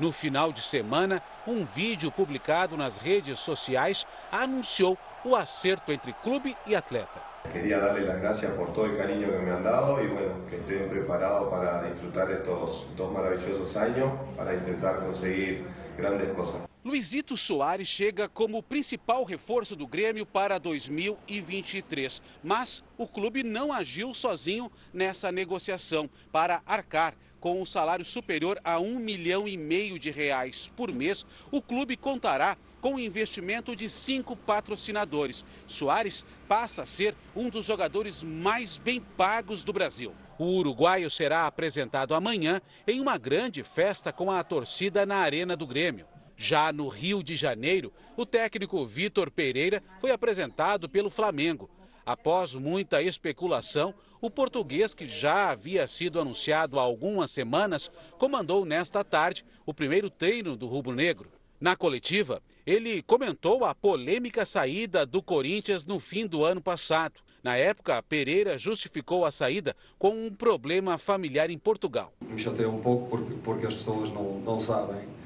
No 0.00 0.10
final 0.10 0.50
de 0.54 0.62
semana, 0.62 1.22
um 1.46 1.66
vídeo 1.66 2.10
publicado 2.10 2.74
nas 2.74 2.96
redes 2.96 3.40
sociais 3.40 4.06
anunciou 4.32 4.96
o 5.22 5.36
acerto 5.36 5.92
entre 5.92 6.14
clube 6.14 6.56
e 6.66 6.74
atleta. 6.74 7.20
Queria 7.52 7.78
darle 7.78 8.06
las 8.06 8.20
gracias 8.22 8.50
por 8.54 8.72
todo 8.72 8.86
el 8.86 8.96
cariño 8.96 9.30
que 9.32 9.38
me 9.38 9.50
han 9.50 9.62
dado 9.62 10.02
y 10.02 10.06
bueno, 10.06 10.46
que 10.48 10.56
estén 10.56 10.88
preparados 10.88 11.50
para 11.50 11.82
disfrutar 11.82 12.30
estos 12.30 12.86
dos 12.96 13.12
maravillosos 13.12 13.76
años 13.76 14.10
para 14.34 14.54
intentar 14.54 15.04
conseguir 15.04 15.66
grandes 15.98 16.30
cosas. 16.30 16.66
Luizito 16.86 17.36
Soares 17.36 17.88
chega 17.88 18.28
como 18.28 18.62
principal 18.62 19.24
reforço 19.24 19.74
do 19.74 19.88
Grêmio 19.88 20.24
para 20.24 20.56
2023, 20.56 22.22
mas 22.44 22.84
o 22.96 23.08
clube 23.08 23.42
não 23.42 23.72
agiu 23.72 24.14
sozinho 24.14 24.70
nessa 24.94 25.32
negociação 25.32 26.08
para 26.30 26.62
arcar 26.64 27.16
com 27.40 27.60
um 27.60 27.66
salário 27.66 28.04
superior 28.04 28.60
a 28.62 28.78
um 28.78 29.00
milhão 29.00 29.48
e 29.48 29.56
meio 29.56 29.98
de 29.98 30.12
reais 30.12 30.70
por 30.76 30.92
mês. 30.92 31.26
O 31.50 31.60
clube 31.60 31.96
contará 31.96 32.56
com 32.80 32.94
o 32.94 33.00
investimento 33.00 33.74
de 33.74 33.90
cinco 33.90 34.36
patrocinadores. 34.36 35.44
Soares 35.66 36.24
passa 36.46 36.84
a 36.84 36.86
ser 36.86 37.16
um 37.34 37.48
dos 37.48 37.66
jogadores 37.66 38.22
mais 38.22 38.76
bem 38.76 39.00
pagos 39.00 39.64
do 39.64 39.72
Brasil. 39.72 40.14
O 40.38 40.44
uruguaio 40.44 41.10
será 41.10 41.48
apresentado 41.48 42.14
amanhã 42.14 42.62
em 42.86 43.00
uma 43.00 43.18
grande 43.18 43.64
festa 43.64 44.12
com 44.12 44.30
a 44.30 44.44
torcida 44.44 45.04
na 45.04 45.16
Arena 45.16 45.56
do 45.56 45.66
Grêmio. 45.66 46.06
Já 46.36 46.70
no 46.70 46.88
Rio 46.88 47.22
de 47.22 47.34
Janeiro, 47.34 47.92
o 48.16 48.26
técnico 48.26 48.84
Vitor 48.86 49.30
Pereira 49.30 49.82
foi 49.98 50.10
apresentado 50.10 50.88
pelo 50.88 51.08
Flamengo. 51.08 51.70
Após 52.04 52.54
muita 52.54 53.02
especulação, 53.02 53.94
o 54.20 54.30
português, 54.30 54.94
que 54.94 55.08
já 55.08 55.50
havia 55.50 55.88
sido 55.88 56.20
anunciado 56.20 56.78
há 56.78 56.82
algumas 56.82 57.30
semanas, 57.30 57.90
comandou 58.18 58.64
nesta 58.64 59.02
tarde 59.02 59.44
o 59.64 59.74
primeiro 59.74 60.10
treino 60.10 60.56
do 60.56 60.66
rubro-negro. 60.66 61.30
Na 61.58 61.74
coletiva, 61.74 62.42
ele 62.66 63.02
comentou 63.02 63.64
a 63.64 63.74
polêmica 63.74 64.44
saída 64.44 65.06
do 65.06 65.22
Corinthians 65.22 65.86
no 65.86 65.98
fim 65.98 66.26
do 66.26 66.44
ano 66.44 66.60
passado. 66.60 67.18
Na 67.42 67.56
época, 67.56 68.02
Pereira 68.02 68.58
justificou 68.58 69.24
a 69.24 69.32
saída 69.32 69.74
com 69.98 70.26
um 70.26 70.34
problema 70.34 70.98
familiar 70.98 71.48
em 71.48 71.58
Portugal. 71.58 72.12
Me 72.20 72.38
chateia 72.38 72.68
um 72.68 72.80
pouco 72.80 73.08
porque, 73.08 73.34
porque 73.42 73.66
as 73.66 73.74
pessoas 73.74 74.10
não, 74.10 74.38
não 74.40 74.60
sabem 74.60 75.16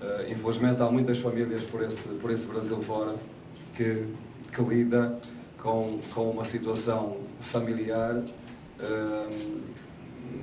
Uh, 0.00 0.30
infelizmente 0.30 0.80
há 0.80 0.90
muitas 0.90 1.18
famílias 1.18 1.64
por 1.64 1.82
esse, 1.82 2.08
por 2.14 2.30
esse 2.30 2.46
Brasil 2.46 2.80
fora 2.80 3.16
que, 3.74 4.06
que 4.52 4.62
lida 4.62 5.18
com, 5.56 5.98
com 6.14 6.30
uma 6.30 6.44
situação 6.44 7.20
familiar, 7.40 8.14
uh, 8.16 9.64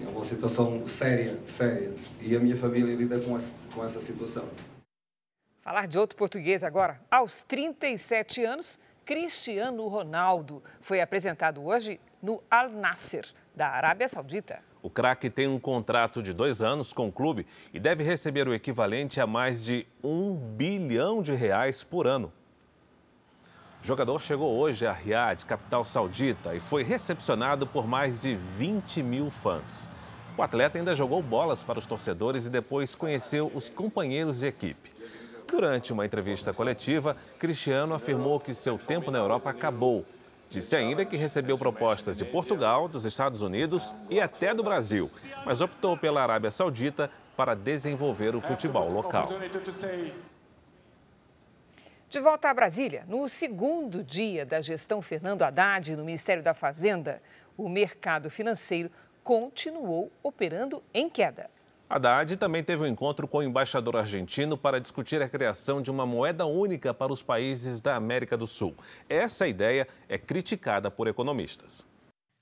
uma 0.09 0.23
situação 0.23 0.85
séria, 0.85 1.39
séria. 1.45 1.93
E 2.21 2.35
a 2.35 2.39
minha 2.39 2.55
família 2.55 2.95
lida 2.95 3.19
com, 3.19 3.35
esse, 3.37 3.67
com 3.67 3.83
essa 3.83 3.99
situação. 3.99 4.45
Falar 5.61 5.87
de 5.87 5.97
outro 5.97 6.17
português 6.17 6.63
agora. 6.63 6.99
Aos 7.09 7.43
37 7.43 8.43
anos, 8.43 8.79
Cristiano 9.05 9.87
Ronaldo 9.87 10.61
foi 10.81 10.99
apresentado 10.99 11.63
hoje 11.63 11.99
no 12.21 12.41
Al 12.49 12.69
Nasser, 12.69 13.27
da 13.55 13.69
Arábia 13.69 14.09
Saudita. 14.09 14.59
O 14.85 14.89
craque 14.91 15.31
tem 15.31 15.47
um 15.47 15.57
contrato 15.57 16.21
de 16.21 16.31
dois 16.31 16.61
anos 16.61 16.93
com 16.93 17.07
o 17.07 17.11
clube 17.11 17.47
e 17.73 17.79
deve 17.79 18.03
receber 18.03 18.47
o 18.47 18.53
equivalente 18.53 19.19
a 19.19 19.25
mais 19.25 19.65
de 19.65 19.83
um 20.03 20.35
bilhão 20.35 21.23
de 21.23 21.33
reais 21.33 21.83
por 21.83 22.05
ano. 22.05 22.31
O 23.81 23.87
jogador 23.87 24.21
chegou 24.21 24.55
hoje 24.55 24.85
a 24.85 24.93
Riad, 24.93 25.43
capital 25.47 25.83
saudita, 25.83 26.53
e 26.53 26.59
foi 26.59 26.83
recepcionado 26.83 27.65
por 27.65 27.87
mais 27.87 28.21
de 28.21 28.35
20 28.35 29.01
mil 29.01 29.31
fãs. 29.31 29.89
O 30.37 30.43
atleta 30.43 30.77
ainda 30.77 30.93
jogou 30.93 31.19
bolas 31.19 31.63
para 31.63 31.79
os 31.79 31.87
torcedores 31.87 32.45
e 32.45 32.51
depois 32.51 32.93
conheceu 32.93 33.51
os 33.55 33.67
companheiros 33.67 34.41
de 34.41 34.45
equipe. 34.45 34.91
Durante 35.47 35.93
uma 35.93 36.05
entrevista 36.05 36.53
coletiva, 36.53 37.17
Cristiano 37.39 37.95
afirmou 37.95 38.39
que 38.39 38.53
seu 38.53 38.77
tempo 38.77 39.09
na 39.09 39.17
Europa 39.17 39.49
acabou 39.49 40.05
Disse 40.55 40.73
ainda 40.73 41.03
que 41.03 41.17
recebeu 41.17 41.57
propostas 41.57 42.17
de 42.17 42.23
Portugal, 42.23 42.87
dos 42.87 43.03
Estados 43.03 43.41
Unidos 43.41 43.93
e 44.09 44.21
até 44.21 44.53
do 44.53 44.63
Brasil, 44.63 45.11
mas 45.45 45.59
optou 45.59 45.97
pela 45.97 46.23
Arábia 46.23 46.49
Saudita 46.49 47.11
para 47.35 47.53
desenvolver 47.53 48.37
o 48.37 48.39
futebol 48.39 48.89
local. 48.89 49.27
De 52.09 52.19
volta 52.21 52.49
a 52.49 52.53
Brasília, 52.53 53.03
no 53.05 53.27
segundo 53.27 54.01
dia 54.01 54.45
da 54.45 54.61
gestão 54.61 55.01
Fernando 55.01 55.41
Haddad 55.41 55.93
no 55.93 56.05
Ministério 56.05 56.41
da 56.41 56.53
Fazenda, 56.53 57.21
o 57.57 57.67
mercado 57.67 58.29
financeiro 58.29 58.89
continuou 59.25 60.09
operando 60.23 60.81
em 60.93 61.09
queda. 61.09 61.49
Haddad 61.87 62.35
também 62.37 62.63
teve 62.63 62.83
um 62.83 62.87
encontro 62.87 63.27
com 63.27 63.37
o 63.37 63.43
embaixador 63.43 63.95
argentino 63.95 64.57
para 64.57 64.81
discutir 64.81 65.21
a 65.21 65.29
criação 65.29 65.81
de 65.81 65.91
uma 65.91 66.05
moeda 66.05 66.45
única 66.45 66.93
para 66.93 67.13
os 67.13 67.21
países 67.21 67.79
da 67.79 67.95
América 67.95 68.35
do 68.35 68.47
Sul. 68.47 68.73
Essa 69.07 69.47
ideia 69.47 69.87
é 70.09 70.17
criticada 70.17 70.89
por 70.89 71.07
economistas. 71.07 71.85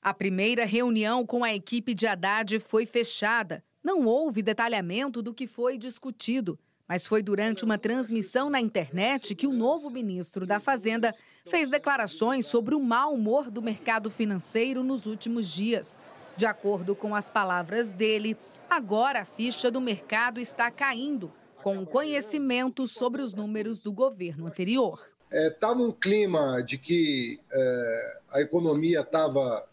A 0.01 0.13
primeira 0.13 0.65
reunião 0.65 1.25
com 1.25 1.43
a 1.43 1.53
equipe 1.53 1.93
de 1.93 2.07
Haddad 2.07 2.59
foi 2.61 2.85
fechada. 2.85 3.61
Não 3.83 4.05
houve 4.05 4.41
detalhamento 4.41 5.21
do 5.21 5.33
que 5.33 5.45
foi 5.45 5.77
discutido, 5.77 6.57
mas 6.87 7.05
foi 7.05 7.21
durante 7.21 7.65
uma 7.65 7.77
transmissão 7.77 8.49
na 8.49 8.61
internet 8.61 9.35
que 9.35 9.47
o 9.47 9.51
novo 9.53 9.89
ministro 9.89 10.45
da 10.45 10.59
Fazenda 10.59 11.13
fez 11.45 11.67
declarações 11.69 12.45
sobre 12.45 12.75
o 12.75 12.79
mau 12.79 13.13
humor 13.13 13.51
do 13.51 13.61
mercado 13.61 14.09
financeiro 14.09 14.83
nos 14.83 15.05
últimos 15.05 15.51
dias. 15.53 15.99
De 16.37 16.45
acordo 16.45 16.95
com 16.95 17.13
as 17.13 17.29
palavras 17.29 17.91
dele, 17.91 18.37
Agora 18.75 19.21
a 19.21 19.25
ficha 19.25 19.69
do 19.69 19.79
mercado 19.79 20.39
está 20.39 20.71
caindo, 20.71 21.31
com 21.61 21.85
conhecimento 21.85 22.87
sobre 22.87 23.21
os 23.21 23.31
números 23.31 23.79
do 23.79 23.93
governo 23.93 24.47
anterior. 24.47 24.99
Estava 25.31 25.79
é, 25.79 25.85
um 25.85 25.91
clima 25.91 26.59
de 26.63 26.79
que 26.79 27.39
é, 27.51 28.17
a 28.31 28.41
economia 28.41 29.01
estava 29.01 29.63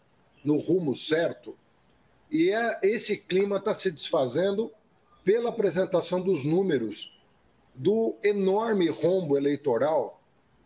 no 0.45 0.55
rumo 0.59 0.95
certo, 0.95 1.57
e 2.29 2.51
é, 2.51 2.79
esse 2.83 3.17
clima 3.17 3.55
está 3.55 3.73
se 3.73 3.89
desfazendo 3.89 4.71
pela 5.23 5.49
apresentação 5.49 6.21
dos 6.21 6.45
números 6.45 7.19
do 7.73 8.15
enorme 8.23 8.87
rombo 8.87 9.35
eleitoral 9.35 10.21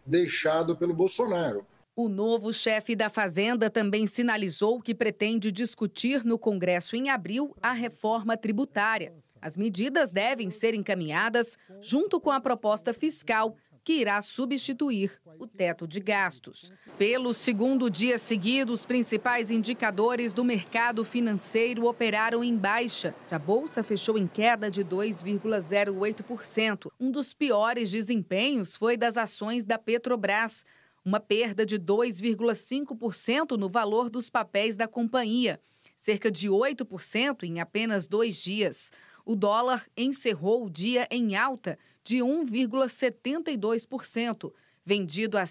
deixado 0.05 0.75
pelo 0.75 0.93
Bolsonaro. 0.93 1.65
O 1.97 2.09
novo 2.09 2.51
chefe 2.51 2.93
da 2.93 3.09
Fazenda 3.09 3.69
também 3.69 4.05
sinalizou 4.05 4.81
que 4.81 4.93
pretende 4.93 5.49
discutir 5.49 6.25
no 6.25 6.37
Congresso 6.37 6.93
em 6.93 7.09
abril 7.09 7.55
a 7.61 7.71
reforma 7.71 8.35
tributária. 8.35 9.13
As 9.41 9.55
medidas 9.55 10.09
devem 10.09 10.51
ser 10.51 10.73
encaminhadas 10.73 11.57
junto 11.79 12.19
com 12.19 12.31
a 12.31 12.41
proposta 12.41 12.91
fiscal 12.91 13.55
que 13.81 13.93
irá 13.93 14.21
substituir 14.21 15.21
o 15.39 15.47
teto 15.47 15.87
de 15.87 16.01
gastos. 16.01 16.69
Pelo 16.97 17.33
segundo 17.33 17.89
dia 17.89 18.17
seguido, 18.17 18.73
os 18.73 18.85
principais 18.85 19.49
indicadores 19.49 20.33
do 20.33 20.43
mercado 20.43 21.05
financeiro 21.05 21.85
operaram 21.85 22.43
em 22.43 22.57
baixa. 22.57 23.15
A 23.31 23.39
bolsa 23.39 23.81
fechou 23.83 24.17
em 24.17 24.27
queda 24.27 24.69
de 24.69 24.83
2,08%. 24.83 26.91
Um 26.99 27.09
dos 27.09 27.33
piores 27.33 27.89
desempenhos 27.89 28.75
foi 28.75 28.97
das 28.97 29.15
ações 29.15 29.63
da 29.63 29.77
Petrobras, 29.77 30.65
uma 31.05 31.19
perda 31.19 31.63
de 31.65 31.79
2,5% 31.79 33.51
no 33.51 33.69
valor 33.69 34.09
dos 34.09 34.29
papéis 34.29 34.75
da 34.75 34.87
companhia, 34.87 35.61
cerca 35.95 36.31
de 36.31 36.49
8% 36.49 37.43
em 37.43 37.59
apenas 37.59 38.07
dois 38.07 38.35
dias. 38.35 38.89
O 39.23 39.35
dólar 39.35 39.85
encerrou 39.95 40.65
o 40.65 40.69
dia 40.69 41.07
em 41.11 41.35
alta 41.35 41.77
de 42.03 42.17
1,72%, 42.17 44.51
vendido 44.83 45.37
a 45.37 45.41
R$ 45.41 45.45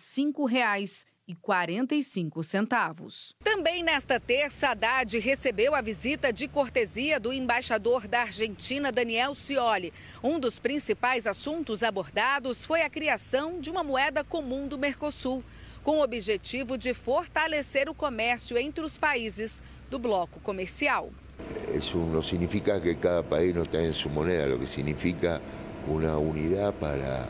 5,45. 1.31 3.35
Também 3.43 3.83
nesta 3.83 4.20
terça, 4.20 4.68
Haddad 4.68 5.18
recebeu 5.18 5.75
a 5.75 5.81
visita 5.81 6.31
de 6.33 6.47
cortesia 6.47 7.18
do 7.18 7.33
embaixador 7.33 8.07
da 8.07 8.20
Argentina, 8.20 8.93
Daniel 8.93 9.35
Scioli. 9.35 9.93
Um 10.22 10.39
dos 10.39 10.59
principais 10.59 11.27
assuntos 11.27 11.83
abordados 11.83 12.66
foi 12.66 12.83
a 12.83 12.91
criação 12.91 13.59
de 13.59 13.70
uma 13.70 13.83
moeda 13.83 14.22
comum 14.22 14.68
do 14.68 14.79
Mercosul, 14.79 15.43
com 15.83 15.99
o 15.99 16.03
objetivo 16.03 16.77
de 16.77 16.93
fortalecer 16.93 17.89
o 17.89 17.95
comércio 17.95 18.59
entre 18.59 18.85
os 18.85 18.99
países 18.99 19.62
do 19.91 19.99
bloco 19.99 20.39
comercial. 20.41 21.11
Isso 21.75 21.99
não 21.99 22.22
significa 22.22 22.81
que 22.81 22.95
cada 22.95 23.22
país 23.22 23.55
não 23.55 23.64
tenha 23.64 23.93
sua 23.93 24.12
moneda, 24.12 24.55
o 24.55 24.59
que 24.59 24.66
significa 24.66 25.41
una 25.87 26.16
unidad 26.16 26.72
para 26.75 27.29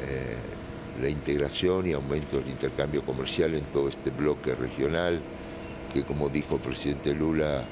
eh, 0.00 0.59
la 1.00 1.08
integración 1.08 1.86
y 1.88 1.92
aumento 1.92 2.38
del 2.38 2.48
intercambio 2.48 3.04
comercial 3.04 3.54
en 3.54 3.64
todo 3.64 3.88
este 3.88 4.10
bloque 4.10 4.54
regional, 4.54 5.20
que 5.92 6.04
como 6.04 6.28
dijo 6.28 6.56
el 6.56 6.60
presidente 6.60 7.14
Lula, 7.14 7.64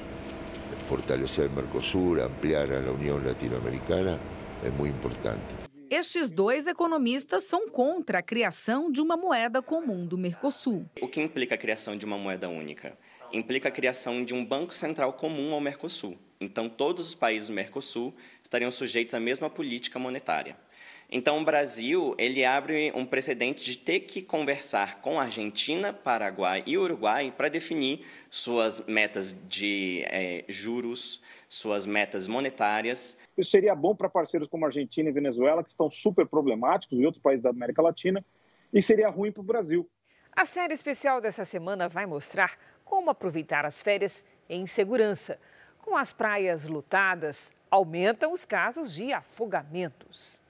fortalecer 0.87 1.45
el 1.45 1.51
Mercosur, 1.51 2.21
ampliar 2.21 2.71
a 2.73 2.81
la 2.81 2.91
Unión 2.91 3.23
Latinoamericana, 3.25 4.19
é 4.63 4.69
muito 4.69 4.95
importante. 4.95 5.69
Estes 5.89 6.29
dois 6.29 6.67
economistas 6.67 7.45
são 7.45 7.67
contra 7.67 8.19
a 8.19 8.21
criação 8.21 8.91
de 8.91 9.01
uma 9.01 9.17
moeda 9.17 9.59
comum 9.59 10.05
do 10.05 10.19
Mercosul. 10.19 10.85
O 11.01 11.07
que 11.07 11.19
implica 11.19 11.55
a 11.55 11.57
criação 11.57 11.97
de 11.97 12.05
uma 12.05 12.15
moeda 12.15 12.47
única? 12.47 12.95
Implica 13.33 13.69
a 13.69 13.71
criação 13.71 14.23
de 14.23 14.35
um 14.35 14.45
banco 14.45 14.71
central 14.73 15.13
comum 15.13 15.51
ao 15.51 15.59
Mercosul. 15.59 16.15
Então, 16.39 16.69
todos 16.69 17.07
os 17.07 17.15
países 17.15 17.49
do 17.49 17.55
Mercosul 17.55 18.13
estariam 18.41 18.69
sujeitos 18.69 19.15
à 19.15 19.19
mesma 19.19 19.49
política 19.49 19.97
monetária. 19.97 20.55
Então, 21.11 21.41
o 21.41 21.43
Brasil 21.43 22.13
ele 22.19 22.45
abre 22.45 22.91
um 22.95 23.03
precedente 23.03 23.65
de 23.65 23.75
ter 23.75 24.01
que 24.01 24.21
conversar 24.21 25.01
com 25.01 25.19
a 25.19 25.23
Argentina, 25.23 25.91
Paraguai 25.91 26.63
e 26.67 26.77
Uruguai 26.77 27.33
para 27.35 27.49
definir 27.49 28.05
suas 28.29 28.79
metas 28.85 29.35
de 29.47 30.03
é, 30.05 30.45
juros, 30.47 31.19
suas 31.47 31.87
metas 31.87 32.27
monetárias. 32.27 33.17
Isso 33.35 33.49
seria 33.49 33.73
bom 33.73 33.95
para 33.95 34.07
parceiros 34.07 34.47
como 34.47 34.65
Argentina 34.65 35.09
e 35.09 35.11
Venezuela, 35.11 35.63
que 35.63 35.71
estão 35.71 35.89
super 35.89 36.27
problemáticos, 36.27 36.99
e 36.99 37.05
outros 37.05 37.23
países 37.23 37.41
da 37.41 37.49
América 37.49 37.81
Latina, 37.81 38.23
e 38.71 38.79
seria 38.79 39.09
ruim 39.09 39.31
para 39.31 39.41
o 39.41 39.43
Brasil. 39.43 39.89
A 40.31 40.45
série 40.45 40.75
especial 40.75 41.19
dessa 41.19 41.43
semana 41.43 41.89
vai 41.89 42.05
mostrar 42.05 42.55
como 42.85 43.09
aproveitar 43.09 43.65
as 43.65 43.81
férias 43.81 44.23
em 44.47 44.67
segurança. 44.67 45.39
Com 45.81 45.97
as 45.97 46.13
praias 46.13 46.65
lotadas, 46.65 47.51
aumentam 47.71 48.31
os 48.31 48.45
casos 48.45 48.93
de 48.93 49.11
afogamentos. 49.11 50.47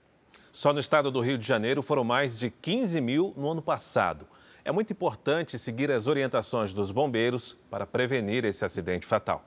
Só 0.52 0.74
no 0.74 0.80
estado 0.80 1.12
do 1.12 1.22
Rio 1.22 1.38
de 1.38 1.46
Janeiro 1.46 1.82
foram 1.82 2.04
mais 2.04 2.38
de 2.38 2.50
15 2.50 3.00
mil 3.00 3.34
no 3.38 3.50
ano 3.52 3.62
passado. 3.62 4.28
É 4.66 4.72
muito 4.72 4.92
importante 4.92 5.58
seguir 5.58 5.92
as 5.92 6.08
orientações 6.08 6.74
dos 6.74 6.92
bombeiros 6.92 7.58
para 7.70 7.86
prevenir 7.86 8.46
esse 8.46 8.66
acidente 8.66 9.06
fatal. 9.06 9.44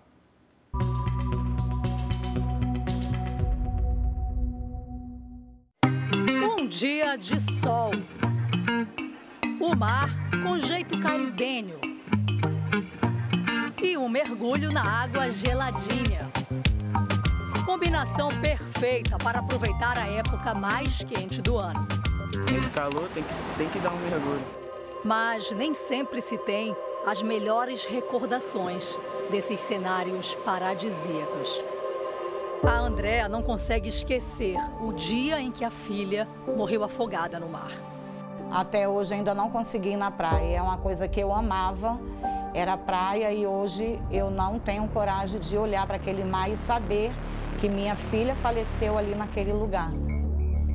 Um 6.58 6.66
dia 6.66 7.16
de 7.16 7.40
sol. 7.60 7.90
O 9.60 9.76
mar 9.76 10.08
com 10.42 10.58
jeito 10.58 10.98
caribenho. 10.98 11.78
E 13.82 13.96
um 13.96 14.08
mergulho 14.08 14.72
na 14.72 14.82
água 14.82 15.28
geladinha. 15.28 16.30
Combinação 17.72 18.28
perfeita 18.28 19.16
para 19.16 19.38
aproveitar 19.38 19.96
a 19.96 20.06
época 20.06 20.52
mais 20.52 21.02
quente 21.04 21.40
do 21.40 21.56
ano. 21.56 21.88
Nesse 22.52 22.70
calor 22.70 23.08
tem 23.14 23.22
que, 23.22 23.34
tem 23.56 23.68
que 23.70 23.78
dar 23.78 23.94
um 23.94 23.96
mergulho. 23.96 24.44
Mas 25.02 25.50
nem 25.52 25.72
sempre 25.72 26.20
se 26.20 26.36
tem 26.36 26.76
as 27.06 27.22
melhores 27.22 27.86
recordações 27.86 28.94
desses 29.30 29.58
cenários 29.58 30.34
paradisíacos. 30.44 31.64
A 32.62 32.78
Andréa 32.78 33.26
não 33.26 33.42
consegue 33.42 33.88
esquecer 33.88 34.58
o 34.82 34.92
dia 34.92 35.40
em 35.40 35.50
que 35.50 35.64
a 35.64 35.70
filha 35.70 36.28
morreu 36.54 36.84
afogada 36.84 37.40
no 37.40 37.48
mar. 37.48 37.72
Até 38.50 38.86
hoje 38.86 39.14
ainda 39.14 39.32
não 39.32 39.48
consegui 39.48 39.92
ir 39.92 39.96
na 39.96 40.10
praia. 40.10 40.58
É 40.58 40.62
uma 40.62 40.76
coisa 40.76 41.08
que 41.08 41.18
eu 41.18 41.32
amava, 41.32 41.98
era 42.54 42.76
praia 42.76 43.32
e 43.32 43.46
hoje 43.46 43.98
eu 44.10 44.30
não 44.30 44.58
tenho 44.58 44.86
coragem 44.88 45.40
de 45.40 45.56
olhar 45.56 45.86
para 45.86 45.96
aquele 45.96 46.24
mar 46.24 46.50
e 46.50 46.56
saber 46.56 47.10
que 47.58 47.68
minha 47.68 47.96
filha 47.96 48.34
faleceu 48.34 48.98
ali 48.98 49.14
naquele 49.14 49.52
lugar. 49.52 49.90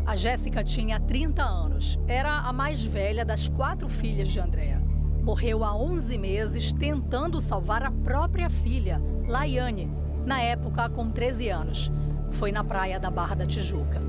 A 0.05 0.15
Jéssica 0.15 0.63
tinha 0.63 0.99
30 0.99 1.43
anos. 1.43 1.99
Era 2.07 2.39
a 2.39 2.53
mais 2.53 2.83
velha 2.83 3.25
das 3.25 3.47
quatro 3.47 3.89
filhas 3.89 4.29
de 4.29 4.39
Andréa. 4.39 4.81
Morreu 5.21 5.63
há 5.63 5.75
11 5.75 6.17
meses 6.17 6.71
tentando 6.71 7.41
salvar 7.41 7.83
a 7.83 7.91
própria 7.91 8.49
filha, 8.49 9.01
Laiane, 9.27 9.91
na 10.25 10.41
época 10.41 10.89
com 10.89 11.09
13 11.09 11.49
anos. 11.49 11.91
Foi 12.31 12.51
na 12.51 12.63
praia 12.63 12.99
da 12.99 13.11
Barra 13.11 13.35
da 13.35 13.45
Tijuca. 13.45 14.01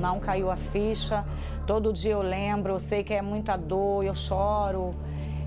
Não 0.00 0.18
caiu 0.18 0.50
a 0.50 0.56
ficha. 0.56 1.24
Todo 1.66 1.92
dia 1.92 2.12
eu 2.12 2.22
lembro, 2.22 2.72
eu 2.72 2.78
sei 2.78 3.04
que 3.04 3.12
é 3.12 3.20
muita 3.20 3.56
dor, 3.56 4.02
eu 4.02 4.14
choro. 4.14 4.94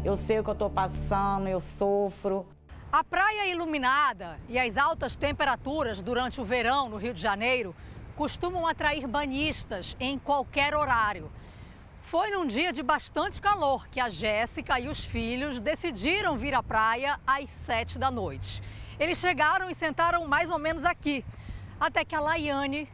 Eu 0.06 0.18
sei 0.18 0.38
o 0.38 0.44
que 0.44 0.50
eu 0.50 0.54
estou 0.54 0.70
passando, 0.70 1.48
eu 1.48 1.62
sofro. 1.62 2.46
A 2.92 3.06
praia 3.06 3.48
iluminada 3.48 4.38
e 4.50 4.60
as 4.60 4.76
altas 4.76 5.16
temperaturas 5.16 6.04
durante 6.04 6.42
o 6.42 6.44
verão 6.44 6.90
no 6.90 6.98
Rio 6.98 7.14
de 7.14 7.22
Janeiro 7.22 7.74
costumam 8.14 8.68
atrair 8.68 9.08
banhistas 9.08 9.96
em 10.02 10.20
qualquer 10.20 10.76
horário. 10.76 11.32
Foi 12.02 12.32
num 12.32 12.46
dia 12.46 12.74
de 12.74 12.84
bastante 12.84 13.40
calor 13.40 13.88
que 13.88 13.98
a 13.98 14.10
Jéssica 14.10 14.78
e 14.78 14.90
os 14.90 15.06
filhos 15.06 15.62
decidiram 15.62 16.38
vir 16.38 16.54
à 16.54 16.62
praia 16.62 17.18
às 17.26 17.48
sete 17.50 17.98
da 17.98 18.12
noite. 18.12 18.62
Eles 19.00 19.18
chegaram 19.18 19.70
e 19.70 19.74
sentaram 19.74 20.28
mais 20.28 20.52
ou 20.52 20.60
menos 20.60 20.84
aqui, 20.84 21.24
até 21.80 22.04
que 22.04 22.14
a 22.14 22.20
Laiane 22.20 22.90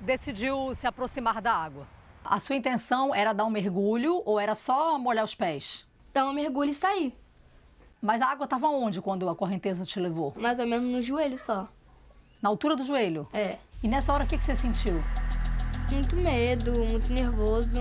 decidiu 0.00 0.74
se 0.74 0.84
aproximar 0.84 1.40
da 1.40 1.52
água. 1.52 1.86
A 2.24 2.40
sua 2.40 2.56
intenção 2.56 3.14
era 3.14 3.32
dar 3.32 3.44
um 3.44 3.50
mergulho 3.50 4.20
ou 4.26 4.38
era 4.38 4.56
só 4.56 4.98
molhar 4.98 5.24
os 5.24 5.34
pés? 5.36 5.88
Dar 6.12 6.26
um 6.26 6.32
mergulho 6.32 6.70
e 6.70 6.74
sair. 6.74 7.16
Mas 8.02 8.20
a 8.20 8.26
água 8.26 8.44
estava 8.44 8.68
onde 8.68 9.00
quando 9.00 9.28
a 9.28 9.34
correnteza 9.34 9.84
te 9.84 10.00
levou? 10.00 10.34
Mais 10.36 10.58
ou 10.58 10.66
menos 10.66 10.90
no 10.90 11.02
joelho 11.02 11.38
só. 11.38 11.68
Na 12.42 12.48
altura 12.48 12.74
do 12.74 12.82
joelho? 12.82 13.28
É. 13.32 13.58
E 13.82 13.88
nessa 13.88 14.12
hora 14.12 14.24
o 14.24 14.26
que, 14.26 14.38
que 14.38 14.44
você 14.44 14.56
sentiu? 14.56 15.02
Muito 15.92 16.16
medo, 16.16 16.72
muito 16.84 17.12
nervoso, 17.12 17.80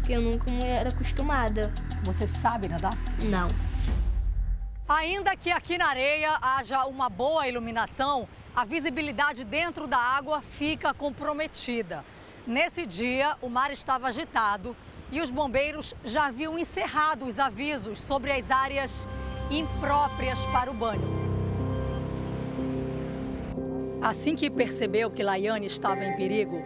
porque 0.00 0.12
eu 0.12 0.20
nunca 0.20 0.50
era 0.50 0.90
acostumada. 0.90 1.72
Você 2.04 2.26
sabe 2.26 2.68
nadar? 2.68 2.94
Não. 3.18 3.48
Ainda 4.88 5.36
que 5.36 5.50
aqui 5.50 5.78
na 5.78 5.86
areia 5.86 6.36
haja 6.42 6.84
uma 6.86 7.08
boa 7.08 7.46
iluminação, 7.46 8.28
a 8.54 8.64
visibilidade 8.64 9.44
dentro 9.44 9.86
da 9.86 9.98
água 9.98 10.42
fica 10.42 10.92
comprometida. 10.92 12.04
Nesse 12.46 12.84
dia, 12.84 13.36
o 13.40 13.48
mar 13.48 13.70
estava 13.70 14.08
agitado 14.08 14.76
e 15.12 15.20
os 15.20 15.30
bombeiros 15.30 15.94
já 16.04 16.26
haviam 16.26 16.58
encerrado 16.58 17.26
os 17.26 17.38
avisos 17.38 18.00
sobre 18.00 18.32
as 18.32 18.50
áreas 18.50 19.06
impróprias 19.50 20.44
para 20.46 20.70
o 20.70 20.74
banho. 20.74 21.30
Assim 24.00 24.34
que 24.34 24.48
percebeu 24.48 25.10
que 25.10 25.22
Laiane 25.22 25.66
estava 25.66 26.04
em 26.04 26.16
perigo, 26.16 26.62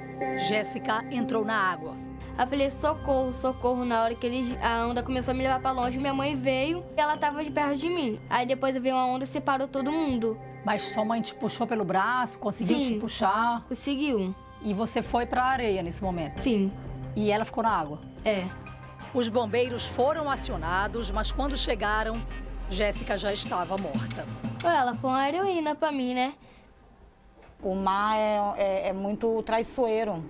Jéssica 0.49 1.05
entrou 1.11 1.45
na 1.45 1.57
água. 1.57 1.97
Eu 2.39 2.47
falei, 2.47 2.71
socorro, 2.71 3.33
socorro. 3.33 3.85
Na 3.85 4.03
hora 4.03 4.15
que 4.15 4.27
ele, 4.27 4.59
a 4.61 4.87
onda 4.87 5.03
começou 5.03 5.33
a 5.33 5.35
me 5.35 5.43
levar 5.43 5.61
para 5.61 5.73
longe, 5.73 5.99
minha 5.99 6.15
mãe 6.15 6.37
veio 6.37 6.85
e 6.97 7.01
ela 7.01 7.15
estava 7.15 7.45
de 7.45 7.51
perto 7.51 7.77
de 7.77 7.89
mim. 7.89 8.21
Aí 8.29 8.47
depois 8.47 8.77
veio 8.77 8.95
uma 8.95 9.07
onda 9.07 9.25
e 9.25 9.27
separou 9.27 9.67
todo 9.67 9.91
mundo. 9.91 10.39
Mas 10.65 10.83
sua 10.83 11.05
mãe 11.05 11.21
te 11.21 11.35
puxou 11.35 11.67
pelo 11.67 11.85
braço, 11.85 12.39
conseguiu 12.39 12.79
Sim, 12.79 12.95
te 12.95 13.01
puxar? 13.01 13.65
Conseguiu. 13.69 14.35
E 14.63 14.73
você 14.73 15.03
foi 15.03 15.27
para 15.27 15.43
a 15.43 15.47
areia 15.47 15.83
nesse 15.83 16.03
momento? 16.03 16.41
Sim. 16.41 16.73
E 17.15 17.31
ela 17.31 17.45
ficou 17.45 17.63
na 17.63 17.71
água? 17.71 18.01
É. 18.25 18.49
Os 19.13 19.29
bombeiros 19.29 19.87
foram 19.87 20.31
acionados, 20.31 21.11
mas 21.11 21.31
quando 21.31 21.57
chegaram, 21.57 22.21
Jéssica 22.71 23.17
já 23.19 23.33
estava 23.33 23.77
morta. 23.77 24.27
Ela 24.65 24.95
foi 24.97 25.11
uma 25.11 25.29
heroína 25.29 25.75
para 25.75 25.93
mim, 25.93 26.15
né? 26.15 26.35
O 27.63 27.75
mar 27.75 28.17
é, 28.17 28.39
é, 28.57 28.89
é 28.89 28.93
muito 28.93 29.43
traiçoeiro. 29.43 30.25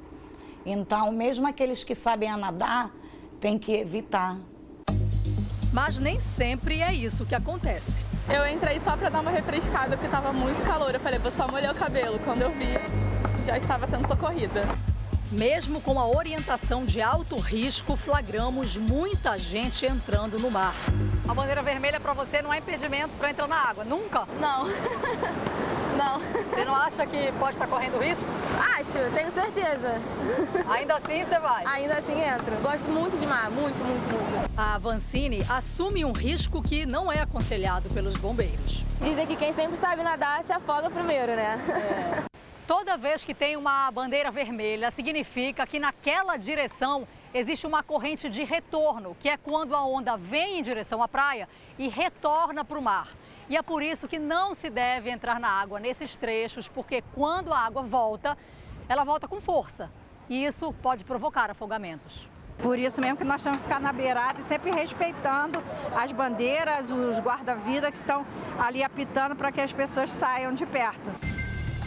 Então, 0.67 1.13
mesmo 1.13 1.47
aqueles 1.47 1.85
que 1.85 1.95
sabem 1.95 2.29
a 2.29 2.37
nadar, 2.37 2.91
tem 3.41 3.59
que 3.59 3.73
evitar. 3.73 4.37
Mas 5.73 5.99
nem 5.99 6.21
sempre 6.21 6.81
é 6.81 6.95
isso 6.95 7.25
que 7.25 7.35
acontece. 7.35 8.05
Eu 8.29 8.47
entrei 8.47 8.79
só 8.81 8.97
para 8.97 9.09
dar 9.09 9.21
uma 9.21 9.31
refrescada 9.31 9.97
porque 9.97 10.07
estava 10.07 10.33
muito 10.33 10.65
calor. 10.65 10.95
Eu 10.95 11.01
falei, 11.01 11.19
vou 11.19 11.33
só 11.33 11.49
molhar 11.49 11.75
o 11.75 11.79
cabelo. 11.79 12.19
Quando 12.21 12.43
eu 12.43 12.51
vi, 12.53 12.75
já 13.45 13.57
estava 13.57 13.87
sendo 13.87 14.07
socorrida. 14.07 14.63
Mesmo 15.39 15.81
com 15.81 15.99
a 15.99 16.07
orientação 16.07 16.85
de 16.85 17.03
alto 17.03 17.37
risco, 17.37 17.97
flagramos 17.97 18.77
muita 18.77 19.37
gente 19.37 19.85
entrando 19.85 20.39
no 20.39 20.49
mar. 20.49 20.75
A 21.27 21.35
bandeira 21.35 21.61
vermelha 21.61 21.99
para 21.99 22.13
você 22.13 22.41
não 22.41 22.55
é 22.55 22.59
impedimento 22.59 23.11
para 23.19 23.31
entrar 23.31 23.49
na 23.49 23.57
água, 23.57 23.85
nunca? 23.85 24.29
Não. 24.39 24.67
não. 25.99 26.21
Você 26.21 26.65
não 26.65 26.75
acha 26.77 27.05
que 27.05 27.33
pode 27.33 27.55
estar 27.55 27.67
correndo 27.67 27.99
risco? 27.99 28.25
Acho, 28.79 29.13
tenho 29.13 29.31
certeza. 29.33 30.01
Ainda 30.69 30.99
assim 30.99 31.25
você 31.25 31.39
vai? 31.41 31.65
Ainda 31.67 31.99
assim 31.99 32.21
entro. 32.21 32.55
Gosto 32.63 32.89
muito 32.89 33.19
de 33.19 33.27
mar, 33.27 33.51
muito, 33.51 33.77
muito, 33.79 34.07
muito. 34.07 34.51
A 34.57 34.79
Vancini 34.79 35.45
assume 35.49 36.05
um 36.05 36.13
risco 36.13 36.63
que 36.63 36.87
não 36.87 37.11
é 37.11 37.21
aconselhado 37.21 37.89
pelos 37.91 38.15
bombeiros. 38.17 38.85
Dizem 39.03 39.27
que 39.27 39.35
quem 39.35 39.53
sempre 39.53 39.77
sabe 39.77 40.05
nadar 40.05 40.45
se 40.45 40.53
afoga 40.53 40.89
primeiro, 40.89 41.35
né? 41.35 41.59
É. 42.31 42.35
Toda 42.67 42.97
vez 42.97 43.23
que 43.23 43.35
tem 43.35 43.59
uma 43.59 43.91
bandeira 43.91 44.31
vermelha, 44.31 44.91
significa 44.91 45.67
que 45.67 45.79
naquela 45.79 46.39
direção 46.39 47.07
existe 47.35 47.67
uma 47.67 47.83
corrente 47.83 48.31
de 48.31 48.43
retorno, 48.43 49.15
que 49.21 49.29
é 49.29 49.37
quando 49.37 49.77
a 49.77 49.85
onda 49.85 50.17
vem 50.17 50.61
em 50.61 50.63
direção 50.63 51.03
à 51.03 51.09
praia 51.09 51.47
e 51.79 51.89
retorna 51.89 52.65
para 52.65 52.79
o 52.79 52.83
mar. 52.83 53.09
E 53.51 53.57
é 53.57 53.61
por 53.63 53.83
isso 53.83 54.09
que 54.09 54.19
não 54.19 54.55
se 54.55 54.71
deve 54.71 55.11
entrar 55.11 55.39
na 55.39 55.49
água 55.49 55.79
nesses 55.79 56.17
trechos, 56.17 56.67
porque 56.67 57.05
quando 57.15 57.53
a 57.53 57.59
água 57.59 57.83
volta, 57.83 58.39
ela 58.89 59.05
volta 59.05 59.29
com 59.29 59.43
força. 59.43 59.91
E 60.31 60.43
isso 60.43 60.73
pode 60.73 61.05
provocar 61.05 61.51
afogamentos. 61.51 62.31
Por 62.57 62.79
isso 62.79 62.99
mesmo 62.99 63.19
que 63.19 63.25
nós 63.25 63.43
temos 63.43 63.59
que 63.59 63.65
ficar 63.65 63.81
na 63.81 63.93
beirada 63.93 64.41
e 64.41 64.43
sempre 64.43 64.71
respeitando 64.71 65.63
as 65.95 66.13
bandeiras, 66.13 66.91
os 66.91 67.19
guarda-vidas 67.19 67.91
que 67.91 67.99
estão 67.99 68.25
ali 68.59 68.83
apitando 68.83 69.37
para 69.37 69.53
que 69.53 69.61
as 69.61 69.73
pessoas 69.73 70.09
saiam 70.09 70.55
de 70.55 70.65
perto. 70.65 71.44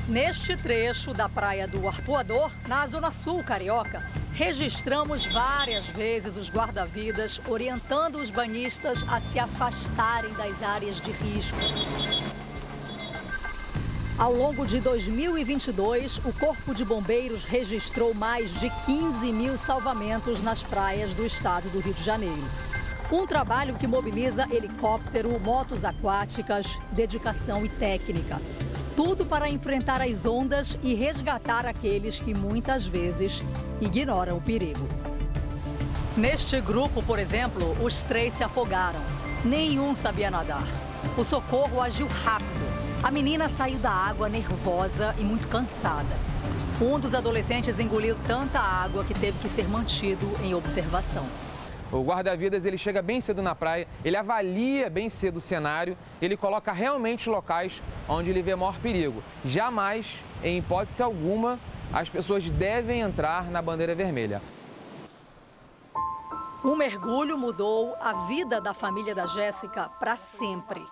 Neste 0.08 0.55
trecho 0.55 1.14
da 1.14 1.28
Praia 1.28 1.68
do 1.68 1.86
Arpoador, 1.86 2.49
na 2.66 2.88
Zona 2.88 3.12
Sul 3.12 3.43
Carioca, 3.43 4.01
registramos 4.32 5.26
várias 5.26 5.86
vezes 5.88 6.38
os 6.38 6.49
guarda-vidas 6.49 7.41
orientando 7.45 8.16
os 8.16 8.32
banhistas 8.32 9.03
a 9.10 9.20
se 9.20 9.38
afastarem 9.38 10.32
das 10.36 10.64
áreas 10.64 11.01
de 11.01 11.12
risco. 11.12 11.58
Ao 14.18 14.32
longo 14.34 14.66
de 14.66 14.80
2022, 14.80 16.20
o 16.20 16.32
Corpo 16.32 16.74
de 16.74 16.86
Bombeiros 16.86 17.43
registrou 17.43 18.14
mais 18.14 18.58
de 18.62 18.70
15 18.86 19.34
mil 19.34 19.58
salvamentos 19.58 20.41
nas 20.41 20.64
praias 20.64 21.14
do 21.14 21.26
estado 21.26 21.70
do 21.70 21.82
Rio 21.82 21.93
de 21.93 22.03
Janeiro. 22.03 22.49
Um 23.12 23.28
trabalho 23.28 23.76
que 23.76 23.86
mobiliza 23.86 24.47
helicóptero, 24.49 25.38
motos 25.38 25.84
aquáticas, 25.84 26.80
dedicação 26.93 27.66
e 27.66 27.70
técnica. 27.70 28.41
Tudo 28.98 29.28
para 29.28 29.48
enfrentar 29.48 30.02
as 30.02 30.26
ondas 30.26 30.76
e 30.82 30.95
resgatar 30.95 31.68
aqueles 31.68 32.20
que 32.20 32.34
muitas 32.34 32.88
vezes 32.88 33.43
ignoram 33.80 34.38
o 34.38 34.41
perigo. 34.41 34.89
Neste 36.18 36.60
grupo, 36.60 37.04
por 37.04 37.20
exemplo, 37.20 37.78
os 37.80 38.02
três 38.02 38.34
se 38.34 38.43
afogaram. 38.43 39.00
Nenhum 39.45 39.95
sabia 39.95 40.32
nadar. 40.32 40.66
O 41.16 41.24
socorro 41.24 41.80
agiu 41.80 42.08
rápido. 42.08 42.66
A 43.04 43.12
menina 43.12 43.48
saiu 43.48 43.78
da 43.78 43.91
água 43.91 44.28
nervosa 44.28 45.14
e 45.20 45.22
muito 45.22 45.48
cansada. 45.48 46.16
Um 46.82 47.00
dos 47.00 47.14
adolescentes 47.14 47.78
engoliu 47.78 48.18
tanta 48.26 48.60
água 48.60 49.04
que 49.04 49.14
teve 49.14 49.38
que 49.38 49.48
ser 49.48 49.70
mantido 49.70 50.28
em 50.43 50.56
observação. 50.56 51.28
O 51.92 52.02
guarda-vidas 52.02 52.66
ele 52.66 52.78
chega 52.78 53.02
bem 53.02 53.22
cedo 53.22 53.42
na 53.42 53.56
praia, 53.56 53.88
ele 54.04 54.18
avalia 54.18 54.90
bem 54.90 55.10
cedo 55.10 55.38
o 55.38 55.42
cenário, 55.42 55.98
ele 56.22 56.36
coloca 56.36 56.72
realmente 56.72 57.30
locais 57.30 57.82
onde 58.10 58.30
ele 58.30 58.42
vê 58.42 58.56
maior 58.56 58.78
perigo. 58.80 59.24
Jamais, 59.46 60.24
em 60.44 60.58
hipótese 60.58 61.02
alguma, 61.02 61.58
as 61.94 62.10
pessoas 62.10 62.50
devem 62.50 63.00
entrar 63.00 63.50
na 63.50 63.62
bandeira 63.62 63.96
vermelha. 63.96 64.42
Um 66.64 66.76
mergulho 66.76 67.38
mudou 67.38 67.96
a 68.02 68.26
vida 68.26 68.60
da 68.60 68.74
família 68.74 69.16
da 69.16 69.26
Jéssica 69.26 69.88
para 70.00 70.18
sempre. 70.18 70.84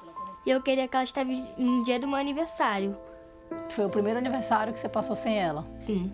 Eu 0.45 0.61
queria 0.61 0.87
que 0.87 0.95
ela 0.95 1.03
estivesse 1.03 1.45
no 1.57 1.83
dia 1.83 1.99
do 1.99 2.07
meu 2.07 2.17
aniversário. 2.17 2.95
Foi 3.69 3.85
o 3.85 3.89
primeiro 3.89 4.17
aniversário 4.17 4.71
que 4.71 4.79
você 4.79 4.87
passou 4.87 5.15
sem 5.15 5.37
ela? 5.37 5.65
Sim. 5.81 6.13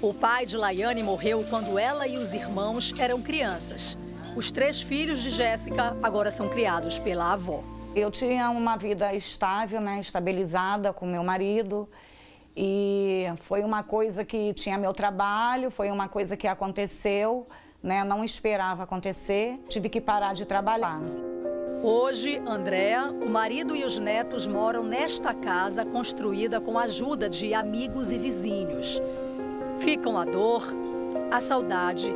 O 0.00 0.12
pai 0.12 0.46
de 0.46 0.56
Laiane 0.56 1.02
morreu 1.02 1.44
quando 1.48 1.78
ela 1.78 2.06
e 2.06 2.16
os 2.18 2.32
irmãos 2.32 2.92
eram 2.98 3.22
crianças. 3.22 3.96
Os 4.36 4.50
três 4.50 4.82
filhos 4.82 5.22
de 5.22 5.30
Jéssica 5.30 5.96
agora 6.02 6.30
são 6.30 6.48
criados 6.48 6.98
pela 6.98 7.32
avó. 7.32 7.62
Eu 7.94 8.10
tinha 8.10 8.50
uma 8.50 8.76
vida 8.76 9.14
estável, 9.14 9.80
né, 9.80 10.00
estabilizada 10.00 10.92
com 10.92 11.06
meu 11.06 11.22
marido. 11.22 11.88
E 12.56 13.26
foi 13.38 13.62
uma 13.62 13.82
coisa 13.82 14.24
que 14.24 14.52
tinha 14.54 14.76
meu 14.76 14.92
trabalho, 14.92 15.70
foi 15.70 15.90
uma 15.90 16.08
coisa 16.08 16.36
que 16.36 16.46
aconteceu, 16.46 17.46
né? 17.82 18.04
Não 18.04 18.24
esperava 18.24 18.84
acontecer, 18.84 19.58
tive 19.68 19.88
que 19.88 20.00
parar 20.00 20.34
de 20.34 20.46
trabalhar. 20.46 21.00
Hoje, 21.82 22.40
Andréa, 22.46 23.10
o 23.10 23.28
marido 23.28 23.76
e 23.76 23.84
os 23.84 23.98
netos 23.98 24.46
moram 24.46 24.82
nesta 24.82 25.34
casa 25.34 25.84
construída 25.84 26.60
com 26.60 26.78
a 26.78 26.84
ajuda 26.84 27.28
de 27.28 27.52
amigos 27.52 28.10
e 28.10 28.16
vizinhos. 28.16 29.02
Ficam 29.80 30.16
a 30.18 30.24
dor, 30.24 30.62
a 31.30 31.40
saudade 31.40 32.14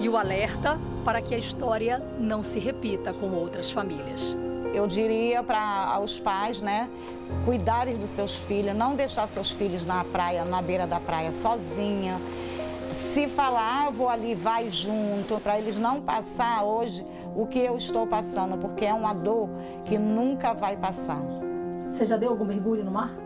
e 0.00 0.08
o 0.08 0.16
alerta 0.16 0.78
para 1.04 1.22
que 1.22 1.34
a 1.34 1.38
história 1.38 2.02
não 2.18 2.42
se 2.42 2.58
repita 2.58 3.12
com 3.12 3.30
outras 3.30 3.70
famílias. 3.70 4.36
Eu 4.74 4.86
diria 4.86 5.42
para 5.42 5.98
os 6.02 6.18
pais, 6.18 6.60
né, 6.60 6.90
cuidarem 7.44 7.96
dos 7.96 8.10
seus 8.10 8.36
filhos, 8.36 8.76
não 8.76 8.94
deixar 8.94 9.26
seus 9.28 9.52
filhos 9.52 9.86
na 9.86 10.04
praia, 10.04 10.44
na 10.44 10.60
beira 10.60 10.86
da 10.86 11.00
praia 11.00 11.32
sozinha. 11.32 12.20
Se 12.92 13.28
falar, 13.28 13.86
ah, 13.86 13.90
vou 13.90 14.08
ali, 14.08 14.34
vai 14.34 14.70
junto, 14.70 15.40
para 15.40 15.58
eles 15.58 15.76
não 15.76 16.00
passar 16.00 16.62
hoje 16.64 17.04
o 17.34 17.46
que 17.46 17.58
eu 17.58 17.76
estou 17.76 18.06
passando, 18.06 18.58
porque 18.58 18.84
é 18.84 18.92
uma 18.92 19.14
dor 19.14 19.48
que 19.84 19.98
nunca 19.98 20.52
vai 20.52 20.76
passar. 20.76 21.20
Você 21.92 22.04
já 22.04 22.16
deu 22.16 22.30
algum 22.30 22.44
mergulho 22.44 22.84
no 22.84 22.90
mar? 22.90 23.25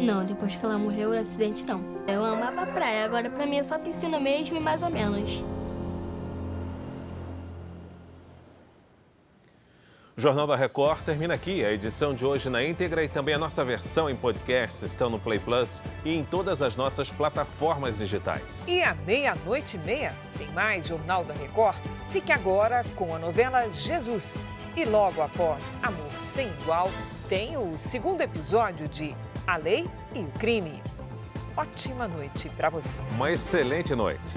Não, 0.00 0.24
depois 0.24 0.54
que 0.54 0.64
ela 0.64 0.78
morreu, 0.78 1.10
o 1.10 1.18
acidente 1.18 1.64
não. 1.64 1.82
Eu 2.06 2.24
amava 2.24 2.62
a 2.62 2.66
praia, 2.66 3.04
agora 3.04 3.28
pra 3.28 3.46
mim 3.46 3.58
é 3.58 3.62
só 3.62 3.78
piscina 3.78 4.18
mesmo 4.18 4.56
e 4.56 4.60
mais 4.60 4.82
ou 4.82 4.90
menos. 4.90 5.42
O 10.16 10.20
Jornal 10.20 10.48
da 10.48 10.56
Record 10.56 11.02
termina 11.04 11.34
aqui. 11.34 11.64
A 11.64 11.72
edição 11.72 12.12
de 12.12 12.24
hoje 12.24 12.50
na 12.50 12.60
íntegra 12.64 13.04
e 13.04 13.08
também 13.08 13.36
a 13.36 13.38
nossa 13.38 13.64
versão 13.64 14.10
em 14.10 14.16
podcast 14.16 14.84
estão 14.84 15.08
no 15.08 15.16
Play 15.16 15.38
Plus 15.38 15.80
e 16.04 16.12
em 16.12 16.24
todas 16.24 16.60
as 16.60 16.74
nossas 16.74 17.08
plataformas 17.08 17.98
digitais. 17.98 18.64
E 18.66 18.82
à 18.82 18.96
meia-noite 19.06 19.76
e 19.76 19.78
meia 19.78 20.12
tem 20.36 20.48
mais 20.48 20.88
Jornal 20.88 21.24
da 21.24 21.34
Record. 21.34 21.76
Fique 22.10 22.32
agora 22.32 22.84
com 22.96 23.14
a 23.14 23.18
novela 23.20 23.68
Jesus. 23.70 24.36
E 24.76 24.84
logo 24.84 25.22
após 25.22 25.72
Amor 25.84 26.10
Sem 26.18 26.48
Igual, 26.62 26.90
tem 27.28 27.56
o 27.56 27.78
segundo 27.78 28.20
episódio 28.20 28.88
de 28.88 29.14
A 29.48 29.56
Lei 29.56 29.88
e 30.14 30.18
o 30.18 30.26
Crime. 30.38 30.82
Ótima 31.56 32.06
noite 32.06 32.50
para 32.50 32.68
você. 32.68 32.94
Uma 33.12 33.32
excelente 33.32 33.94
noite. 33.94 34.36